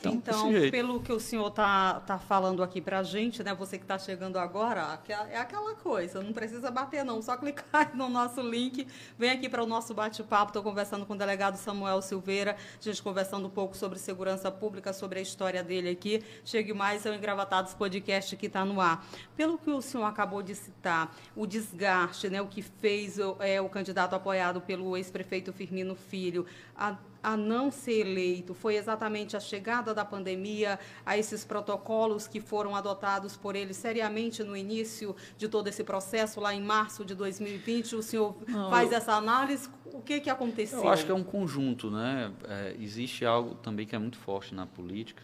Então, 0.00 0.50
então 0.50 0.70
pelo 0.70 1.00
que 1.00 1.12
o 1.12 1.18
senhor 1.18 1.48
está 1.48 2.00
tá 2.00 2.18
falando 2.18 2.62
aqui 2.62 2.80
para 2.80 3.00
a 3.00 3.02
gente, 3.02 3.42
né, 3.42 3.54
você 3.54 3.78
que 3.78 3.84
está 3.84 3.98
chegando 3.98 4.38
agora, 4.38 5.00
é 5.30 5.38
aquela 5.38 5.74
coisa, 5.74 6.22
não 6.22 6.32
precisa 6.32 6.70
bater 6.70 7.04
não, 7.04 7.20
só 7.20 7.36
clicar 7.38 7.96
no 7.96 8.08
nosso 8.08 8.40
link, 8.40 8.86
vem 9.18 9.30
aqui 9.30 9.48
para 9.48 9.62
o 9.62 9.66
nosso 9.66 9.92
bate-papo, 9.94 10.50
estou 10.50 10.62
conversando 10.62 11.04
com 11.04 11.14
o 11.14 11.16
delegado 11.16 11.56
Samuel 11.56 12.00
Silveira, 12.00 12.56
a 12.78 12.82
gente 12.82 13.02
conversando 13.02 13.46
um 13.46 13.50
pouco 13.50 13.76
sobre 13.76 13.98
segurança 13.98 14.50
pública, 14.50 14.92
sobre 14.92 15.18
a 15.18 15.22
história 15.22 15.62
dele 15.62 15.90
aqui, 15.90 16.22
chegue 16.44 16.72
mais 16.72 17.06
ao 17.06 17.14
Engravatados 17.14 17.74
Podcast 17.74 18.36
que 18.36 18.46
está 18.46 18.64
no 18.64 18.80
ar. 18.80 19.04
Pelo 19.36 19.58
que 19.58 19.70
o 19.70 19.80
senhor 19.80 20.04
acabou 20.04 20.42
de 20.42 20.54
citar, 20.54 21.14
o 21.34 21.46
desgaste, 21.46 22.28
né, 22.28 22.40
o 22.40 22.46
que 22.46 22.62
fez 22.62 23.18
é, 23.40 23.60
o 23.60 23.68
candidato 23.68 24.14
apoiado 24.14 24.60
pelo 24.60 24.96
ex-prefeito 24.96 25.52
Firmino 25.52 25.94
Filho, 25.94 26.46
a 26.76 26.96
a 27.22 27.36
não 27.36 27.70
ser 27.70 28.06
eleito 28.06 28.54
foi 28.54 28.76
exatamente 28.76 29.36
a 29.36 29.40
chegada 29.40 29.94
da 29.94 30.04
pandemia, 30.04 30.78
a 31.04 31.16
esses 31.16 31.44
protocolos 31.44 32.28
que 32.28 32.40
foram 32.40 32.76
adotados 32.76 33.36
por 33.36 33.56
ele 33.56 33.74
seriamente 33.74 34.42
no 34.42 34.56
início 34.56 35.14
de 35.36 35.48
todo 35.48 35.68
esse 35.68 35.82
processo, 35.82 36.40
lá 36.40 36.54
em 36.54 36.62
março 36.62 37.04
de 37.04 37.14
2020. 37.14 37.96
O 37.96 38.02
senhor 38.02 38.36
não, 38.46 38.70
faz 38.70 38.90
eu, 38.90 38.98
essa 38.98 39.12
análise? 39.14 39.68
O 39.86 40.00
que, 40.00 40.20
que 40.20 40.30
aconteceu? 40.30 40.80
Eu 40.80 40.88
acho 40.88 41.04
que 41.04 41.10
é 41.10 41.14
um 41.14 41.24
conjunto. 41.24 41.90
Né? 41.90 42.32
É, 42.44 42.76
existe 42.78 43.24
algo 43.24 43.54
também 43.56 43.86
que 43.86 43.96
é 43.96 43.98
muito 43.98 44.18
forte 44.18 44.54
na 44.54 44.66
política, 44.66 45.22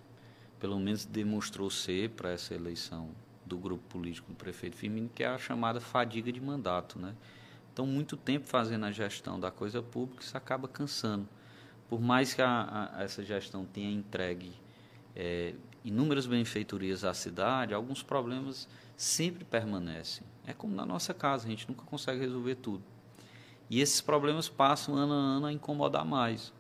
pelo 0.59 0.79
menos 0.79 1.05
demonstrou 1.05 1.71
ser 1.71 2.11
para 2.11 2.31
essa 2.31 2.55
eleição 2.55 3.11
do 3.47 3.59
grupo 3.59 3.83
político 3.89 4.31
do 4.31 4.37
prefeito 4.37 4.77
Firmino, 4.77 5.11
que 5.15 5.23
é 5.23 5.27
a 5.27 5.39
chamada 5.39 5.81
fadiga 5.81 6.33
de 6.33 6.41
mandato. 6.41 6.99
Né? 6.99 7.15
Então, 7.73 7.87
muito 7.87 8.17
tempo 8.17 8.47
fazendo 8.47 8.87
a 8.87 8.91
gestão 8.91 9.39
da 9.39 9.51
coisa 9.51 9.83
pública, 9.83 10.23
isso 10.23 10.37
acaba 10.37 10.67
cansando 10.67 11.29
por 11.95 12.01
mais 12.01 12.35
que 12.35 12.43
a, 12.43 12.91
a, 12.93 13.05
essa 13.05 13.23
gestão 13.23 13.65
tenha 13.65 13.89
entregue 13.89 14.51
é, 15.15 15.55
inúmeras 15.85 16.27
benfeitorias 16.27 17.05
à 17.05 17.15
cidade, 17.15 17.73
alguns 17.73 18.03
problemas 18.03 18.67
sempre 18.97 19.45
permanecem. 19.45 20.27
É 20.45 20.53
como 20.53 20.75
na 20.75 20.85
nossa 20.85 21.15
casa, 21.15 21.47
a 21.47 21.51
gente 21.51 21.69
nunca 21.69 21.85
consegue 21.85 22.19
resolver 22.19 22.57
tudo. 22.57 22.83
E 23.71 23.81
esses 23.81 24.01
problemas 24.01 24.49
passam 24.49 24.97
ano 24.97 25.13
a 25.13 25.17
ano 25.17 25.47
a 25.47 25.53
incomodar 25.53 26.05
mais. 26.05 26.53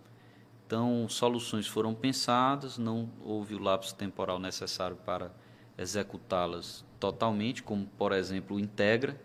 Então, 0.68 1.09
soluções 1.09 1.66
foram 1.66 1.97
pensadas, 1.97 2.78
não 2.78 3.11
houve 3.20 3.57
o 3.57 3.59
lapso 3.59 3.93
temporal 3.97 4.39
necessário 4.39 4.95
para 5.05 5.32
executá-las 5.76 6.85
totalmente, 7.01 7.61
como, 7.61 7.87
por 7.99 8.12
exemplo, 8.12 8.57
o 8.57 8.61
Integra. 8.61 9.20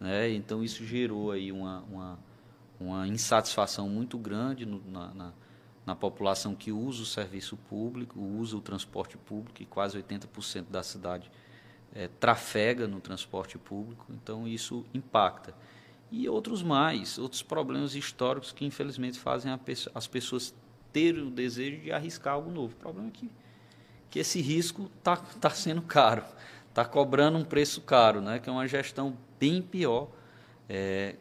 Né? 0.00 0.28
Então, 0.28 0.64
isso 0.64 0.84
gerou 0.84 1.30
aí 1.30 1.52
uma, 1.52 1.84
uma 1.88 2.25
uma 2.78 3.06
insatisfação 3.08 3.88
muito 3.88 4.18
grande 4.18 4.66
no, 4.66 4.82
na, 4.90 5.14
na, 5.14 5.32
na, 5.84 5.96
população 5.96 6.54
que 6.54 6.70
usa 6.70 7.02
o 7.02 7.06
serviço 7.06 7.56
público, 7.56 8.20
usa 8.20 8.56
o 8.56 8.60
transporte 8.60 9.16
público, 9.16 9.62
e 9.62 9.66
quase 9.66 10.00
80% 10.00 10.66
da 10.70 10.82
cidade 10.82 11.30
é, 11.94 12.08
trafega 12.08 12.86
no 12.86 13.00
transporte 13.00 13.56
público, 13.56 14.06
então 14.10 14.46
isso 14.46 14.84
impacta. 14.92 15.54
E 16.10 16.28
outros 16.28 16.62
mais, 16.62 17.18
outros 17.18 17.42
problemas 17.42 17.94
históricos 17.94 18.52
que 18.52 18.64
infelizmente 18.64 19.18
fazem 19.18 19.50
as 19.94 20.06
pessoas 20.06 20.54
terem 20.92 21.26
o 21.26 21.30
desejo 21.30 21.80
de 21.80 21.90
arriscar 21.90 22.34
algo 22.34 22.50
novo. 22.50 22.74
O 22.74 22.76
problema 22.76 23.08
é 23.08 23.10
que, 23.10 23.30
que 24.08 24.18
esse 24.18 24.40
risco 24.40 24.90
está 24.98 25.16
tá 25.16 25.50
sendo 25.50 25.82
caro, 25.82 26.22
está 26.68 26.84
cobrando 26.84 27.38
um 27.38 27.44
preço 27.44 27.80
caro, 27.80 28.20
né? 28.20 28.38
que 28.38 28.48
é 28.48 28.52
uma 28.52 28.68
gestão 28.68 29.16
bem 29.38 29.60
pior 29.60 30.08
é, 30.68 31.16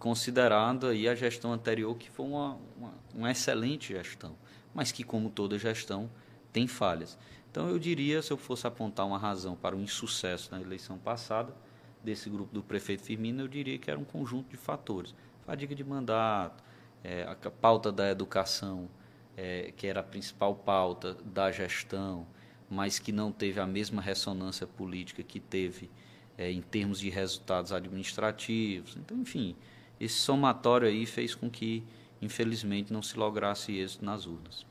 considerando 0.00 0.86
aí 0.86 1.06
a 1.06 1.14
gestão 1.14 1.52
anterior, 1.52 1.94
que 1.96 2.10
foi 2.10 2.26
uma, 2.26 2.58
uma, 2.76 2.94
uma 3.14 3.30
excelente 3.30 3.92
gestão, 3.92 4.34
mas 4.74 4.90
que, 4.90 5.04
como 5.04 5.28
toda 5.28 5.58
gestão, 5.58 6.10
tem 6.50 6.66
falhas. 6.66 7.18
Então, 7.50 7.68
eu 7.68 7.78
diria, 7.78 8.22
se 8.22 8.32
eu 8.32 8.36
fosse 8.38 8.66
apontar 8.66 9.06
uma 9.06 9.18
razão 9.18 9.54
para 9.54 9.76
o 9.76 9.80
insucesso 9.80 10.50
na 10.50 10.60
eleição 10.60 10.98
passada 10.98 11.54
desse 12.02 12.30
grupo 12.30 12.52
do 12.54 12.62
prefeito 12.62 13.02
Firmino, 13.02 13.42
eu 13.42 13.48
diria 13.48 13.78
que 13.78 13.90
era 13.90 14.00
um 14.00 14.04
conjunto 14.04 14.48
de 14.48 14.56
fatores. 14.56 15.14
Fadiga 15.44 15.74
de 15.74 15.84
mandato, 15.84 16.64
é, 17.04 17.24
a 17.24 17.50
pauta 17.50 17.92
da 17.92 18.10
educação, 18.10 18.88
é, 19.36 19.70
que 19.76 19.86
era 19.86 20.00
a 20.00 20.02
principal 20.02 20.54
pauta 20.54 21.14
da 21.24 21.52
gestão, 21.52 22.26
mas 22.70 22.98
que 22.98 23.12
não 23.12 23.30
teve 23.30 23.60
a 23.60 23.66
mesma 23.66 24.00
ressonância 24.00 24.66
política 24.66 25.22
que 25.22 25.40
teve 25.40 25.90
é, 26.38 26.50
em 26.50 26.62
termos 26.62 27.00
de 27.00 27.10
resultados 27.10 27.70
administrativos. 27.70 28.96
Então, 28.96 29.18
enfim, 29.18 29.54
esse 30.00 30.14
somatório 30.14 30.88
aí 30.88 31.04
fez 31.04 31.34
com 31.34 31.50
que, 31.50 31.84
infelizmente, 32.22 32.92
não 32.92 33.02
se 33.02 33.18
lograsse 33.18 33.72
êxito 33.72 34.04
nas 34.04 34.26
urnas. 34.26 34.66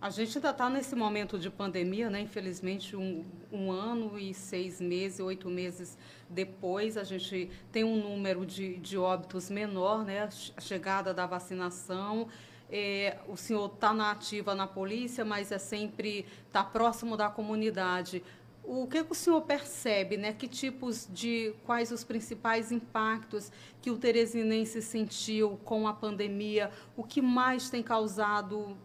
A 0.00 0.10
gente 0.10 0.36
ainda 0.36 0.50
está 0.50 0.68
nesse 0.68 0.94
momento 0.94 1.38
de 1.38 1.48
pandemia, 1.48 2.10
né? 2.10 2.20
Infelizmente, 2.20 2.94
um, 2.94 3.24
um, 3.50 3.72
ano 3.72 4.18
e 4.18 4.34
seis 4.34 4.78
meses, 4.78 5.18
oito 5.18 5.48
meses 5.48 5.96
depois, 6.28 6.98
a 6.98 7.04
gente 7.04 7.50
tem 7.72 7.84
um 7.84 7.96
número 7.96 8.44
de, 8.44 8.76
de 8.76 8.98
óbitos 8.98 9.48
menor, 9.48 10.04
né? 10.04 10.24
A 10.24 10.60
chegada 10.60 11.14
da 11.14 11.24
vacinação. 11.24 12.28
É, 12.70 13.16
o 13.28 13.36
senhor 13.36 13.64
está 13.72 13.94
na 13.94 14.10
ativa 14.10 14.54
na 14.54 14.66
polícia, 14.66 15.24
mas 15.24 15.50
é 15.50 15.58
sempre 15.58 16.26
está 16.48 16.62
próximo 16.62 17.16
da 17.16 17.30
comunidade. 17.30 18.22
O 18.66 18.86
que 18.86 18.98
o 18.98 19.14
senhor 19.14 19.42
percebe, 19.42 20.16
né? 20.16 20.32
Que 20.32 20.48
tipos 20.48 21.06
de, 21.12 21.54
quais 21.64 21.92
os 21.92 22.02
principais 22.02 22.72
impactos 22.72 23.52
que 23.82 23.90
o 23.90 23.98
teresinense 23.98 24.80
sentiu 24.80 25.58
com 25.64 25.86
a 25.86 25.92
pandemia? 25.92 26.70
O 26.96 27.04
que 27.04 27.20
mais 27.20 27.68
tem 27.68 27.82
causado 27.82 28.76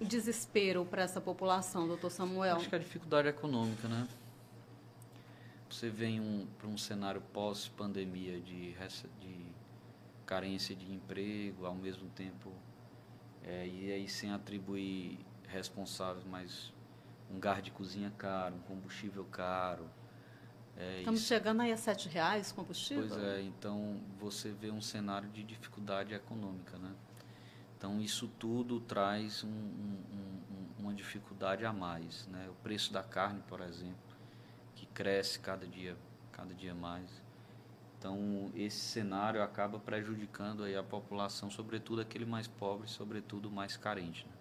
desespero 0.00 0.84
para 0.84 1.02
essa 1.02 1.20
população, 1.20 1.88
doutor 1.88 2.10
Samuel? 2.10 2.56
Acho 2.56 2.68
que 2.68 2.74
a 2.76 2.78
dificuldade 2.78 3.28
econômica, 3.28 3.88
né? 3.88 4.06
Você 5.68 5.88
vem 5.88 6.20
um, 6.20 6.46
para 6.56 6.68
um 6.68 6.78
cenário 6.78 7.20
pós-pandemia 7.32 8.40
de, 8.40 8.76
de 9.20 9.46
carência 10.24 10.74
de 10.74 10.92
emprego, 10.92 11.66
ao 11.66 11.74
mesmo 11.74 12.08
tempo, 12.10 12.52
é, 13.42 13.66
e 13.66 13.92
aí 13.92 14.08
sem 14.08 14.30
atribuir 14.30 15.18
responsáveis, 15.48 16.24
mas 16.24 16.72
um 17.34 17.40
gás 17.40 17.62
de 17.62 17.70
cozinha 17.70 18.12
caro, 18.16 18.54
um 18.54 18.60
combustível 18.60 19.24
caro. 19.24 19.90
É, 20.76 20.98
Estamos 20.98 21.20
isso. 21.20 21.28
chegando 21.28 21.62
aí 21.62 21.72
a 21.72 21.76
sete 21.76 22.08
reais 22.08 22.52
combustível? 22.52 23.06
Pois 23.08 23.22
é, 23.22 23.42
então 23.42 24.00
você 24.18 24.50
vê 24.50 24.70
um 24.70 24.80
cenário 24.80 25.28
de 25.28 25.42
dificuldade 25.42 26.14
econômica, 26.14 26.76
né? 26.78 26.92
Então 27.76 28.00
isso 28.00 28.28
tudo 28.38 28.80
traz 28.80 29.44
um, 29.44 29.48
um, 29.48 29.98
um, 30.12 30.82
uma 30.82 30.94
dificuldade 30.94 31.64
a 31.64 31.72
mais, 31.72 32.26
né? 32.28 32.48
O 32.48 32.54
preço 32.62 32.92
da 32.92 33.02
carne, 33.02 33.42
por 33.46 33.60
exemplo, 33.60 34.16
que 34.74 34.86
cresce 34.86 35.38
cada 35.38 35.66
dia, 35.66 35.96
cada 36.32 36.54
dia 36.54 36.74
mais. 36.74 37.22
Então 37.98 38.50
esse 38.54 38.80
cenário 38.80 39.42
acaba 39.42 39.78
prejudicando 39.78 40.64
aí 40.64 40.76
a 40.76 40.82
população, 40.82 41.50
sobretudo 41.50 42.00
aquele 42.00 42.24
mais 42.24 42.48
pobre, 42.48 42.88
sobretudo 42.88 43.50
mais 43.50 43.76
carente. 43.76 44.26
Né? 44.26 44.33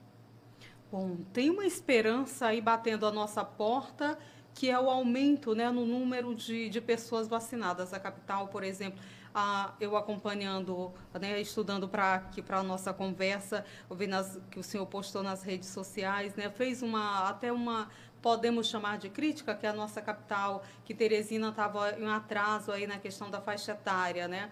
Bom, 0.93 1.17
tem 1.33 1.49
uma 1.49 1.65
esperança 1.65 2.45
aí 2.45 2.61
batendo 2.61 3.07
a 3.07 3.11
nossa 3.11 3.43
porta 3.43 4.15
que 4.53 4.69
é 4.69 4.79
o 4.79 4.91
aumento 4.91 5.55
né, 5.55 5.71
no 5.71 5.87
número 5.87 6.35
de, 6.35 6.69
de 6.69 6.79
pessoas 6.79 7.27
vacinadas. 7.27 7.95
A 7.95 7.99
capital, 7.99 8.49
por 8.49 8.63
exemplo, 8.63 9.01
ah, 9.33 9.73
eu 9.79 9.97
acompanhando, 9.97 10.93
né, 11.19 11.41
estudando 11.41 11.89
para 11.89 12.29
para 12.45 12.59
a 12.59 12.63
nossa 12.63 12.93
conversa, 12.93 13.65
ouvindo 13.89 14.13
as, 14.13 14.39
que 14.51 14.59
o 14.59 14.63
senhor 14.63 14.85
postou 14.85 15.23
nas 15.23 15.41
redes 15.41 15.69
sociais, 15.69 16.35
né, 16.35 16.51
fez 16.51 16.83
uma 16.83 17.27
até 17.27 17.51
uma 17.51 17.89
podemos 18.21 18.67
chamar 18.67 18.99
de 18.99 19.09
crítica, 19.09 19.55
que 19.55 19.65
a 19.65 19.73
nossa 19.73 19.99
capital, 19.99 20.63
que 20.85 20.93
Teresina 20.93 21.49
estava 21.49 21.99
em 21.99 22.07
atraso 22.07 22.71
aí 22.71 22.85
na 22.85 22.99
questão 22.99 23.31
da 23.31 23.41
faixa 23.41 23.71
etária, 23.71 24.27
né? 24.27 24.51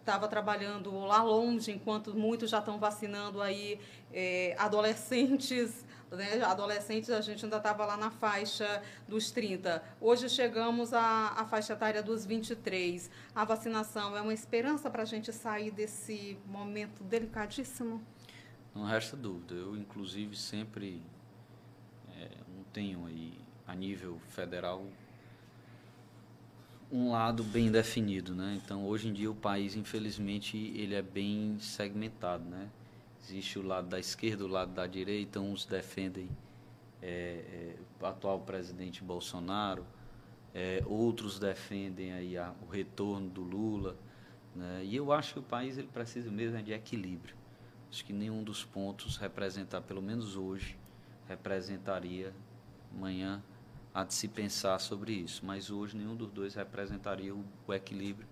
Estava 0.00 0.26
trabalhando 0.26 0.98
lá 1.00 1.22
longe, 1.22 1.70
enquanto 1.70 2.14
muitos 2.14 2.50
já 2.50 2.58
estão 2.58 2.78
vacinando 2.78 3.40
aí 3.40 3.80
é, 4.12 4.56
adolescentes 4.58 5.86
né? 6.10 6.42
Adolescentes, 6.42 7.10
a 7.10 7.20
gente 7.20 7.44
ainda 7.44 7.58
estava 7.58 7.84
lá 7.84 7.96
na 7.96 8.10
faixa 8.10 8.82
dos 9.06 9.30
30. 9.30 9.82
Hoje 10.00 10.28
chegamos 10.28 10.92
à, 10.92 11.34
à 11.36 11.44
faixa 11.44 11.74
etária 11.74 12.02
dos 12.02 12.24
23. 12.24 13.10
A 13.34 13.44
vacinação 13.44 14.16
é 14.16 14.20
uma 14.20 14.32
esperança 14.32 14.90
para 14.90 15.02
a 15.02 15.06
gente 15.06 15.32
sair 15.32 15.70
desse 15.70 16.38
momento 16.46 17.04
delicadíssimo? 17.04 18.02
Não 18.74 18.84
resta 18.84 19.16
dúvida. 19.16 19.54
Eu, 19.54 19.76
inclusive, 19.76 20.36
sempre 20.36 21.02
é, 22.16 22.28
não 22.48 22.64
tenho 22.72 23.04
aí, 23.06 23.38
a 23.66 23.74
nível 23.74 24.18
federal, 24.28 24.86
um 26.90 27.10
lado 27.10 27.44
bem 27.44 27.70
definido, 27.70 28.34
né? 28.34 28.58
Então, 28.62 28.86
hoje 28.86 29.08
em 29.08 29.12
dia, 29.12 29.30
o 29.30 29.34
país, 29.34 29.76
infelizmente, 29.76 30.56
ele 30.56 30.94
é 30.94 31.02
bem 31.02 31.58
segmentado, 31.60 32.44
né? 32.44 32.70
Existe 33.20 33.58
o 33.58 33.62
lado 33.62 33.88
da 33.88 33.98
esquerda, 33.98 34.44
o 34.44 34.48
lado 34.48 34.72
da 34.72 34.86
direita, 34.86 35.38
uns 35.38 35.66
defendem 35.66 36.30
é, 37.02 37.08
é, 37.08 37.76
o 38.00 38.06
atual 38.06 38.40
presidente 38.40 39.04
Bolsonaro, 39.04 39.84
é, 40.54 40.82
outros 40.86 41.38
defendem 41.38 42.12
aí 42.12 42.38
a, 42.38 42.54
o 42.66 42.70
retorno 42.70 43.28
do 43.28 43.42
Lula. 43.42 43.96
Né? 44.54 44.82
E 44.84 44.96
eu 44.96 45.12
acho 45.12 45.34
que 45.34 45.38
o 45.40 45.42
país 45.42 45.76
ele 45.76 45.88
precisa 45.88 46.30
mesmo 46.30 46.56
é 46.56 46.62
de 46.62 46.72
equilíbrio. 46.72 47.36
Acho 47.90 48.04
que 48.04 48.12
nenhum 48.12 48.42
dos 48.42 48.64
pontos 48.64 49.16
representar, 49.16 49.82
pelo 49.82 50.02
menos 50.02 50.36
hoje, 50.36 50.78
representaria 51.26 52.32
amanhã 52.94 53.42
há 53.98 54.04
de 54.04 54.14
se 54.14 54.28
pensar 54.28 54.78
sobre 54.78 55.12
isso. 55.12 55.44
Mas 55.44 55.70
hoje 55.70 55.96
nenhum 55.96 56.14
dos 56.14 56.30
dois 56.30 56.54
representaria 56.54 57.34
o, 57.34 57.44
o 57.66 57.74
equilíbrio 57.74 58.26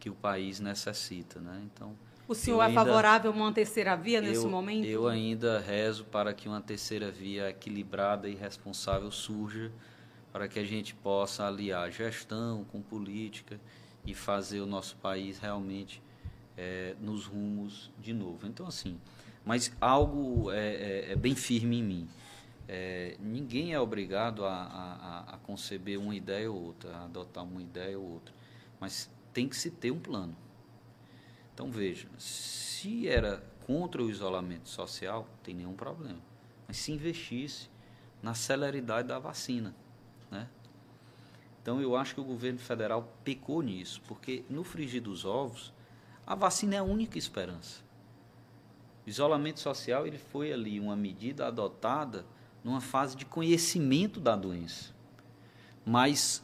que 0.00 0.10
o 0.10 0.14
país 0.14 0.58
necessita. 0.58 1.40
Né? 1.40 1.62
Então, 1.64 1.96
o 2.26 2.34
senhor 2.34 2.62
é 2.62 2.72
favorável 2.72 3.30
a 3.30 3.34
uma 3.34 3.52
terceira 3.52 3.96
via 3.96 4.20
nesse 4.20 4.44
eu, 4.44 4.50
momento? 4.50 4.86
Eu 4.86 5.06
ainda 5.06 5.60
rezo 5.60 6.04
para 6.04 6.34
que 6.34 6.48
uma 6.48 6.60
terceira 6.60 7.10
via 7.10 7.50
equilibrada 7.50 8.28
e 8.28 8.34
responsável 8.34 9.10
surja, 9.10 9.70
para 10.32 10.48
que 10.48 10.58
a 10.58 10.64
gente 10.64 10.94
possa 10.96 11.46
aliar 11.46 11.90
gestão 11.92 12.64
com 12.64 12.82
política 12.82 13.60
e 14.04 14.14
fazer 14.14 14.60
o 14.60 14.66
nosso 14.66 14.96
país 14.96 15.38
realmente 15.38 16.02
é, 16.56 16.96
nos 17.00 17.24
rumos 17.26 17.90
de 18.00 18.12
novo. 18.12 18.48
Então, 18.48 18.66
assim, 18.66 18.98
mas 19.44 19.72
algo 19.80 20.50
é, 20.50 20.56
é, 20.58 21.12
é 21.12 21.16
bem 21.16 21.36
firme 21.36 21.78
em 21.78 21.82
mim. 21.82 22.08
É, 22.66 23.16
ninguém 23.20 23.74
é 23.74 23.80
obrigado 23.80 24.44
a, 24.44 24.54
a, 24.54 25.34
a 25.34 25.38
conceber 25.38 25.98
uma 25.98 26.14
ideia 26.14 26.50
ou 26.50 26.62
outra, 26.62 26.96
a 26.96 27.04
adotar 27.04 27.44
uma 27.44 27.62
ideia 27.62 27.98
ou 27.98 28.12
outra, 28.12 28.34
mas 28.80 29.10
tem 29.32 29.48
que 29.48 29.56
se 29.56 29.70
ter 29.70 29.90
um 29.90 29.98
plano. 29.98 30.34
Então 31.52 31.70
veja, 31.70 32.08
se 32.18 33.06
era 33.06 33.44
contra 33.66 34.02
o 34.02 34.10
isolamento 34.10 34.68
social, 34.68 35.28
tem 35.42 35.54
nenhum 35.54 35.74
problema. 35.74 36.18
Mas 36.66 36.78
se 36.78 36.92
investisse 36.92 37.68
na 38.22 38.34
celeridade 38.34 39.08
da 39.08 39.18
vacina, 39.18 39.74
né? 40.30 40.48
Então 41.62 41.80
eu 41.80 41.96
acho 41.96 42.14
que 42.14 42.20
o 42.20 42.24
governo 42.24 42.58
federal 42.58 43.10
pecou 43.22 43.62
nisso, 43.62 44.02
porque 44.06 44.44
no 44.50 44.64
frigir 44.64 45.02
dos 45.02 45.24
ovos, 45.24 45.72
a 46.26 46.34
vacina 46.34 46.76
é 46.76 46.78
a 46.78 46.82
única 46.82 47.18
esperança. 47.18 47.82
O 49.06 49.08
isolamento 49.08 49.60
social 49.60 50.06
ele 50.06 50.18
foi 50.18 50.52
ali 50.52 50.80
uma 50.80 50.96
medida 50.96 51.46
adotada 51.46 52.24
numa 52.64 52.80
fase 52.80 53.14
de 53.14 53.26
conhecimento 53.26 54.18
da 54.18 54.34
doença. 54.34 54.94
Mas 55.84 56.42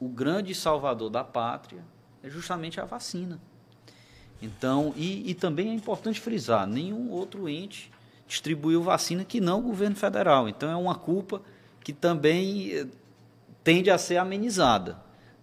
o 0.00 0.08
grande 0.08 0.54
salvador 0.54 1.10
da 1.10 1.22
pátria 1.22 1.84
é 2.22 2.30
justamente 2.30 2.80
a 2.80 2.86
vacina. 2.86 3.38
Então, 4.40 4.94
e, 4.96 5.30
e 5.30 5.34
também 5.34 5.68
é 5.68 5.74
importante 5.74 6.20
frisar, 6.20 6.66
nenhum 6.66 7.10
outro 7.10 7.48
ente 7.48 7.90
distribuiu 8.26 8.82
vacina 8.82 9.24
que 9.24 9.40
não 9.40 9.60
o 9.60 9.62
governo 9.62 9.96
federal. 9.96 10.48
Então 10.48 10.70
é 10.70 10.76
uma 10.76 10.94
culpa 10.94 11.42
que 11.82 11.92
também 11.92 12.72
eh, 12.72 12.86
tende 13.64 13.90
a 13.90 13.96
ser 13.96 14.18
amenizada. 14.18 14.98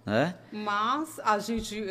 Né? 0.06 0.36
Mas 0.52 1.20
a 1.24 1.40
gente, 1.40 1.84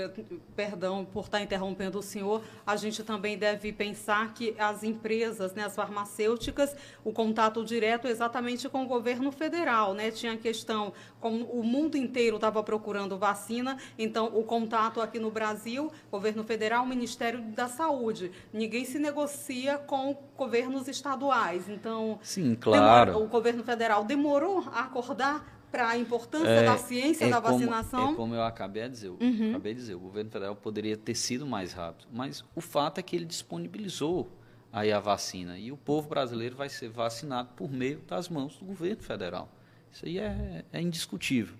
perdão 0.55 1.05
por 1.05 1.25
estar 1.25 1.43
interrompendo 1.43 1.99
o 1.99 2.03
senhor, 2.03 2.43
a 2.65 2.77
gente 2.77 3.03
também 3.03 3.37
deve 3.37 3.73
pensar 3.73 4.33
que 4.33 4.55
as 4.57 4.85
empresas, 4.85 5.53
né, 5.53 5.65
as 5.65 5.75
farmacêuticas, 5.75 6.77
o 7.05 7.13
contato 7.13 7.65
direto 7.65 8.07
é 8.07 8.11
exatamente 8.11 8.69
com 8.69 8.85
o 8.85 8.87
governo 8.87 9.33
federal, 9.33 9.95
né? 9.95 10.13
Tinha 10.13 10.35
a 10.35 10.37
questão, 10.37 10.93
como 11.19 11.45
o 11.47 11.65
mundo 11.65 11.97
inteiro 11.97 12.37
estava 12.37 12.63
procurando 12.63 13.19
vacina, 13.19 13.77
então 13.99 14.27
o 14.27 14.45
contato 14.45 15.01
aqui 15.01 15.19
no 15.19 15.31
Brasil, 15.31 15.91
governo 16.09 16.45
federal, 16.45 16.87
Ministério 16.87 17.43
da 17.43 17.67
Saúde. 17.67 18.31
Ninguém 18.53 18.85
se 18.85 18.99
negocia 18.99 19.77
com 19.77 20.17
governos 20.37 20.87
estaduais. 20.87 21.69
Então, 21.69 22.21
Sim, 22.23 22.55
claro. 22.55 23.07
Demorou, 23.07 23.27
o 23.27 23.29
governo 23.29 23.65
federal 23.65 24.05
demorou 24.05 24.65
a 24.73 24.83
acordar 24.83 25.54
para 25.75 25.89
a 25.89 25.99
importância 25.99 26.49
é, 26.49 26.65
da 26.65 26.79
ciência 26.79 27.25
é 27.25 27.31
da 27.31 27.43
como, 27.43 27.59
vacinação. 27.59 28.13
É 28.13 28.15
como 28.15 28.33
eu 28.33 28.45
acabei 28.45 28.85
de 28.85 28.91
dizer. 28.91 29.09
Uhum. 29.09 29.51
Acabei 29.51 29.75
de 29.75 29.81
dizer, 29.81 29.95
o 29.97 29.99
governo 29.99 30.31
federal 30.31 30.55
poderia 30.55 30.97
ter 30.97 31.17
sido 31.17 31.45
mais 31.45 31.73
rápido, 31.73 32.07
mas 32.13 32.45
o 32.55 32.61
fato 32.61 32.99
é 32.99 33.03
que 33.03 33.17
ele 33.17 33.25
disponibilizou 33.25 34.31
aí 34.73 34.93
a 34.93 35.01
vacina 35.01 35.59
e 35.59 35.73
o 35.73 35.77
povo 35.77 36.09
brasileiro 36.09 36.55
vai 36.55 36.69
ser 36.69 36.89
vacinado 36.91 37.49
por 37.57 37.69
meio 37.73 37.99
das 38.07 38.29
mãos 38.29 38.57
do 38.57 38.65
governo 38.65 39.03
federal. 39.03 39.49
Isso 39.91 40.07
aí 40.07 40.19
é, 40.21 40.65
é 40.73 40.81
indiscutível. 40.81 41.57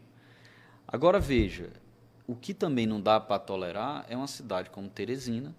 Agora 0.87 1.19
veja, 1.19 1.73
o 2.25 2.37
que 2.37 2.55
também 2.55 2.87
não 2.87 3.01
dá 3.01 3.19
para 3.19 3.41
tolerar 3.41 4.07
é 4.09 4.17
uma 4.17 4.29
cidade 4.29 4.71
como 4.71 4.89
Teresina, 4.89 5.53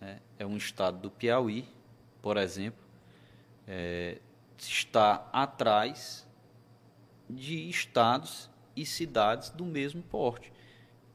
né, 0.00 0.20
é 0.38 0.46
um 0.46 0.56
estado 0.56 0.96
do 0.96 1.10
Piauí, 1.10 1.68
por 2.22 2.38
exemplo, 2.38 2.82
é, 3.68 4.18
está 4.56 5.28
atrás 5.30 6.26
de 7.30 7.68
estados 7.68 8.50
e 8.76 8.84
cidades 8.86 9.50
do 9.50 9.64
mesmo 9.64 10.02
porte, 10.02 10.52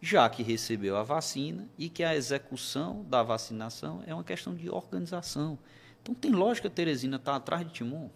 já 0.01 0.29
que 0.29 0.43
recebeu 0.43 0.97
a 0.97 1.03
vacina 1.03 1.67
e 1.77 1.89
que 1.89 2.03
a 2.03 2.15
execução 2.15 3.03
da 3.09 3.23
vacinação 3.23 4.03
é 4.05 4.13
uma 4.13 4.23
questão 4.23 4.53
de 4.53 4.69
organização. 4.69 5.57
Então 6.01 6.13
tem 6.13 6.31
lógica 6.31 6.69
Teresina 6.69 7.17
estar 7.17 7.31
tá 7.31 7.37
atrás 7.37 7.65
de 7.65 7.73
Timon? 7.73 8.09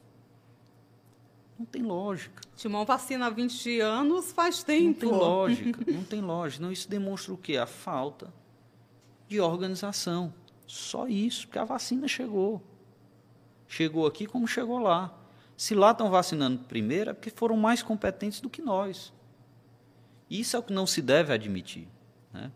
Não 1.58 1.66
tem 1.66 1.82
lógica. 1.82 2.42
Timon 2.56 2.86
vacina 2.86 3.26
há 3.26 3.30
20 3.30 3.82
anos 3.82 4.32
faz 4.32 4.64
tempo. 4.64 5.06
Não 5.06 5.12
tem 5.12 5.20
lógica, 5.20 5.92
não 5.92 6.04
tem 6.04 6.22
lógica. 6.22 6.64
Não, 6.64 6.72
isso 6.72 6.90
demonstra 6.90 7.34
o 7.34 7.38
quê? 7.38 7.58
A 7.58 7.66
falta 7.66 8.32
de 9.28 9.42
organização. 9.42 10.34
Só 10.66 11.08
isso, 11.08 11.48
porque 11.48 11.60
a 11.60 11.66
vacina 11.66 12.08
chegou. 12.08 12.62
Chegou 13.68 14.08
aqui 14.08 14.26
como 14.26 14.48
chegou 14.48 14.80
lá. 14.80 15.19
Se 15.60 15.76
lá 15.76 15.92
estão 15.92 16.10
vacinando 16.10 16.58
primeiro, 16.70 17.10
é 17.10 17.14
porque 17.14 17.30
foram 17.30 17.58
mais 17.58 17.84
competentes 17.84 18.40
do 18.40 18.50
que 18.50 18.62
nós. 18.62 19.12
Isso 20.30 20.56
é 20.56 20.60
o 20.60 20.64
que 20.64 20.72
não 20.72 20.88
se 20.88 21.02
deve 21.02 21.34
admitir. 21.34 21.86
Né? 22.34 22.50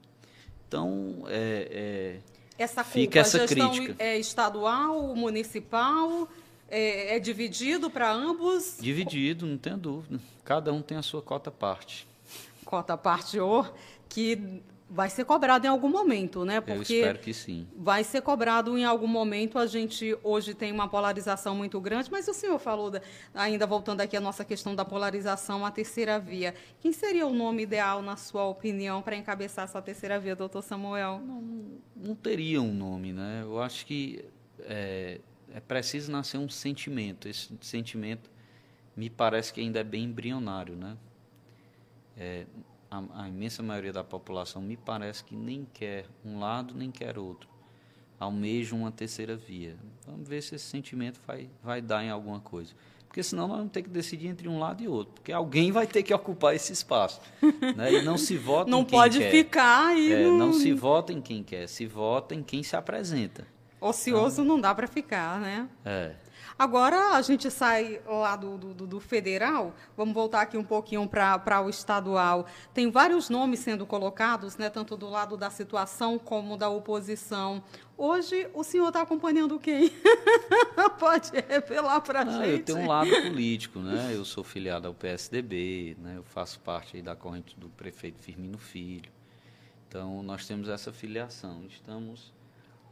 Então, 0.66 1.26
é, 1.28 1.68
é, 1.70 2.20
essa 2.58 2.82
culpa, 2.82 2.94
fica 2.94 3.20
essa 3.20 3.46
crítica. 3.46 3.94
É 4.00 4.18
estadual, 4.18 5.14
municipal, 5.18 6.30
é, 6.70 7.18
é 7.18 7.20
dividido 7.20 7.90
para 7.90 8.10
ambos? 8.10 8.78
Dividido, 8.80 9.46
não 9.46 9.58
tenha 9.58 9.76
dúvida. 9.76 10.18
Cada 10.46 10.72
um 10.72 10.82
tem 10.82 10.98
a 10.98 11.02
sua 11.02 11.22
cota 11.22 11.52
parte. 11.52 12.08
Cota 12.64 12.96
parte, 12.96 13.38
oh, 13.38 13.66
que 14.08 14.62
vai 14.94 15.10
ser 15.10 15.26
cobrado 15.26 15.66
em 15.66 15.70
algum 15.70 15.90
momento, 15.90 16.46
né? 16.46 16.62
Porque 16.62 16.94
Eu 16.94 17.00
espero 17.00 17.18
que 17.20 17.34
sim. 17.34 17.68
Vai 17.76 18.04
ser 18.04 18.22
cobrado 18.22 18.78
em 18.78 18.86
algum 18.86 19.08
momento. 19.08 19.58
A 19.58 19.66
gente 19.66 20.16
hoje 20.24 20.54
tem 20.54 20.72
uma 20.72 20.88
polarização 20.88 21.56
muito 21.56 21.82
grande, 21.82 22.12
mas 22.12 22.28
o 22.28 22.34
senhor 22.34 22.60
falou, 22.60 22.92
da, 22.92 23.02
ainda 23.34 23.66
voltando 23.66 24.02
aqui 24.02 24.16
à 24.16 24.22
nossa 24.22 24.46
questão 24.46 24.76
da 24.76 24.86
polarização, 24.86 25.66
a 25.66 25.72
terceira 25.72 26.20
via. 26.20 26.54
Quem 26.80 26.94
seria 26.94 27.26
o 27.26 27.34
nome 27.34 27.64
ideal, 27.64 28.04
na 28.04 28.16
sua 28.16 28.46
opinião, 28.46 29.02
para 29.02 29.16
encabeçar 29.16 29.66
essa 29.66 29.82
terceira 29.82 30.20
via, 30.20 30.36
doutor 30.36 30.62
Samuel? 30.62 31.20
Não, 31.26 31.44
não 31.96 32.16
teria 32.16 32.62
um 32.62 32.72
nome, 32.72 33.12
né? 33.12 33.42
Eu 33.42 33.60
acho 33.60 33.88
que 33.88 34.24
é, 34.60 35.20
é 35.52 35.60
preciso 35.60 36.12
nascer 36.12 36.38
um 36.38 36.48
sentimento. 36.48 37.28
Esse 37.28 37.50
sentimento 37.62 38.30
me 38.96 39.10
parece 39.10 39.52
que 39.52 39.60
ainda 39.60 39.80
é 39.80 39.84
bem 39.84 40.04
embrionário, 40.04 40.76
né? 40.76 40.96
É, 42.16 42.46
a, 42.94 43.24
a, 43.24 43.28
imensa 43.28 43.64
maioria 43.64 43.92
da 43.92 44.04
população 44.04 44.62
me 44.62 44.78
parece 44.78 45.24
que 45.24 45.36
nem 45.36 45.68
quer 45.74 46.06
um 46.24 46.40
lado 46.40 46.76
nem 46.76 46.92
quer 46.92 47.18
outro. 47.18 47.50
Almeja 48.20 48.76
uma 48.76 48.92
terceira 48.92 49.36
via. 49.36 49.76
Vamos 50.06 50.30
ver 50.30 50.42
se 50.44 50.56
esse 50.56 50.66
sentimento 50.66 51.20
vai, 51.26 51.50
vai 51.64 51.82
dar 51.82 52.04
em 52.04 52.10
alguma 52.10 52.40
coisa. 52.40 52.74
porque 53.08 53.24
senão 53.24 53.48
nós 53.48 53.58
vamos 53.58 53.72
ter 53.72 53.82
que 53.82 53.90
decidir 53.90 54.28
entre 54.28 54.48
um 54.48 54.60
lado 54.60 54.84
e 54.84 54.88
outro, 54.88 55.14
porque 55.16 55.32
alguém 55.32 55.72
vai 55.72 55.88
ter 55.88 56.04
que 56.04 56.14
ocupar 56.14 56.56
esse 56.56 56.72
espaço. 56.72 57.20
né? 57.76 57.94
E 57.94 58.02
não 58.04 58.18
se 58.18 58.38
vota 58.38 58.70
não 58.70 58.82
em 58.82 58.86
quem 58.86 59.00
pode 59.00 59.20
quer. 59.20 59.32
ficar 59.32 59.98
e 59.98 60.14
É, 60.14 60.24
não... 60.24 60.38
não 60.38 60.54
se 60.54 60.72
vota 60.72 61.12
em 61.12 61.22
quem 61.22 61.44
quer, 61.44 61.68
se 61.68 61.86
vota 61.88 62.36
em 62.36 62.44
quem 62.44 62.62
se 62.62 62.76
apresenta. 62.76 63.48
ocioso 63.82 64.44
não 64.44 64.62
dá 64.62 64.74
para 64.74 64.88
ficar, 64.88 65.40
né? 65.40 65.68
É. 65.84 66.16
Agora 66.58 67.16
a 67.16 67.22
gente 67.22 67.50
sai 67.50 68.00
lá 68.06 68.36
do, 68.36 68.58
do, 68.58 68.88
do 68.88 69.00
federal, 69.00 69.74
vamos 69.98 70.14
voltar 70.14 70.42
aqui 70.42 70.58
um 70.58 70.64
pouquinho 70.64 71.08
para 71.08 71.62
o 71.62 71.70
estadual. 71.70 72.46
Tem 72.74 72.90
vários 72.92 73.30
nomes 73.30 73.60
sendo 73.60 73.86
colocados, 73.86 74.56
né, 74.58 74.70
tanto 74.70 74.96
do 74.96 75.10
lado 75.10 75.36
da 75.36 75.50
situação 75.50 76.18
como 76.20 76.56
da 76.56 76.70
oposição. 76.70 77.64
Hoje 77.98 78.48
o 78.54 78.64
senhor 78.64 78.88
está 78.88 79.02
acompanhando 79.02 79.60
quem? 79.60 79.92
Pode 81.00 81.32
revelar 81.48 82.02
para 82.02 82.20
a 82.22 82.24
Ah, 82.24 82.32
gente. 82.46 82.50
eu 82.60 82.64
tenho 82.66 82.80
um 82.80 82.88
lado 82.88 83.10
político, 83.10 83.80
né? 83.80 84.12
Eu 84.14 84.26
sou 84.26 84.44
filiado 84.44 84.88
ao 84.88 84.94
PSDB, 84.94 85.96
né? 86.00 86.14
Eu 86.18 86.24
faço 86.24 86.60
parte 86.60 86.96
aí 86.98 87.02
da 87.04 87.16
corrente 87.16 87.58
do 87.60 87.70
prefeito 87.70 88.20
Firmino 88.20 88.58
Filho. 88.58 89.12
Então, 89.88 90.24
nós 90.24 90.48
temos 90.48 90.70
essa 90.70 90.92
filiação. 90.92 91.64
Estamos 91.70 92.34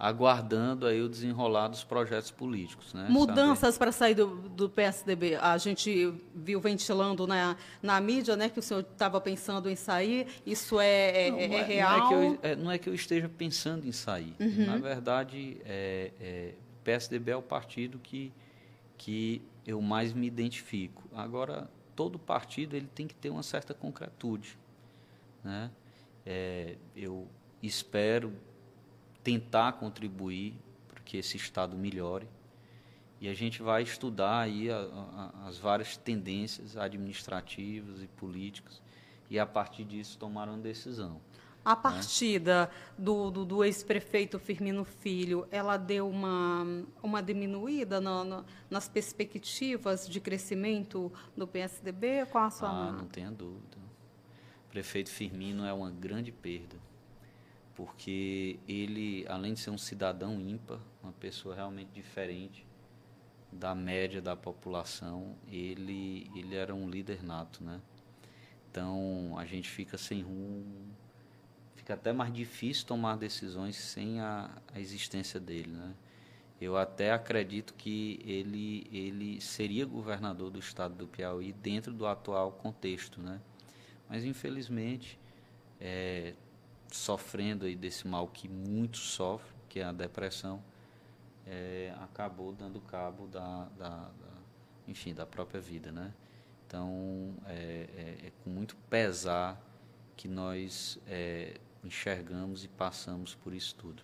aguardando 0.02 0.88
aí 0.88 1.00
o 1.00 1.08
desenrolar 1.08 1.68
dos 1.68 1.84
projetos 1.84 2.32
políticos, 2.32 2.92
né? 2.92 3.06
Mudanças 3.08 3.78
para 3.78 3.92
sair 3.92 4.16
do, 4.16 4.50
do 4.50 4.68
PSDB. 4.68 5.36
A 5.36 5.56
gente 5.60 6.12
viu 6.34 6.60
ventilando 6.60 7.28
na, 7.28 7.56
na 7.84 8.02
mídia 8.02 8.36
né, 8.36 8.50
que 8.50 8.58
o 8.58 8.64
senhor 8.64 8.80
estava 8.80 9.22
pensando 9.22 9.70
em 9.70 9.76
sair. 9.76 10.26
Isso 10.44 10.80
é, 10.80 11.28
é- 11.28 11.32
Não, 11.32 11.38
é 11.40 11.48
não 11.48 11.64
real? 11.64 12.00
Não 12.00 12.06
é, 12.06 12.08
que 12.08 12.14
eu, 12.16 12.40
é, 12.42 12.56
não 12.56 12.72
é 12.72 12.78
que 12.80 12.90
eu 12.90 12.96
esteja 12.96 13.30
pensando 13.30 13.88
em 13.88 13.92
sair. 13.92 14.36
Na 14.40 14.78
verdade, 14.78 15.62
é, 15.66 16.12
é, 16.20 16.54
o 16.80 16.84
PSDB 16.84 17.34
é 17.34 17.38
o 17.38 17.42
partido 17.44 18.00
que, 18.00 18.34
que 18.98 19.40
eu 19.68 19.80
mais 19.84 20.14
me 20.14 20.26
identifico. 20.26 21.04
Agora, 21.14 21.70
todo 21.96 22.18
partido 22.18 22.76
ele 22.76 22.88
tem 22.88 23.06
que 23.06 23.14
ter 23.14 23.30
uma 23.30 23.44
certa 23.44 23.72
concretude. 23.72 24.58
Né? 25.44 25.70
É, 26.26 26.76
eu 26.96 27.28
espero 27.62 28.34
tentar 29.24 29.74
contribuir 29.74 30.56
para 30.88 31.00
que 31.02 31.18
esse 31.18 31.38
Estado 31.38 31.78
melhore. 31.78 32.28
E 33.20 33.30
a 33.30 33.34
gente 33.34 33.62
vai 33.62 33.84
estudar 33.84 34.40
aí 34.42 34.70
a- 34.72 34.78
a- 34.78 35.48
as 35.48 35.58
várias 35.58 35.96
tendências 35.96 36.76
administrativas 36.76 38.02
e 38.02 38.08
políticas 38.08 38.82
e 39.30 39.38
a 39.40 39.46
partir 39.46 39.84
disso 39.86 40.18
tomar 40.18 40.50
uma 40.50 40.58
decisão. 40.58 41.22
A 41.64 41.76
partida 41.76 42.72
do, 42.98 43.30
do, 43.30 43.46
do 43.46 43.64
ex-prefeito 43.64 44.40
Firmino 44.40 44.84
Filho, 44.84 45.48
ela 45.52 45.78
deu 45.78 46.10
uma, 46.10 46.66
uma 47.04 47.22
diminuída 47.22 48.02
na- 48.02 48.24
na- 48.24 48.46
nas 48.68 48.90
perspectivas 48.90 50.10
de 50.10 50.20
crescimento 50.20 51.14
do 51.38 51.46
PSDB? 51.48 52.26
Qual 52.32 52.46
a 52.46 52.50
sua... 52.50 52.68
Ah, 52.70 52.92
não 52.92 53.06
tenha 53.06 53.30
dúvida. 53.30 53.78
O 54.68 54.72
prefeito 54.72 55.12
Firmino 55.12 55.64
é 55.64 55.72
uma 55.72 55.92
grande 55.92 56.32
perda, 56.32 56.78
porque 57.76 58.60
ele, 58.68 59.26
além 59.28 59.54
de 59.54 59.60
ser 59.60 59.70
um 59.70 59.78
cidadão 59.78 60.40
ímpar, 60.40 60.80
uma 61.02 61.14
pessoa 61.14 61.56
realmente 61.56 61.90
diferente 61.94 62.66
da 63.52 63.76
média 63.76 64.22
da 64.22 64.36
população, 64.36 65.36
ele, 65.48 66.32
ele 66.36 66.56
era 66.56 66.74
um 66.74 66.90
líder 66.90 67.24
nato, 67.24 67.64
né? 67.64 67.82
Então, 68.70 69.36
a 69.38 69.46
gente 69.46 69.70
fica 69.70 69.98
sem 69.98 70.22
rumo, 70.22 70.96
fica 71.76 71.94
até 71.94 72.14
mais 72.14 72.32
difícil 72.34 72.86
tomar 72.88 73.18
decisões 73.18 73.76
sem 73.76 74.22
a, 74.22 74.50
a 74.74 74.80
existência 74.80 75.40
dele, 75.40 75.72
né? 75.72 75.94
Eu 76.60 76.78
até 76.78 77.12
acredito 77.12 77.74
que 77.74 78.20
ele, 78.24 78.88
ele 78.92 79.42
seria 79.42 79.84
governador 79.84 80.52
do 80.52 80.60
estado 80.60 80.94
do 80.94 81.08
Piauí 81.08 81.52
dentro 81.52 81.92
do 81.92 82.06
atual 82.06 82.52
contexto, 82.52 83.20
né? 83.20 83.42
Mas 84.08 84.24
infelizmente, 84.24 85.20
é, 85.80 86.36
sofrendo 86.96 87.66
aí 87.66 87.76
desse 87.76 88.08
mal 88.08 88.28
que 88.28 88.48
muitos 88.48 89.02
sofrem, 89.12 89.54
que 89.70 89.80
é 89.80 89.84
a 89.84 89.92
depressão, 89.92 90.62
é, 91.46 91.94
acabou 92.02 92.52
dando 92.54 92.80
cabo 92.82 93.28
da, 93.28 93.66
da, 93.78 93.90
da- 93.90 94.12
enfim, 94.88 95.14
da 95.14 95.26
própria 95.26 95.60
vida, 95.62 95.92
né? 95.92 96.14
Então, 96.68 97.34
é, 97.48 97.88
é- 98.24 98.28
é 98.28 98.32
com 98.44 98.50
muito 98.50 98.76
pesar 98.90 99.62
que 100.16 100.28
nós 100.28 101.00
é, 101.08 101.56
enxergamos 101.84 102.64
e 102.64 102.68
passamos 102.68 103.34
por 103.36 103.54
isso 103.54 103.76
tudo. 103.76 104.04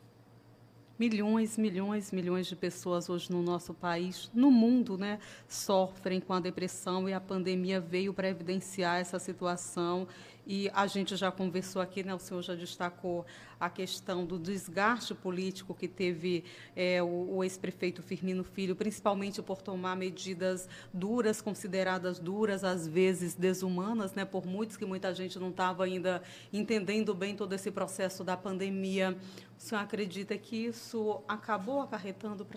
Milhões, 0.99 1.57
milhões, 1.59 2.11
milhões 2.11 2.47
de 2.47 2.55
pessoas 2.55 3.07
hoje 3.07 3.31
no 3.31 3.43
nosso 3.43 3.71
país, 3.71 4.31
no 4.33 4.49
mundo, 4.49 4.97
né, 4.97 5.19
sofrem 5.47 6.19
com 6.19 6.33
a 6.33 6.39
depressão 6.39 7.07
e 7.07 7.13
a 7.13 7.21
pandemia 7.21 7.79
veio 7.79 8.11
para 8.15 8.27
evidenciar 8.29 8.99
essa 8.99 9.19
situação. 9.19 10.07
E 10.49 10.71
a 10.73 10.87
gente 10.87 11.13
já 11.17 11.29
conversou 11.29 11.81
aqui, 11.81 12.03
né, 12.03 12.15
o 12.15 12.19
senhor 12.19 12.41
já 12.41 12.55
destacou 12.55 13.25
a 13.59 13.69
questão 13.69 14.25
do 14.25 14.39
desgaste 14.39 15.13
político 15.13 15.75
que 15.75 15.89
teve 15.89 16.45
eh, 16.73 17.03
o, 17.03 17.35
o 17.35 17.43
ex-prefeito 17.43 18.01
Firmino 18.01 18.45
Filho, 18.45 18.73
principalmente 18.73 19.41
por 19.41 19.61
tomar 19.61 19.97
medidas 19.97 20.69
duras, 20.93 21.41
consideradas 21.41 22.17
duras, 22.17 22.63
às 22.63 22.87
vezes 22.87 23.35
desumanas, 23.35 24.13
né, 24.13 24.23
por 24.23 24.45
muitos 24.45 24.77
que 24.77 24.85
muita 24.85 25.13
gente 25.13 25.37
não 25.37 25.49
estava 25.49 25.83
ainda 25.83 26.23
entendendo 26.53 27.13
bem 27.13 27.35
todo 27.35 27.51
esse 27.51 27.69
processo 27.69 28.23
da 28.23 28.37
pandemia. 28.37 29.17
O 29.57 29.61
senhor 29.61 29.81
acredita 29.81 30.37
que 30.37 30.67
isso 30.67 31.21
acabou 31.27 31.81
acarretando 31.81 32.47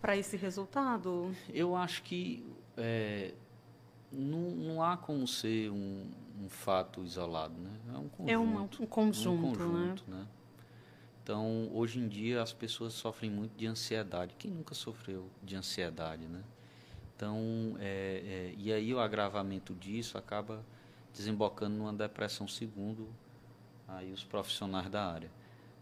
para 0.00 0.16
esse 0.16 0.36
resultado? 0.36 1.30
Eu 1.52 1.76
acho 1.76 2.02
que 2.04 2.46
é, 2.74 3.34
não, 4.10 4.50
não 4.50 4.82
há 4.82 4.96
como 4.96 5.26
ser 5.26 5.70
um, 5.70 6.06
um 6.40 6.48
fato 6.48 7.02
isolado, 7.04 7.54
né? 7.58 7.70
É 7.94 7.98
um 7.98 8.08
conjunto. 8.08 8.30
É 8.30 8.38
uma- 8.38 8.60
um 8.62 8.86
conjunto, 8.86 9.30
um 9.30 9.52
conjunto, 9.54 10.04
né? 10.08 10.26
Então, 11.22 11.68
hoje 11.74 11.98
em 11.98 12.08
dia, 12.08 12.40
as 12.42 12.52
pessoas 12.52 12.94
sofrem 12.94 13.30
muito 13.30 13.52
de 13.56 13.66
ansiedade. 13.66 14.34
Quem 14.38 14.50
nunca 14.50 14.74
sofreu 14.74 15.28
de 15.42 15.56
ansiedade, 15.56 16.24
né? 16.26 16.42
Então, 17.14 17.76
é, 17.80 18.22
é, 18.24 18.54
e 18.56 18.72
aí 18.72 18.94
o 18.94 19.00
agravamento 19.00 19.74
disso 19.74 20.16
acaba 20.16 20.64
desembocando 21.12 21.76
numa 21.76 21.92
depressão, 21.92 22.46
segundo 22.48 23.08
aí 23.86 24.12
os 24.12 24.22
profissionais 24.24 24.88
da 24.88 25.04
área. 25.04 25.30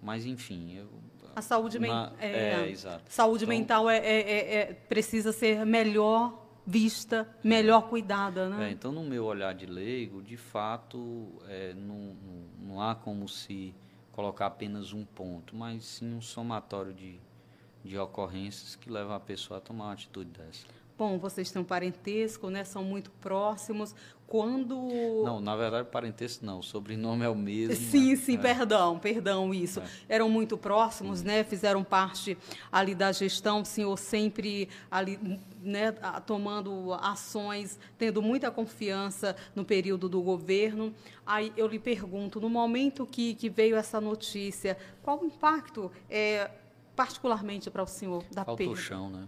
Mas, 0.03 0.25
enfim, 0.27 0.77
eu, 0.77 0.89
A 1.35 1.43
saúde, 1.43 1.79
men 1.79 1.91
na- 1.91 2.13
é, 2.19 2.55
é, 2.65 2.71
exato. 2.71 3.05
saúde 3.09 3.45
Então- 3.45 3.57
mental 3.59 3.91
é, 3.91 3.99
é- 3.99 4.21
é- 4.31 4.55
é- 4.71 4.73
precisa 4.73 5.33
ser 5.33 5.65
melhor 5.67 6.45
vista, 6.67 7.29
melhor 7.45 7.89
cuidada, 7.89 8.49
né? 8.49 8.69
É, 8.69 8.73
então, 8.73 8.91
no 8.91 9.05
meu 9.05 9.25
olhar 9.25 9.55
de 9.55 9.67
leigo, 9.67 10.21
de 10.21 10.37
fato, 10.37 11.29
é, 11.49 11.73
não, 11.75 12.17
não, 12.61 12.81
há 12.81 12.95
como 12.95 13.29
se 13.29 13.75
colocar 14.11 14.47
apenas 14.47 14.93
um 14.93 15.05
ponto, 15.05 15.55
mas 15.55 15.85
sim 15.85 16.14
um 16.14 16.21
somatório 16.21 16.93
de, 16.93 17.21
de 17.85 17.97
ocorrências 17.97 18.75
que 18.75 18.91
levam 18.91 19.14
a 19.14 19.21
pessoa 19.21 19.59
a 19.59 19.61
tomar 19.61 19.85
uma 19.85 19.93
atitude 19.93 20.31
dessa. 20.31 20.67
Bom, 20.99 21.19
vocês 21.19 21.51
têm 21.51 21.61
um 21.61 21.64
parentesco, 21.64 22.49
né? 22.49 22.64
São 22.64 22.83
muito 22.83 23.11
próximos. 23.21 23.95
Quando 24.27 24.89
Não, 25.25 25.41
na 25.41 25.55
verdade, 25.55 25.89
parentesco 25.89 26.45
não, 26.45 26.59
o 26.59 26.62
sobrenome 26.62 27.23
é 27.23 27.29
o 27.29 27.35
mesmo. 27.35 27.77
Sim, 27.77 28.11
né? 28.11 28.17
sim, 28.17 28.35
É. 28.37 28.39
perdão, 28.39 28.99
perdão, 28.99 29.53
isso. 29.55 29.81
É. 29.81 29.85
Eram 30.17 30.29
muito 30.31 30.57
próximos, 30.57 31.23
né? 31.23 31.45
Fizeram 31.45 31.85
parte 31.85 32.37
ali 32.73 32.95
da 32.95 33.12
gestão, 33.12 33.61
o 33.61 33.64
senhor 33.64 33.97
sempre 33.99 34.71
ali, 34.91 35.21
né, 35.67 35.93
tomando 36.25 36.95
ações, 36.95 37.79
tendo 37.99 38.23
muita 38.23 38.51
confiança 38.51 39.37
no 39.55 39.64
período 39.64 40.09
do 40.09 40.23
governo. 40.23 40.95
Aí 41.27 41.53
eu 41.57 41.67
lhe 41.67 41.79
pergunto, 41.79 42.41
no 42.41 42.49
momento 42.49 43.05
que, 43.05 43.35
que 43.35 43.51
veio 43.51 43.77
essa 43.77 44.01
notícia, 44.01 44.79
qual 45.03 45.21
o 45.21 45.27
impacto, 45.27 45.91
é, 46.09 46.51
particularmente 46.95 47.71
para 47.71 47.83
o 47.83 47.87
senhor, 47.87 48.25
da 48.31 48.45
Faltou 48.45 48.67
perda? 48.69 48.81
chão, 48.81 49.11
né? 49.11 49.27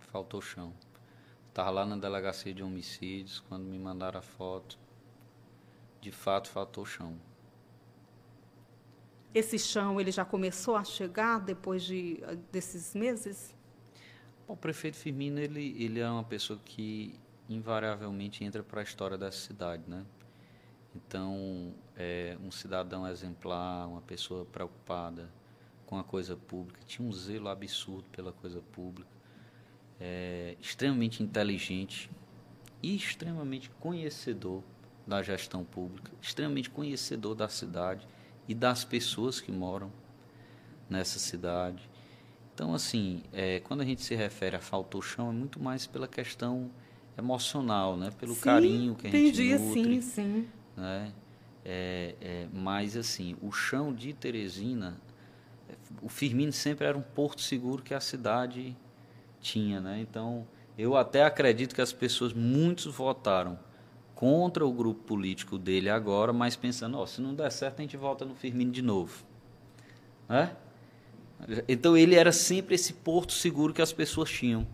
Faltou 0.00 0.42
chão. 0.42 0.72
Estava 1.48 1.70
lá 1.70 1.86
na 1.86 1.96
delegacia 1.96 2.52
de 2.52 2.62
homicídios, 2.62 3.40
quando 3.48 3.64
me 3.64 3.78
mandaram 3.78 4.18
a 4.18 4.22
foto. 4.22 4.78
De 6.00 6.10
fato, 6.10 6.48
faltou 6.48 6.84
chão. 6.84 7.16
Esse 9.34 9.58
chão, 9.58 10.00
ele 10.00 10.10
já 10.10 10.24
começou 10.24 10.76
a 10.76 10.84
chegar 10.84 11.38
depois 11.38 11.82
de, 11.82 12.20
desses 12.50 12.94
meses? 12.94 13.54
O 14.46 14.56
prefeito 14.56 14.96
Firmino, 14.96 15.38
ele, 15.38 15.76
ele 15.78 16.00
é 16.00 16.10
uma 16.10 16.24
pessoa 16.24 16.58
que 16.64 17.18
invariavelmente 17.48 18.44
entra 18.44 18.62
para 18.62 18.80
a 18.80 18.82
história 18.84 19.16
dessa 19.16 19.38
cidade, 19.38 19.82
né? 19.86 20.04
Então, 20.94 21.74
é 21.96 22.36
um 22.42 22.50
cidadão 22.50 23.06
exemplar, 23.06 23.88
uma 23.88 24.02
pessoa 24.02 24.44
preocupada 24.44 25.30
com 25.86 25.98
a 25.98 26.04
coisa 26.04 26.36
pública, 26.36 26.80
tinha 26.86 27.06
um 27.06 27.12
zelo 27.12 27.48
absurdo 27.48 28.04
pela 28.10 28.32
coisa 28.32 28.60
pública, 28.72 29.10
é, 30.00 30.56
extremamente 30.60 31.22
inteligente 31.22 32.10
e 32.82 32.96
extremamente 32.96 33.70
conhecedor 33.78 34.62
da 35.06 35.22
gestão 35.22 35.64
pública, 35.64 36.10
extremamente 36.20 36.68
conhecedor 36.68 37.34
da 37.34 37.48
cidade 37.48 38.06
e 38.48 38.54
das 38.54 38.84
pessoas 38.84 39.40
que 39.40 39.52
moram 39.52 39.92
nessa 40.88 41.18
cidade. 41.18 41.88
Então, 42.54 42.74
assim, 42.74 43.22
é, 43.32 43.60
quando 43.60 43.80
a 43.80 43.84
gente 43.84 44.02
se 44.02 44.14
refere 44.14 44.56
a 44.56 44.60
faltou 44.60 45.00
chão, 45.00 45.30
é 45.30 45.32
muito 45.32 45.60
mais 45.60 45.86
pela 45.86 46.06
questão 46.06 46.70
emocional, 47.16 47.96
né? 47.96 48.10
Pelo 48.18 48.34
Sim, 48.34 48.40
carinho 48.40 48.94
que 48.94 49.06
a 49.06 49.10
gente 49.10 49.32
entendi, 49.32 49.58
nutre. 49.58 49.94
sim, 49.94 50.00
sim. 50.00 50.48
Né? 50.76 51.12
É, 51.64 52.14
é, 52.20 52.46
mas, 52.52 52.96
assim, 52.96 53.36
o 53.40 53.50
chão 53.52 53.92
de 53.92 54.12
Teresina, 54.12 55.00
o 56.02 56.08
Firmino 56.08 56.52
sempre 56.52 56.86
era 56.86 56.96
um 56.96 57.02
porto 57.02 57.40
seguro 57.40 57.82
que 57.82 57.94
a 57.94 58.00
cidade 58.00 58.76
tinha, 59.40 59.80
né? 59.80 60.00
Então, 60.00 60.46
eu 60.76 60.96
até 60.96 61.24
acredito 61.24 61.74
que 61.74 61.80
as 61.80 61.92
pessoas, 61.92 62.32
muitos 62.32 62.86
votaram 62.86 63.58
contra 64.14 64.64
o 64.64 64.72
grupo 64.72 65.02
político 65.02 65.58
dele 65.58 65.90
agora, 65.90 66.32
mas 66.32 66.54
pensando, 66.54 66.98
ó, 66.98 67.06
se 67.06 67.20
não 67.20 67.34
der 67.34 67.50
certo, 67.50 67.80
a 67.80 67.82
gente 67.82 67.96
volta 67.96 68.24
no 68.24 68.34
Firmino 68.34 68.70
de 68.70 68.82
novo. 68.82 69.24
Né? 70.28 70.54
Então 71.68 71.96
ele 71.96 72.14
era 72.14 72.32
sempre 72.32 72.74
esse 72.74 72.92
porto 72.92 73.32
seguro 73.32 73.74
que 73.74 73.82
as 73.82 73.92
pessoas 73.92 74.30
tinham, 74.30 74.66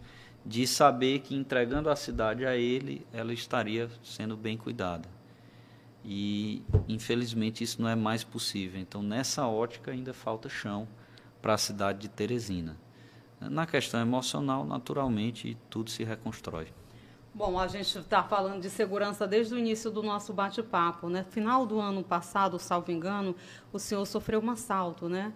de 0.44 0.66
saber 0.66 1.20
que 1.20 1.34
entregando 1.34 1.90
a 1.90 1.96
cidade 1.96 2.46
a 2.46 2.56
ele, 2.56 3.06
ela 3.12 3.32
estaria 3.32 3.90
sendo 4.02 4.36
bem 4.36 4.56
cuidada. 4.56 5.08
E 6.04 6.62
infelizmente 6.88 7.64
isso 7.64 7.82
não 7.82 7.88
é 7.88 7.96
mais 7.96 8.24
possível. 8.24 8.80
Então 8.80 9.02
nessa 9.02 9.46
ótica 9.46 9.90
ainda 9.90 10.12
falta 10.12 10.48
chão 10.48 10.86
para 11.40 11.54
a 11.54 11.58
cidade 11.58 12.00
de 12.00 12.08
Teresina. 12.08 12.76
Na 13.40 13.66
questão 13.66 14.00
emocional, 14.00 14.64
naturalmente, 14.64 15.56
tudo 15.70 15.90
se 15.90 16.02
reconstrói. 16.02 16.68
Bom, 17.32 17.56
a 17.56 17.68
gente 17.68 17.96
está 17.96 18.20
falando 18.24 18.60
de 18.60 18.68
segurança 18.68 19.24
desde 19.24 19.54
o 19.54 19.58
início 19.58 19.92
do 19.92 20.02
nosso 20.02 20.32
bate-papo, 20.32 21.08
né? 21.08 21.24
Final 21.30 21.64
do 21.64 21.78
ano 21.78 22.02
passado, 22.02 22.58
salvo 22.58 22.90
engano, 22.90 23.36
o 23.72 23.78
senhor 23.78 24.04
sofreu 24.06 24.40
um 24.40 24.50
assalto, 24.50 25.08
né? 25.08 25.32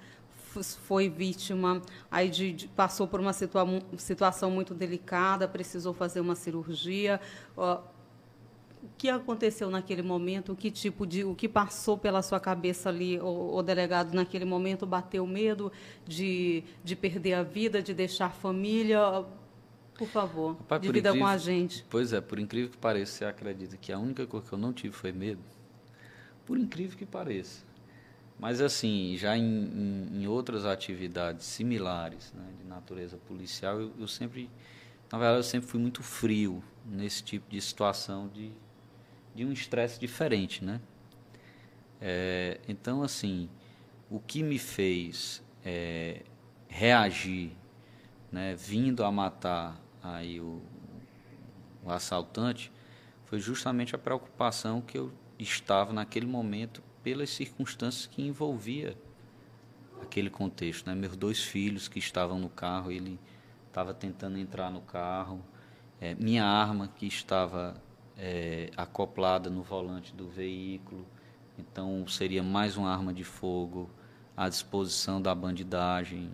Foi 0.61 1.09
vítima, 1.09 1.81
aí 2.11 2.29
de, 2.29 2.53
de, 2.53 2.69
passou 2.69 3.07
por 3.07 3.21
uma 3.21 3.33
situa 3.33 3.67
situação 3.97 4.51
muito 4.51 4.75
delicada, 4.75 5.49
precisou 5.49 5.95
fazer 5.95 6.21
uma 6.21 6.35
cirurgia. 6.35 7.21
Uh, 7.57 7.81
o 8.83 8.89
que 8.99 9.09
aconteceu 9.09 9.71
naquele 9.71 10.03
momento? 10.03 10.53
O 10.53 10.57
que 10.57 10.71
tipo 10.71 11.07
de, 11.07 11.25
o 11.25 11.35
que 11.35 11.49
passou 11.49 11.97
pela 11.97 12.21
sua 12.21 12.41
cabeça 12.41 12.89
ali, 12.89 13.19
o, 13.21 13.55
o 13.55 13.63
delegado 13.63 14.13
naquele 14.13 14.45
momento 14.45 14.85
bateu 14.85 15.25
medo 15.27 15.71
de, 16.07 16.65
de 16.83 16.97
perder 16.97 17.35
a 17.35 17.43
vida, 17.43 17.81
de 17.81 17.95
deixar 17.95 18.27
a 18.27 18.31
família? 18.31 19.25
Por 19.95 20.09
favor, 20.09 20.57
Rapaz, 20.57 20.83
divida 20.83 21.11
incrível, 21.11 21.27
com 21.27 21.33
a 21.33 21.37
gente. 21.37 21.85
Pois 21.89 22.13
é, 22.13 22.21
por 22.21 22.39
incrível 22.39 22.71
que 22.71 22.77
pareça, 22.77 23.19
você 23.19 23.25
acredita 23.25 23.77
que 23.77 23.93
a 23.93 23.99
única 23.99 24.27
coisa 24.27 24.49
que 24.49 24.53
eu 24.53 24.59
não 24.59 24.73
tive 24.73 24.95
foi 24.95 25.13
medo? 25.13 25.43
Por 26.45 26.59
incrível 26.59 26.99
que 26.99 27.07
pareça. 27.07 27.63
Mas, 28.43 28.61
assim, 28.61 29.17
já 29.17 29.37
em, 29.37 29.45
em, 29.45 30.23
em 30.23 30.27
outras 30.27 30.67
atividades 30.67 31.47
similares, 31.47 32.33
né, 32.33 32.45
de 32.59 32.67
natureza 32.67 33.17
policial, 33.17 33.81
eu, 33.81 33.93
eu, 34.01 34.09
sempre, 34.09 34.51
na 35.13 35.17
verdade, 35.17 35.39
eu 35.39 35.45
sempre 35.45 35.69
fui 35.69 35.79
muito 35.79 36.03
frio 36.03 36.61
nesse 36.85 37.23
tipo 37.23 37.49
de 37.49 37.61
situação 37.61 38.27
de, 38.27 38.51
de 39.33 39.45
um 39.45 39.53
estresse 39.53 40.01
diferente, 40.01 40.65
né? 40.65 40.81
É, 42.01 42.59
então, 42.67 43.05
assim, 43.05 43.49
o 44.11 44.19
que 44.19 44.43
me 44.43 44.59
fez 44.59 45.41
é, 45.65 46.23
reagir, 46.67 47.53
né, 48.33 48.57
vindo 48.57 49.05
a 49.05 49.13
matar 49.13 49.81
aí 50.03 50.41
o, 50.41 50.61
o 51.85 51.93
assaltante, 51.93 52.73
foi 53.27 53.39
justamente 53.39 53.95
a 53.95 53.99
preocupação 53.99 54.81
que 54.81 54.99
eu 54.99 55.13
estava 55.39 55.93
naquele 55.93 56.27
momento 56.27 56.83
pelas 57.03 57.31
circunstâncias 57.31 58.07
que 58.07 58.23
envolvia 58.23 58.97
aquele 60.01 60.31
contexto, 60.31 60.87
né? 60.87 60.95
Meus 60.95 61.17
dois 61.17 61.43
filhos 61.43 61.89
que 61.89 61.99
estavam 61.99 62.39
no 62.39 62.49
carro, 62.49 62.91
ele 62.91 63.19
estava 63.69 63.95
tentando 63.95 64.39
entrar 64.39 64.71
no 64.71 64.81
carro, 64.81 65.43
é, 66.01 66.15
minha 66.15 66.45
arma 66.45 66.89
que 66.89 67.07
estava 67.07 67.75
é, 68.19 68.71
acoplada 68.77 69.49
no 69.49 69.63
volante 69.63 70.15
do 70.15 70.29
veículo, 70.29 71.07
então 71.59 72.07
seria 72.07 72.43
mais 72.43 72.77
uma 72.77 72.91
arma 72.93 73.13
de 73.13 73.25
fogo 73.25 73.89
à 74.37 74.49
disposição 74.49 75.21
da 75.21 75.35
bandidagem. 75.35 76.31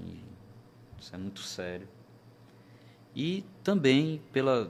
Isso 0.99 1.15
é 1.15 1.19
muito 1.19 1.41
sério. 1.41 1.89
E 3.15 3.45
também 3.65 4.23
pelas 4.33 4.69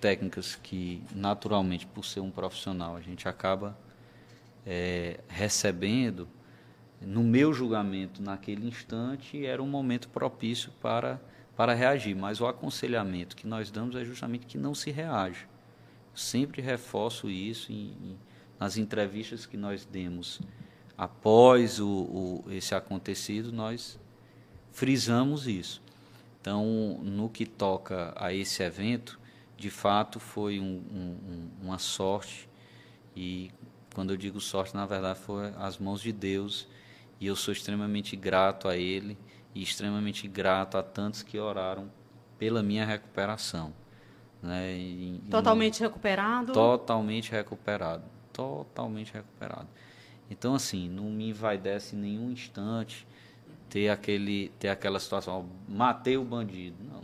técnicas 0.00 0.54
que, 0.56 1.02
naturalmente, 1.14 1.86
por 1.86 2.04
ser 2.04 2.20
um 2.20 2.30
profissional, 2.30 2.96
a 2.96 3.00
gente 3.00 3.28
acaba 3.28 3.76
é, 4.70 5.20
recebendo, 5.26 6.28
no 7.00 7.22
meu 7.22 7.54
julgamento, 7.54 8.22
naquele 8.22 8.68
instante, 8.68 9.46
era 9.46 9.62
um 9.62 9.66
momento 9.66 10.10
propício 10.10 10.70
para, 10.82 11.18
para 11.56 11.72
reagir. 11.72 12.14
Mas 12.14 12.38
o 12.38 12.46
aconselhamento 12.46 13.34
que 13.34 13.46
nós 13.46 13.70
damos 13.70 13.96
é 13.96 14.04
justamente 14.04 14.44
que 14.44 14.58
não 14.58 14.74
se 14.74 14.90
reage. 14.90 15.48
sempre 16.14 16.60
reforço 16.60 17.30
isso 17.30 17.72
em, 17.72 17.96
em, 18.02 18.18
nas 18.60 18.76
entrevistas 18.76 19.46
que 19.46 19.56
nós 19.56 19.86
demos 19.86 20.40
após 20.98 21.78
o, 21.78 21.88
o, 21.88 22.44
esse 22.50 22.74
acontecido, 22.74 23.52
nós 23.52 23.98
frisamos 24.72 25.46
isso. 25.46 25.80
Então, 26.40 27.00
no 27.02 27.28
que 27.28 27.46
toca 27.46 28.12
a 28.16 28.34
esse 28.34 28.62
evento, 28.62 29.18
de 29.56 29.70
fato 29.70 30.18
foi 30.18 30.58
um, 30.58 30.82
um, 30.92 31.48
uma 31.62 31.78
sorte 31.78 32.48
e 33.16 33.50
quando 33.98 34.10
eu 34.10 34.16
digo 34.16 34.40
sorte, 34.40 34.76
na 34.76 34.86
verdade, 34.86 35.18
foi 35.18 35.52
as 35.58 35.76
mãos 35.76 36.00
de 36.00 36.12
Deus. 36.12 36.68
E 37.18 37.26
eu 37.26 37.34
sou 37.34 37.50
extremamente 37.50 38.14
grato 38.14 38.68
a 38.68 38.76
Ele 38.76 39.18
e 39.52 39.60
extremamente 39.60 40.28
grato 40.28 40.78
a 40.78 40.84
tantos 40.84 41.24
que 41.24 41.36
oraram 41.36 41.90
pela 42.38 42.62
minha 42.62 42.86
recuperação. 42.86 43.72
Né? 44.40 44.72
E, 44.72 45.20
totalmente 45.28 45.80
recuperado? 45.80 46.52
Totalmente 46.52 47.32
recuperado. 47.32 48.04
Totalmente 48.32 49.12
recuperado. 49.12 49.66
Então, 50.30 50.54
assim, 50.54 50.88
não 50.88 51.10
me 51.10 51.30
envaidece 51.30 51.96
em 51.96 51.98
nenhum 51.98 52.30
instante 52.30 53.04
ter, 53.68 53.88
aquele, 53.88 54.50
ter 54.60 54.68
aquela 54.68 55.00
situação, 55.00 55.48
matei 55.68 56.16
o 56.16 56.24
bandido. 56.24 56.76
Não, 56.84 57.02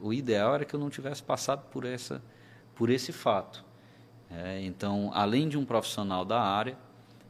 o 0.00 0.14
ideal 0.14 0.54
era 0.54 0.64
que 0.64 0.72
eu 0.72 0.80
não 0.80 0.88
tivesse 0.88 1.22
passado 1.22 1.66
por, 1.70 1.84
essa, 1.84 2.22
por 2.74 2.88
esse 2.88 3.12
fato. 3.12 3.62
É, 4.34 4.62
então, 4.62 5.10
além 5.12 5.48
de 5.48 5.58
um 5.58 5.64
profissional 5.64 6.24
da 6.24 6.40
área, 6.40 6.76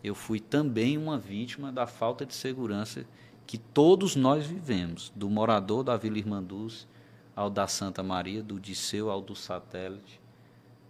eu 0.04 0.14
fui 0.14 0.38
também 0.38 0.96
uma 0.96 1.18
vítima 1.18 1.72
da 1.72 1.86
falta 1.86 2.24
de 2.24 2.34
segurança 2.34 3.04
que 3.46 3.58
todos 3.58 4.14
nós 4.14 4.46
vivemos, 4.46 5.12
do 5.14 5.28
morador 5.28 5.82
da 5.82 5.96
Vila 5.96 6.18
Irmanduz 6.18 6.86
ao 7.34 7.50
da 7.50 7.66
Santa 7.66 8.02
Maria, 8.02 8.42
do 8.42 8.60
Disseu 8.60 9.10
ao 9.10 9.20
do 9.20 9.34
Satélite. 9.34 10.20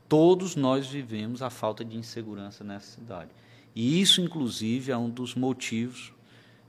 Todos 0.08 0.54
nós 0.54 0.86
vivemos 0.86 1.40
a 1.40 1.48
falta 1.48 1.84
de 1.84 1.96
insegurança 1.96 2.62
nessa 2.62 2.92
cidade. 2.92 3.30
E 3.74 4.00
isso, 4.00 4.20
inclusive, 4.20 4.92
é 4.92 4.96
um 4.96 5.08
dos 5.08 5.34
motivos 5.34 6.12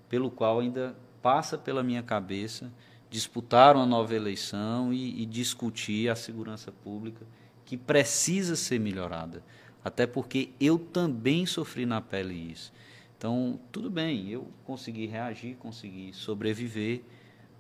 pelo 0.08 0.32
qual 0.32 0.60
ainda 0.60 0.96
passa 1.22 1.58
pela 1.58 1.84
minha 1.84 2.04
cabeça 2.04 2.72
disputar 3.10 3.76
uma 3.76 3.86
nova 3.86 4.16
eleição 4.16 4.94
e, 4.94 5.22
e 5.22 5.26
discutir 5.26 6.10
a 6.10 6.16
segurança 6.16 6.72
pública 6.72 7.26
que 7.74 7.78
precisa 7.78 8.56
ser 8.56 8.80
melhorada. 8.80 9.44
Até 9.84 10.06
porque 10.06 10.52
eu 10.60 10.78
também 10.78 11.44
sofri 11.44 11.88
na 11.88 12.00
pele 12.00 12.36
isso. 12.36 12.72
Então, 13.18 13.60
tudo 13.72 13.90
bem, 13.90 14.30
eu 14.30 14.48
consegui 14.64 15.08
reagir, 15.08 15.56
consegui 15.56 16.14
sobreviver, 16.14 17.02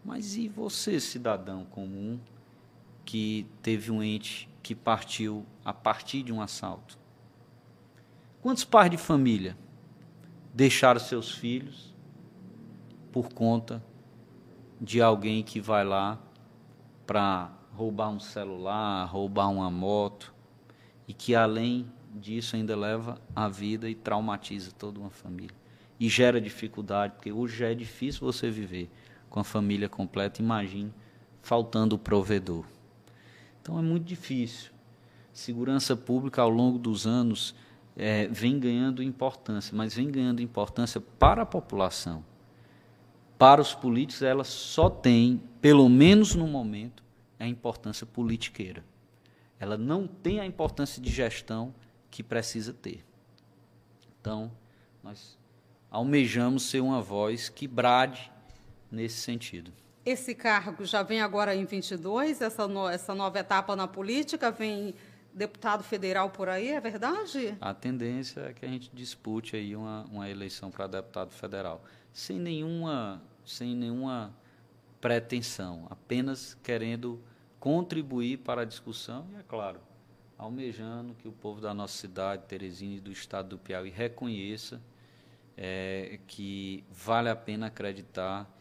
mas 0.05 0.35
e 0.35 0.47
você, 0.47 0.99
cidadão 0.99 1.65
comum, 1.65 2.19
que 3.03 3.47
teve 3.63 3.89
um 3.89 4.03
ente 4.03 4.47
que 4.61 4.75
partiu 4.75 5.43
a 5.65 5.73
partir 5.73 6.21
de 6.21 6.31
um 6.31 6.43
assalto? 6.43 6.95
Quantos 8.39 8.63
pais 8.63 8.91
de 8.91 8.97
família 8.97 9.57
deixaram 10.53 10.99
seus 10.99 11.31
filhos 11.31 11.91
por 13.11 13.33
conta 13.33 13.83
de 14.79 15.01
alguém 15.01 15.41
que 15.41 15.59
vai 15.59 15.83
lá 15.83 16.21
para 17.07 17.62
roubar 17.75 18.09
um 18.09 18.19
celular, 18.19 19.05
roubar 19.05 19.49
uma 19.49 19.69
moto, 19.69 20.33
e 21.07 21.13
que 21.13 21.35
além 21.35 21.85
disso 22.13 22.55
ainda 22.55 22.75
leva 22.75 23.19
a 23.35 23.47
vida 23.47 23.89
e 23.89 23.95
traumatiza 23.95 24.71
toda 24.71 24.99
uma 24.99 25.09
família. 25.09 25.55
E 25.99 26.07
gera 26.07 26.39
dificuldade, 26.39 27.13
porque 27.13 27.31
hoje 27.31 27.57
já 27.57 27.71
é 27.71 27.73
difícil 27.73 28.21
você 28.21 28.49
viver 28.49 28.89
com 29.29 29.39
a 29.39 29.43
família 29.43 29.89
completa, 29.89 30.41
imagine 30.41 30.93
faltando 31.41 31.95
o 31.95 31.99
provedor. 31.99 32.65
Então 33.61 33.79
é 33.79 33.81
muito 33.81 34.05
difícil. 34.05 34.71
Segurança 35.31 35.95
pública 35.95 36.41
ao 36.41 36.49
longo 36.49 36.77
dos 36.77 37.07
anos 37.07 37.55
é, 37.95 38.27
vem 38.27 38.59
ganhando 38.59 39.01
importância, 39.01 39.75
mas 39.75 39.95
vem 39.95 40.11
ganhando 40.11 40.41
importância 40.41 41.01
para 41.01 41.41
a 41.41 41.45
população. 41.45 42.23
Para 43.37 43.61
os 43.61 43.73
políticos, 43.73 44.21
ela 44.21 44.43
só 44.43 44.89
tem, 44.89 45.41
pelo 45.59 45.89
menos 45.89 46.35
no 46.35 46.47
momento, 46.47 47.02
a 47.43 47.47
importância 47.47 48.05
politiqueira. 48.05 48.83
Ela 49.59 49.77
não 49.77 50.07
tem 50.07 50.39
a 50.39 50.45
importância 50.45 51.01
de 51.01 51.11
gestão 51.11 51.73
que 52.09 52.23
precisa 52.23 52.73
ter. 52.73 53.03
Então, 54.19 54.51
nós 55.03 55.37
almejamos 55.91 56.63
ser 56.63 56.79
uma 56.79 57.01
voz 57.01 57.49
que 57.49 57.67
brade 57.67 58.31
nesse 58.91 59.17
sentido. 59.17 59.71
esse 60.05 60.35
cargo 60.35 60.85
já 60.85 61.01
vem 61.01 61.21
agora 61.21 61.55
em 61.55 61.65
22, 61.65 62.41
essa, 62.41 62.67
no, 62.67 62.87
essa 62.89 63.15
nova 63.15 63.39
etapa 63.39 63.75
na 63.75 63.87
política, 63.87 64.51
vem 64.51 64.93
deputado 65.33 65.83
federal 65.83 66.29
por 66.29 66.49
aí, 66.49 66.69
é 66.69 66.79
verdade? 66.79 67.57
A 67.59 67.73
tendência 67.73 68.41
é 68.41 68.53
que 68.53 68.65
a 68.65 68.67
gente 68.67 68.91
dispute 68.93 69.55
aí 69.55 69.75
uma, 69.75 70.03
uma 70.11 70.29
eleição 70.29 70.69
para 70.69 70.87
deputado 70.87 71.31
federal, 71.31 71.83
sem 72.11 72.37
nenhuma, 72.37 73.21
sem 73.45 73.75
nenhuma 73.75 74.35
pretensão, 75.01 75.87
apenas 75.89 76.55
querendo 76.61 77.21
contribuir 77.63 78.39
para 78.39 78.63
a 78.63 78.65
discussão 78.65 79.25
e, 79.31 79.37
é 79.37 79.41
claro, 79.41 79.79
almejando 80.37 81.13
que 81.13 81.29
o 81.29 81.31
povo 81.31 81.61
da 81.61 81.73
nossa 81.73 81.97
cidade, 81.97 82.43
Teresina 82.45 82.95
e 82.95 82.99
do 82.99 83.09
estado 83.09 83.51
do 83.51 83.57
Piauí 83.57 83.89
reconheça 83.89 84.81
é, 85.55 86.19
que 86.27 86.83
vale 86.91 87.29
a 87.29 87.35
pena 87.37 87.67
acreditar 87.67 88.53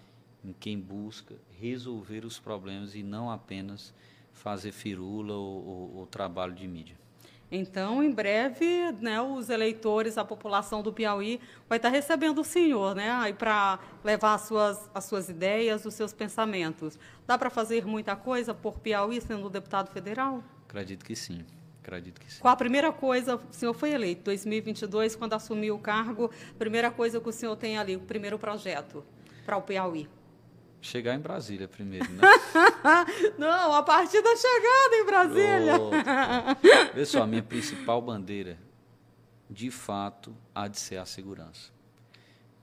em 0.44 0.52
quem 0.52 0.78
busca 0.78 1.34
resolver 1.60 2.24
os 2.24 2.38
problemas 2.38 2.94
e 2.94 3.02
não 3.02 3.28
apenas 3.28 3.92
fazer 4.32 4.70
firula 4.70 5.34
ou, 5.34 5.66
ou, 5.66 5.96
ou 5.96 6.06
trabalho 6.06 6.54
de 6.54 6.68
mídia. 6.68 6.96
Então, 7.54 8.02
em 8.02 8.10
breve, 8.10 8.92
né, 9.02 9.20
os 9.20 9.50
eleitores, 9.50 10.16
a 10.16 10.24
população 10.24 10.82
do 10.82 10.90
Piauí 10.90 11.38
vai 11.68 11.76
estar 11.76 11.90
recebendo 11.90 12.40
o 12.40 12.44
senhor, 12.44 12.94
né, 12.94 13.10
aí 13.10 13.34
para 13.34 13.78
levar 14.02 14.32
as 14.32 14.40
suas, 14.42 14.90
as 14.94 15.04
suas 15.04 15.28
ideias, 15.28 15.84
os 15.84 15.92
seus 15.92 16.14
pensamentos. 16.14 16.98
Dá 17.26 17.36
para 17.36 17.50
fazer 17.50 17.86
muita 17.86 18.16
coisa 18.16 18.54
por 18.54 18.78
Piauí 18.78 19.20
sendo 19.20 19.50
deputado 19.50 19.92
federal? 19.92 20.42
Acredito 20.66 21.04
que 21.04 21.14
sim. 21.14 21.44
Acredito 21.82 22.22
que 22.22 22.32
sim. 22.32 22.40
Qual 22.40 22.54
a 22.54 22.56
primeira 22.56 22.90
coisa, 22.90 23.36
o 23.36 23.52
senhor 23.52 23.74
foi 23.74 23.90
eleito, 23.90 24.22
2022, 24.24 25.14
quando 25.14 25.34
assumiu 25.34 25.74
o 25.74 25.78
cargo, 25.78 26.30
primeira 26.58 26.90
coisa 26.90 27.20
que 27.20 27.28
o 27.28 27.32
senhor 27.32 27.54
tem 27.56 27.76
ali, 27.76 27.96
o 27.96 28.00
primeiro 28.00 28.38
projeto 28.38 29.04
para 29.44 29.58
o 29.58 29.62
Piauí? 29.62 30.08
Chegar 30.82 31.14
em 31.14 31.20
Brasília 31.20 31.68
primeiro, 31.68 32.10
né? 32.10 32.22
Não, 33.38 33.72
a 33.72 33.84
partir 33.84 34.20
da 34.20 34.34
chegada 34.34 34.96
em 34.96 35.06
Brasília. 35.06 35.78
Pronto. 35.78 36.92
Vê 36.92 37.06
só, 37.06 37.22
a 37.22 37.26
minha 37.26 37.42
principal 37.42 38.02
bandeira, 38.02 38.58
de 39.48 39.70
fato, 39.70 40.36
há 40.52 40.66
de 40.66 40.80
ser 40.80 40.96
a 40.96 41.06
segurança. 41.06 41.70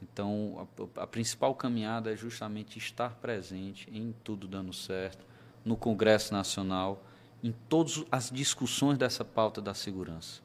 Então, 0.04 0.68
a, 0.98 1.04
a, 1.04 1.08
principal 1.08 1.56
caminhada 1.56 2.12
é 2.12 2.16
justamente 2.18 2.78
estar 2.78 3.12
presente 3.16 3.90
em 3.90 4.14
tudo 4.22 4.50
dando 4.50 4.74
certo, 4.74 5.26
no 5.64 5.78
Congresso 5.78 6.34
Nacional, 6.34 7.02
em 7.42 7.54
todas 7.70 8.04
as 8.12 8.30
discussões 8.30 8.98
dessa 8.98 9.24
pauta 9.24 9.62
da 9.62 9.74
segurança. 9.74 10.42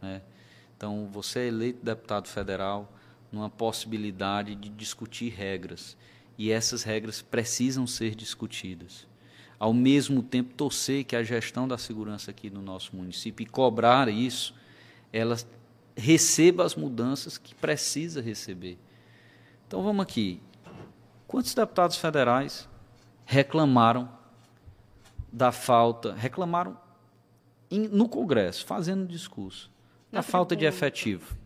Né? 0.00 0.22
Então, 0.74 1.06
você 1.12 1.40
é 1.40 1.48
eleito 1.48 1.84
deputado 1.84 2.26
federal 2.26 2.90
numa 3.30 3.50
possibilidade 3.50 4.54
de 4.54 4.70
discutir 4.70 5.28
regras 5.28 5.94
e 6.38 6.52
essas 6.52 6.84
regras 6.84 7.20
precisam 7.20 7.86
ser 7.86 8.14
discutidas. 8.14 9.08
Ao 9.58 9.74
mesmo 9.74 10.22
tempo, 10.22 10.54
torcer 10.54 11.04
que 11.04 11.16
a 11.16 11.22
gestão 11.24 11.66
da 11.66 11.76
segurança 11.76 12.30
aqui 12.30 12.48
no 12.48 12.62
nosso 12.62 12.94
município 12.94 13.42
e 13.42 13.46
cobrar 13.46 14.08
isso, 14.08 14.54
ela 15.12 15.36
receba 15.96 16.64
as 16.64 16.76
mudanças 16.76 17.36
que 17.36 17.56
precisa 17.56 18.22
receber. 18.22 18.78
Então 19.66 19.82
vamos 19.82 20.04
aqui. 20.04 20.40
Quantos 21.26 21.52
deputados 21.54 21.96
federais 21.96 22.68
reclamaram 23.26 24.08
da 25.32 25.50
falta, 25.50 26.14
reclamaram 26.14 26.78
em, 27.68 27.88
no 27.88 28.08
Congresso, 28.08 28.64
fazendo 28.64 29.06
discurso, 29.08 29.70
da 30.10 30.22
falta 30.22 30.54
de 30.54 30.64
efetivo 30.64 31.36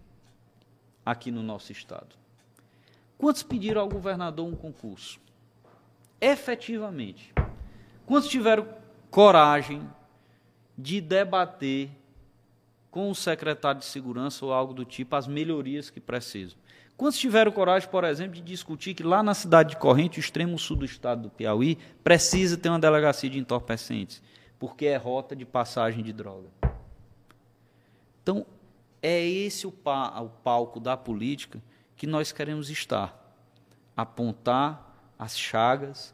aqui 1.05 1.31
no 1.31 1.43
nosso 1.43 1.73
estado? 1.73 2.22
Quantos 3.23 3.45
pediram 3.45 3.83
ao 3.83 3.89
governador 3.89 4.49
um 4.49 4.57
concurso? 4.57 5.21
Efetivamente. 6.21 7.33
Quantos 8.05 8.29
tiveram 8.29 8.67
coragem 9.13 9.89
de 10.77 11.01
debater 11.01 11.89
com 12.91 13.09
o 13.09 13.15
secretário 13.15 13.79
de 13.79 13.87
segurança 13.87 14.45
ou 14.45 14.53
algo 14.53 14.75
do 14.75 14.85
tipo 14.85 15.15
as 15.15 15.29
melhorias 15.29 15.89
que 15.89 16.01
precisam? 16.01 16.59
Quantos 16.97 17.17
tiveram 17.17 17.53
coragem, 17.53 17.89
por 17.89 18.03
exemplo, 18.03 18.35
de 18.35 18.41
discutir 18.41 18.93
que 18.93 19.05
lá 19.05 19.23
na 19.23 19.35
cidade 19.35 19.71
de 19.71 19.77
Corrente, 19.77 20.19
o 20.19 20.21
extremo 20.21 20.59
sul 20.59 20.79
do 20.79 20.85
estado 20.85 21.23
do 21.23 21.31
Piauí, 21.31 21.79
precisa 22.03 22.57
ter 22.57 22.71
uma 22.71 22.81
delegacia 22.81 23.31
de 23.31 23.39
entorpecentes, 23.39 24.21
porque 24.59 24.87
é 24.87 24.97
rota 24.97 25.37
de 25.37 25.45
passagem 25.45 26.03
de 26.03 26.13
droga? 26.13 26.49
Então, 28.21 28.45
é 29.01 29.25
esse 29.25 29.65
o, 29.65 29.71
o 29.71 30.29
palco 30.43 30.81
da 30.81 30.97
política 30.97 31.63
que 32.03 32.07
nós 32.09 32.33
queremos 32.33 32.69
estar. 32.69 33.17
Apontar 33.97 35.15
as 35.17 35.39
chagas, 35.39 36.13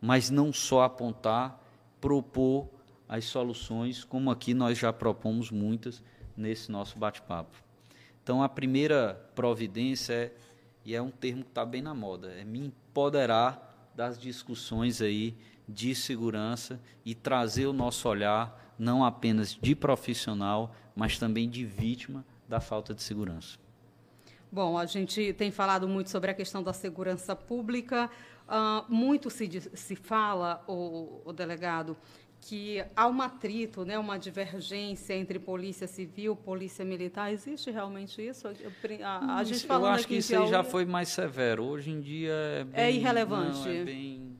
mas 0.00 0.30
não 0.30 0.52
só 0.52 0.82
apontar, 0.82 1.62
propor 2.00 2.68
as 3.08 3.26
soluções, 3.26 4.02
como 4.02 4.32
aqui 4.32 4.52
nós 4.52 4.76
já 4.76 4.92
propomos 4.92 5.52
muitas 5.52 6.02
nesse 6.36 6.72
nosso 6.72 6.98
bate-papo. 6.98 7.56
Então, 8.20 8.42
a 8.42 8.48
primeira 8.48 9.14
providência 9.36 10.12
é, 10.12 10.32
e 10.84 10.92
é 10.92 11.00
um 11.00 11.08
termo 11.08 11.44
que 11.44 11.50
está 11.50 11.64
bem 11.64 11.82
na 11.82 11.94
moda, 11.94 12.32
é 12.32 12.42
me 12.44 12.58
empoderar 12.58 13.92
das 13.94 14.18
discussões 14.18 15.00
aí 15.00 15.36
de 15.68 15.94
segurança 15.94 16.80
e 17.04 17.14
trazer 17.14 17.66
o 17.66 17.72
nosso 17.72 18.08
olhar 18.08 18.74
não 18.76 19.04
apenas 19.04 19.54
de 19.54 19.76
profissional, 19.76 20.74
mas 20.96 21.16
também 21.16 21.48
de 21.48 21.64
vítima 21.64 22.26
da 22.48 22.58
falta 22.58 22.92
de 22.92 23.04
segurança. 23.04 23.67
Bom, 24.50 24.78
a 24.78 24.86
gente 24.86 25.32
tem 25.34 25.50
falado 25.50 25.86
muito 25.86 26.10
sobre 26.10 26.30
a 26.30 26.34
questão 26.34 26.62
da 26.62 26.72
segurança 26.72 27.36
pública. 27.36 28.10
Uh, 28.48 28.92
muito 28.92 29.28
se, 29.28 29.46
se 29.74 29.94
fala, 29.94 30.64
o, 30.66 31.20
o, 31.26 31.32
delegado, 31.34 31.94
que 32.40 32.82
há 32.96 33.06
um 33.06 33.20
atrito, 33.20 33.84
né, 33.84 33.98
uma 33.98 34.18
divergência 34.18 35.12
entre 35.12 35.38
polícia 35.38 35.86
civil, 35.86 36.34
polícia 36.34 36.82
militar. 36.82 37.30
Existe 37.30 37.70
realmente 37.70 38.26
isso? 38.26 38.48
A, 38.48 39.36
a 39.36 39.44
gente 39.44 39.68
Eu 39.68 39.84
acho 39.84 40.08
que 40.08 40.16
isso 40.16 40.34
aí 40.34 40.48
já 40.48 40.64
foi 40.64 40.86
mais 40.86 41.10
severo. 41.10 41.64
Hoje 41.64 41.90
em 41.90 42.00
dia 42.00 42.32
é, 42.32 42.64
bem, 42.64 42.84
é 42.84 42.90
irrelevante. 42.90 43.68
Não, 43.68 43.74
é 43.74 43.84
bem, 43.84 44.36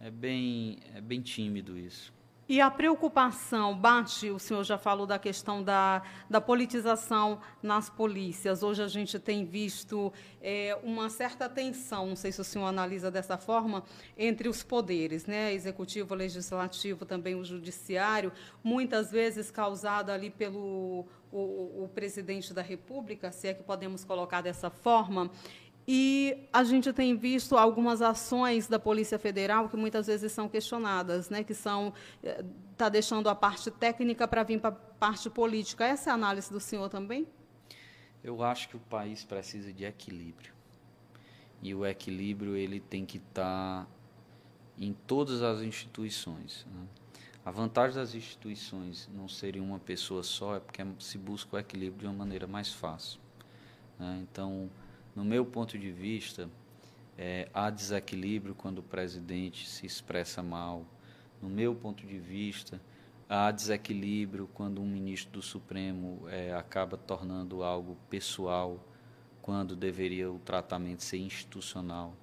é 0.00 0.10
bem, 0.10 0.78
é 0.94 1.00
bem 1.00 1.22
tímido 1.22 1.78
isso. 1.78 2.12
E 2.46 2.60
a 2.60 2.70
preocupação 2.70 3.74
bate, 3.74 4.30
o 4.30 4.38
senhor 4.38 4.62
já 4.64 4.76
falou 4.76 5.06
da 5.06 5.18
questão 5.18 5.62
da, 5.62 6.02
da 6.28 6.42
politização 6.42 7.40
nas 7.62 7.88
polícias. 7.88 8.62
Hoje 8.62 8.82
a 8.82 8.88
gente 8.88 9.18
tem 9.18 9.46
visto 9.46 10.12
é, 10.42 10.78
uma 10.82 11.08
certa 11.08 11.48
tensão, 11.48 12.06
não 12.06 12.16
sei 12.16 12.32
se 12.32 12.42
o 12.42 12.44
senhor 12.44 12.66
analisa 12.66 13.10
dessa 13.10 13.38
forma, 13.38 13.82
entre 14.14 14.46
os 14.46 14.62
poderes, 14.62 15.24
né? 15.24 15.54
executivo, 15.54 16.14
legislativo, 16.14 17.06
também 17.06 17.34
o 17.34 17.42
judiciário, 17.42 18.30
muitas 18.62 19.10
vezes 19.10 19.50
causada 19.50 20.12
ali 20.12 20.28
pelo 20.28 21.06
o, 21.34 21.84
o 21.84 21.90
presidente 21.92 22.54
da 22.54 22.62
República, 22.62 23.32
se 23.32 23.48
é 23.48 23.54
que 23.54 23.62
podemos 23.62 24.04
colocar 24.04 24.40
dessa 24.40 24.70
forma, 24.70 25.28
e 25.86 26.48
a 26.52 26.64
gente 26.64 26.92
tem 26.92 27.14
visto 27.14 27.56
algumas 27.56 28.00
ações 28.00 28.66
da 28.66 28.78
Polícia 28.78 29.18
Federal 29.18 29.68
que 29.68 29.76
muitas 29.76 30.06
vezes 30.06 30.32
são 30.32 30.48
questionadas, 30.48 31.28
né, 31.28 31.44
que 31.44 31.54
são 31.54 31.92
eh, 32.22 32.42
deixando 32.90 33.28
a 33.28 33.34
parte 33.34 33.70
técnica 33.70 34.26
para 34.26 34.42
vir 34.42 34.60
para 34.60 34.70
a 34.70 34.72
parte 34.72 35.28
política. 35.28 35.84
Essa 35.84 36.10
é 36.10 36.12
a 36.12 36.14
análise 36.14 36.50
do 36.50 36.58
senhor 36.58 36.88
também? 36.88 37.26
Eu 38.22 38.42
acho 38.42 38.70
que 38.70 38.76
o 38.76 38.80
país 38.80 39.24
precisa 39.24 39.70
de 39.72 39.84
equilíbrio. 39.84 40.54
E 41.62 41.74
o 41.74 41.84
equilíbrio 41.84 42.56
ele 42.56 42.80
tem 42.80 43.04
que 43.04 43.18
estar 43.18 43.84
tá 43.84 43.86
em 44.78 44.94
todas 45.06 45.42
as 45.42 45.60
instituições. 45.60 46.66
Né? 46.74 46.86
A 47.44 47.50
vantagem 47.50 47.96
das 47.96 48.14
instituições 48.14 49.08
não 49.12 49.28
serem 49.28 49.60
uma 49.60 49.78
pessoa 49.78 50.22
só 50.22 50.56
é 50.56 50.60
porque 50.60 50.82
se 50.98 51.18
busca 51.18 51.56
o 51.56 51.58
equilíbrio 51.58 52.00
de 52.00 52.06
uma 52.06 52.14
maneira 52.14 52.46
mais 52.46 52.72
fácil. 52.72 53.20
Né? 53.98 54.20
Então, 54.22 54.70
no 55.14 55.24
meu 55.24 55.44
ponto 55.44 55.78
de 55.78 55.90
vista, 55.90 56.50
é, 57.16 57.48
há 57.54 57.70
desequilíbrio 57.70 58.54
quando 58.54 58.78
o 58.78 58.82
presidente 58.82 59.68
se 59.68 59.86
expressa 59.86 60.42
mal. 60.42 60.84
No 61.40 61.48
meu 61.48 61.74
ponto 61.74 62.04
de 62.04 62.18
vista, 62.18 62.80
há 63.28 63.50
desequilíbrio 63.50 64.48
quando 64.52 64.80
um 64.80 64.86
ministro 64.86 65.32
do 65.32 65.42
Supremo 65.42 66.22
é, 66.28 66.52
acaba 66.52 66.96
tornando 66.96 67.62
algo 67.62 67.96
pessoal, 68.10 68.84
quando 69.40 69.76
deveria 69.76 70.32
o 70.32 70.38
tratamento 70.38 71.02
ser 71.02 71.18
institucional. 71.18 72.14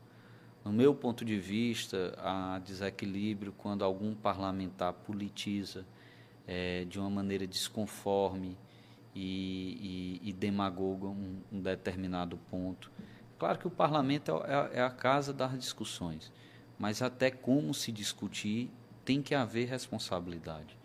No 0.65 0.73
meu 0.73 0.93
ponto 0.93 1.23
de 1.23 1.39
vista, 1.39 2.13
há 2.17 2.59
desequilíbrio 2.59 3.53
quando 3.57 3.83
algum 3.83 4.13
parlamentar 4.13 4.91
politiza 4.93 5.85
é, 6.47 6.83
de 6.85 6.99
uma 6.99 7.09
maneira 7.09 7.45
desconforme 7.47 8.57
e, 9.16 10.20
e, 10.24 10.30
e 10.30 10.34
demagoga 10.34 11.07
um, 11.07 11.41
um, 11.51 11.62
determinado 11.62 12.38
ponto. 12.49 12.91
Claro 13.38 13.59
que 13.59 13.68
o 13.68 13.72
parlamento 13.72 14.32
é, 14.45 14.53
é, 14.53 14.80
é 14.80 14.82
a 14.82 14.89
casa 14.89 15.34
das 15.34 15.57
discussões, 15.57 16.32
mas 16.78 17.01
até 17.01 17.30
como 17.30 17.74
se 17.74 17.91
discutir 17.91 18.70
tem 19.03 19.22
que 19.22 19.36
haver 19.36 19.68
responsabilidade. 19.68 20.78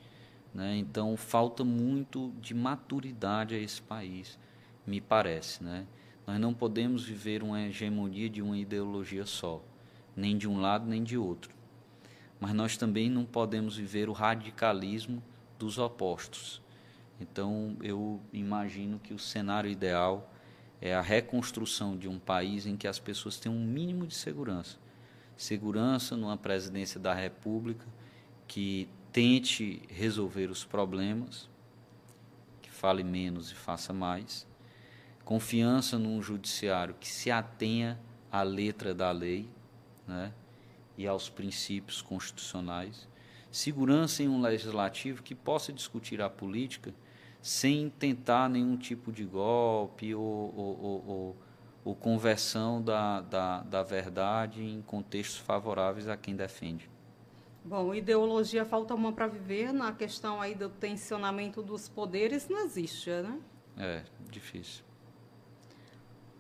Né? 0.53 0.77
Então, 0.79 1.17
falta 1.17 1.63
muito 1.63 2.33
de 2.41 2.55
maturidade 2.55 3.55
a 3.55 3.59
esse 3.59 3.81
país, 3.83 4.39
me 4.87 5.01
parece. 5.01 5.63
Né? 5.63 5.87
Nós 6.27 6.41
não 6.41 6.55
podemos 6.55 7.05
viver 7.05 7.43
uma 7.43 7.61
hegemonia 7.61 8.29
de 8.29 8.41
uma 8.43 8.57
ideologia 8.57 9.27
só. 9.27 9.63
nem 10.17 10.37
de 10.37 10.49
um 10.49 10.59
lado 10.59 10.87
nem 10.87 11.05
de 11.05 11.19
outro. 11.19 11.55
Mas 12.41 12.55
nós 12.55 12.77
também 12.77 13.11
não 13.11 13.25
podemos 13.25 13.77
viver 13.77 14.09
o 14.09 14.13
radicalismo 14.13 15.23
dos 15.59 15.77
opostos. 15.79 16.63
Então, 17.21 17.77
eu 17.83 18.21
imagino 18.33 18.99
que 18.99 19.15
o 19.15 19.19
cenário 19.19 19.71
ideal 19.71 20.33
é 20.81 20.95
a 20.95 21.01
reconstrução 21.01 21.97
de 21.97 22.09
um 22.09 22.19
país 22.19 22.67
em 22.67 22.77
que 22.77 22.87
as 22.87 22.99
pessoas 22.99 23.39
tenham 23.39 23.57
um 23.57 23.65
mínimo 23.65 24.07
de 24.07 24.15
segurança. 24.15 24.79
Segurança 25.37 26.17
numa 26.17 26.37
presidência 26.37 27.01
da 27.01 27.15
República 27.15 27.87
que 28.47 28.89
tente 29.13 29.83
resolver 29.89 30.51
os 30.51 30.65
problemas, 30.65 31.49
que 32.61 32.71
fale 32.71 33.03
menos 33.03 33.51
e 33.51 33.55
faça 33.55 33.93
mais. 33.93 34.47
Confiança 35.25 35.99
num 35.99 36.23
judiciário 36.23 36.95
que 37.01 37.09
se 37.09 37.31
atenha 37.31 37.99
à 38.31 38.43
letra 38.43 38.95
da 38.95 39.11
lei 39.11 39.49
né, 40.07 40.33
e 40.97 41.07
aos 41.07 41.29
princípios 41.29 42.01
constitucionais. 42.01 43.09
Segurança 43.51 44.23
em 44.23 44.29
um 44.29 44.41
legislativo 44.41 45.23
que 45.23 45.35
possa 45.35 45.73
discutir 45.73 46.21
a 46.21 46.29
política 46.29 46.95
sem 47.47 47.89
tentar 47.89 48.49
nenhum 48.51 48.77
tipo 48.77 49.13
de 49.13 49.25
golpe 49.25 50.13
ou, 50.13 50.53
ou, 50.57 51.05
ou, 51.07 51.37
ou 51.85 51.95
conversão 51.95 52.83
da, 52.83 53.21
da, 53.21 53.61
da 53.61 53.83
verdade 53.85 54.65
em 54.65 54.83
contextos 54.83 55.39
favoráveis 55.39 56.09
a 56.09 56.17
quem 56.17 56.35
defende. 56.35 56.91
Bom, 57.65 57.95
ideologia 57.95 58.65
falta 58.65 58.97
uma 58.97 59.13
para 59.13 59.29
viver, 59.29 59.73
na 59.73 59.93
questão 59.93 60.41
aí 60.41 60.57
do 60.57 60.69
tensionamento 60.69 61.63
dos 61.63 61.89
poderes 61.89 62.49
não 62.49 62.65
existe, 62.65 63.11
né? 63.11 63.39
É, 63.79 64.03
difícil. 64.29 64.86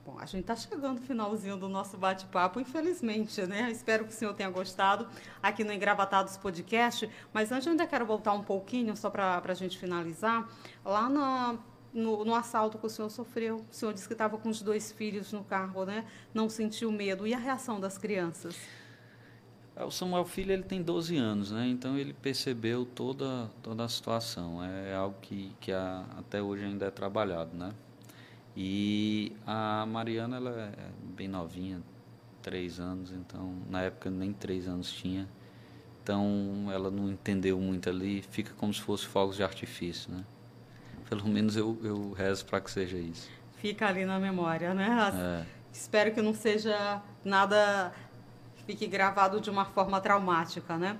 Bom, 0.06 0.16
a 0.20 0.24
gente 0.24 0.42
está 0.42 0.54
chegando 0.54 1.00
no 1.00 1.04
finalzinho 1.04 1.56
do 1.56 1.68
nosso 1.68 1.96
bate-papo, 1.96 2.60
infelizmente, 2.60 3.42
né? 3.42 3.68
Espero 3.72 4.04
que 4.04 4.10
o 4.10 4.14
senhor 4.14 4.32
tenha 4.34 4.48
gostado 4.48 5.08
aqui 5.42 5.64
no 5.64 5.72
Engravatados 5.72 6.36
Podcast. 6.36 7.10
Mas 7.32 7.50
antes, 7.50 7.66
eu 7.66 7.72
ainda 7.72 7.88
quero 7.88 8.06
voltar 8.06 8.32
um 8.32 8.42
pouquinho, 8.44 8.96
só 8.96 9.10
para 9.10 9.42
a 9.44 9.54
gente 9.54 9.76
finalizar. 9.76 10.48
Lá 10.84 11.08
na, 11.08 11.56
no, 11.92 12.24
no, 12.24 12.36
assalto 12.36 12.78
que 12.78 12.86
o 12.86 12.88
senhor 12.88 13.10
sofreu, 13.10 13.64
o 13.68 13.74
senhor 13.74 13.92
disse 13.92 14.06
que 14.06 14.14
estava 14.14 14.38
com 14.38 14.48
os 14.48 14.62
dois 14.62 14.92
filhos 14.92 15.32
no 15.32 15.42
carro, 15.42 15.84
né? 15.84 16.06
Não 16.32 16.48
sentiu 16.48 16.92
medo. 16.92 17.26
E 17.26 17.34
a 17.34 17.38
reação 17.38 17.80
das 17.80 17.98
crianças? 17.98 18.56
É, 19.74 19.84
o 19.84 19.90
Samuel 19.90 20.24
Filho 20.24 20.52
ele 20.52 20.62
tem 20.62 20.82
12 20.82 21.16
anos, 21.16 21.50
né? 21.50 21.66
Então 21.66 21.98
ele 21.98 22.12
percebeu 22.12 22.86
toda, 22.86 23.50
toda 23.60 23.82
a 23.82 23.88
situação. 23.88 24.62
É 24.62 24.94
algo 24.94 25.16
que, 25.20 25.52
que 25.58 25.72
a, 25.72 26.04
até 26.16 26.40
hoje 26.40 26.64
ainda 26.64 26.86
é 26.86 26.90
trabalhado, 26.92 27.56
né? 27.56 27.74
E 28.56 29.32
a 29.46 29.84
Mariana, 29.86 30.36
ela 30.36 30.50
é 30.50 30.90
bem 31.14 31.28
novinha, 31.28 31.82
três 32.40 32.80
anos, 32.80 33.12
então 33.12 33.54
na 33.68 33.82
época 33.82 34.08
nem 34.10 34.32
três 34.32 34.66
anos 34.66 34.90
tinha. 34.90 35.28
Então 36.02 36.68
ela 36.72 36.90
não 36.90 37.10
entendeu 37.10 37.58
muito 37.58 37.90
ali, 37.90 38.22
fica 38.22 38.54
como 38.56 38.72
se 38.72 38.80
fosse 38.80 39.04
fogos 39.04 39.36
de 39.36 39.42
artifício, 39.42 40.10
né? 40.10 40.24
Pelo 41.08 41.28
menos 41.28 41.56
eu, 41.56 41.78
eu 41.82 42.12
rezo 42.12 42.46
para 42.46 42.60
que 42.60 42.70
seja 42.70 42.96
isso. 42.96 43.28
Fica 43.56 43.86
ali 43.86 44.04
na 44.04 44.18
memória, 44.18 44.72
né? 44.72 44.88
É. 45.14 45.46
Espero 45.72 46.12
que 46.12 46.22
não 46.22 46.32
seja 46.32 47.02
nada 47.24 47.92
fique 48.66 48.86
gravado 48.86 49.40
de 49.40 49.48
uma 49.48 49.64
forma 49.64 50.00
traumática, 50.00 50.76
né? 50.76 50.96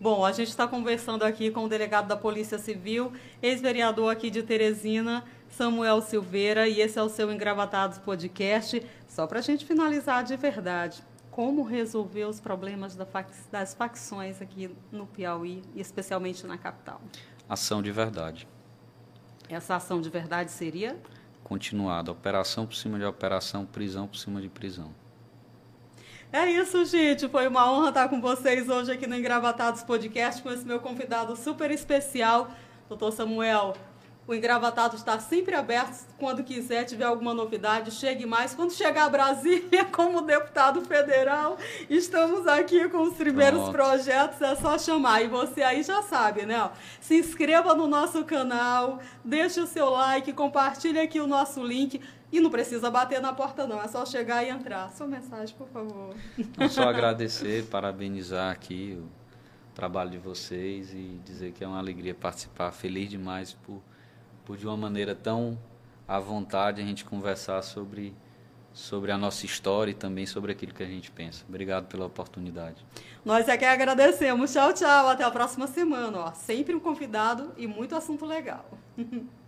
Bom, 0.00 0.24
a 0.24 0.32
gente 0.32 0.48
está 0.48 0.66
conversando 0.66 1.24
aqui 1.24 1.50
com 1.50 1.64
o 1.64 1.68
delegado 1.68 2.08
da 2.08 2.16
Polícia 2.16 2.58
Civil, 2.58 3.12
ex-vereador 3.42 4.10
aqui 4.10 4.30
de 4.30 4.42
Teresina, 4.42 5.22
Samuel 5.50 6.00
Silveira, 6.00 6.68
e 6.68 6.80
esse 6.80 6.98
é 6.98 7.02
o 7.02 7.08
seu 7.08 7.30
Engravatados 7.30 7.98
Podcast. 7.98 8.84
Só 9.06 9.26
para 9.26 9.40
a 9.40 9.42
gente 9.42 9.66
finalizar 9.66 10.24
de 10.24 10.36
verdade, 10.36 11.02
como 11.30 11.62
resolver 11.62 12.24
os 12.24 12.40
problemas 12.40 12.96
das 13.50 13.74
facções 13.74 14.40
aqui 14.40 14.74
no 14.90 15.06
Piauí, 15.06 15.62
e 15.74 15.80
especialmente 15.80 16.46
na 16.46 16.56
capital? 16.56 17.00
Ação 17.48 17.82
de 17.82 17.90
verdade. 17.90 18.48
Essa 19.48 19.76
ação 19.76 20.00
de 20.00 20.08
verdade 20.08 20.50
seria? 20.50 20.96
Continuada, 21.42 22.12
operação 22.12 22.64
por 22.64 22.76
cima 22.76 22.98
de 22.98 23.04
operação, 23.04 23.66
prisão 23.66 24.06
por 24.06 24.16
cima 24.16 24.40
de 24.40 24.48
prisão. 24.48 24.94
É 26.32 26.48
isso, 26.48 26.84
gente. 26.84 27.28
Foi 27.28 27.48
uma 27.48 27.68
honra 27.68 27.88
estar 27.88 28.08
com 28.08 28.20
vocês 28.20 28.68
hoje 28.68 28.92
aqui 28.92 29.04
no 29.04 29.16
Engravatados 29.16 29.82
Podcast 29.82 30.40
com 30.40 30.50
esse 30.52 30.64
meu 30.64 30.78
convidado 30.78 31.34
super 31.34 31.72
especial, 31.72 32.52
doutor 32.88 33.10
Samuel. 33.10 33.74
O 34.30 34.34
Engravatado 34.34 34.94
está 34.94 35.18
sempre 35.18 35.56
aberto. 35.56 36.06
Quando 36.16 36.44
quiser, 36.44 36.84
tiver 36.84 37.04
alguma 37.04 37.34
novidade, 37.34 37.90
chegue 37.90 38.24
mais. 38.24 38.54
Quando 38.54 38.72
chegar 38.72 39.06
a 39.06 39.08
Brasília 39.08 39.84
como 39.90 40.20
deputado 40.20 40.80
federal, 40.82 41.58
estamos 41.88 42.46
aqui 42.46 42.88
com 42.88 42.98
os 42.98 43.14
primeiros 43.14 43.62
Pronto. 43.62 43.72
projetos. 43.72 44.40
É 44.40 44.54
só 44.54 44.78
chamar. 44.78 45.22
E 45.22 45.26
você 45.26 45.64
aí 45.64 45.82
já 45.82 46.00
sabe, 46.02 46.46
né? 46.46 46.70
Se 47.00 47.18
inscreva 47.18 47.74
no 47.74 47.88
nosso 47.88 48.24
canal, 48.24 49.00
deixe 49.24 49.58
o 49.58 49.66
seu 49.66 49.90
like, 49.90 50.32
compartilhe 50.32 51.00
aqui 51.00 51.18
o 51.18 51.26
nosso 51.26 51.64
link. 51.64 52.00
E 52.30 52.38
não 52.38 52.50
precisa 52.50 52.88
bater 52.88 53.20
na 53.20 53.32
porta, 53.32 53.66
não. 53.66 53.82
É 53.82 53.88
só 53.88 54.06
chegar 54.06 54.44
e 54.44 54.48
entrar. 54.48 54.92
Sua 54.92 55.08
mensagem, 55.08 55.56
por 55.56 55.66
favor. 55.70 56.14
Não 56.56 56.68
só 56.68 56.82
agradecer, 56.88 57.64
parabenizar 57.64 58.52
aqui 58.52 58.96
o 58.96 59.74
trabalho 59.74 60.10
de 60.10 60.18
vocês 60.18 60.94
e 60.94 61.20
dizer 61.24 61.50
que 61.50 61.64
é 61.64 61.66
uma 61.66 61.78
alegria 61.78 62.14
participar. 62.14 62.70
Feliz 62.70 63.10
demais 63.10 63.54
por 63.54 63.82
por 64.50 64.56
de 64.56 64.66
uma 64.66 64.76
maneira 64.76 65.14
tão 65.14 65.56
à 66.08 66.18
vontade 66.18 66.82
a 66.82 66.84
gente 66.84 67.04
conversar 67.04 67.62
sobre 67.62 68.12
sobre 68.72 69.12
a 69.12 69.16
nossa 69.16 69.46
história 69.46 69.92
e 69.92 69.94
também 69.94 70.26
sobre 70.26 70.50
aquilo 70.50 70.74
que 70.74 70.82
a 70.82 70.86
gente 70.86 71.08
pensa. 71.08 71.44
Obrigado 71.48 71.86
pela 71.86 72.06
oportunidade. 72.06 72.84
Nós 73.24 73.48
é 73.48 73.56
que 73.56 73.64
agradecemos. 73.64 74.52
Tchau, 74.52 74.72
tchau. 74.72 75.08
Até 75.08 75.22
a 75.22 75.30
próxima 75.30 75.68
semana. 75.68 76.18
Ó. 76.18 76.32
Sempre 76.32 76.74
um 76.74 76.80
convidado 76.80 77.52
e 77.56 77.68
muito 77.68 77.94
assunto 77.94 78.26
legal. 78.26 78.64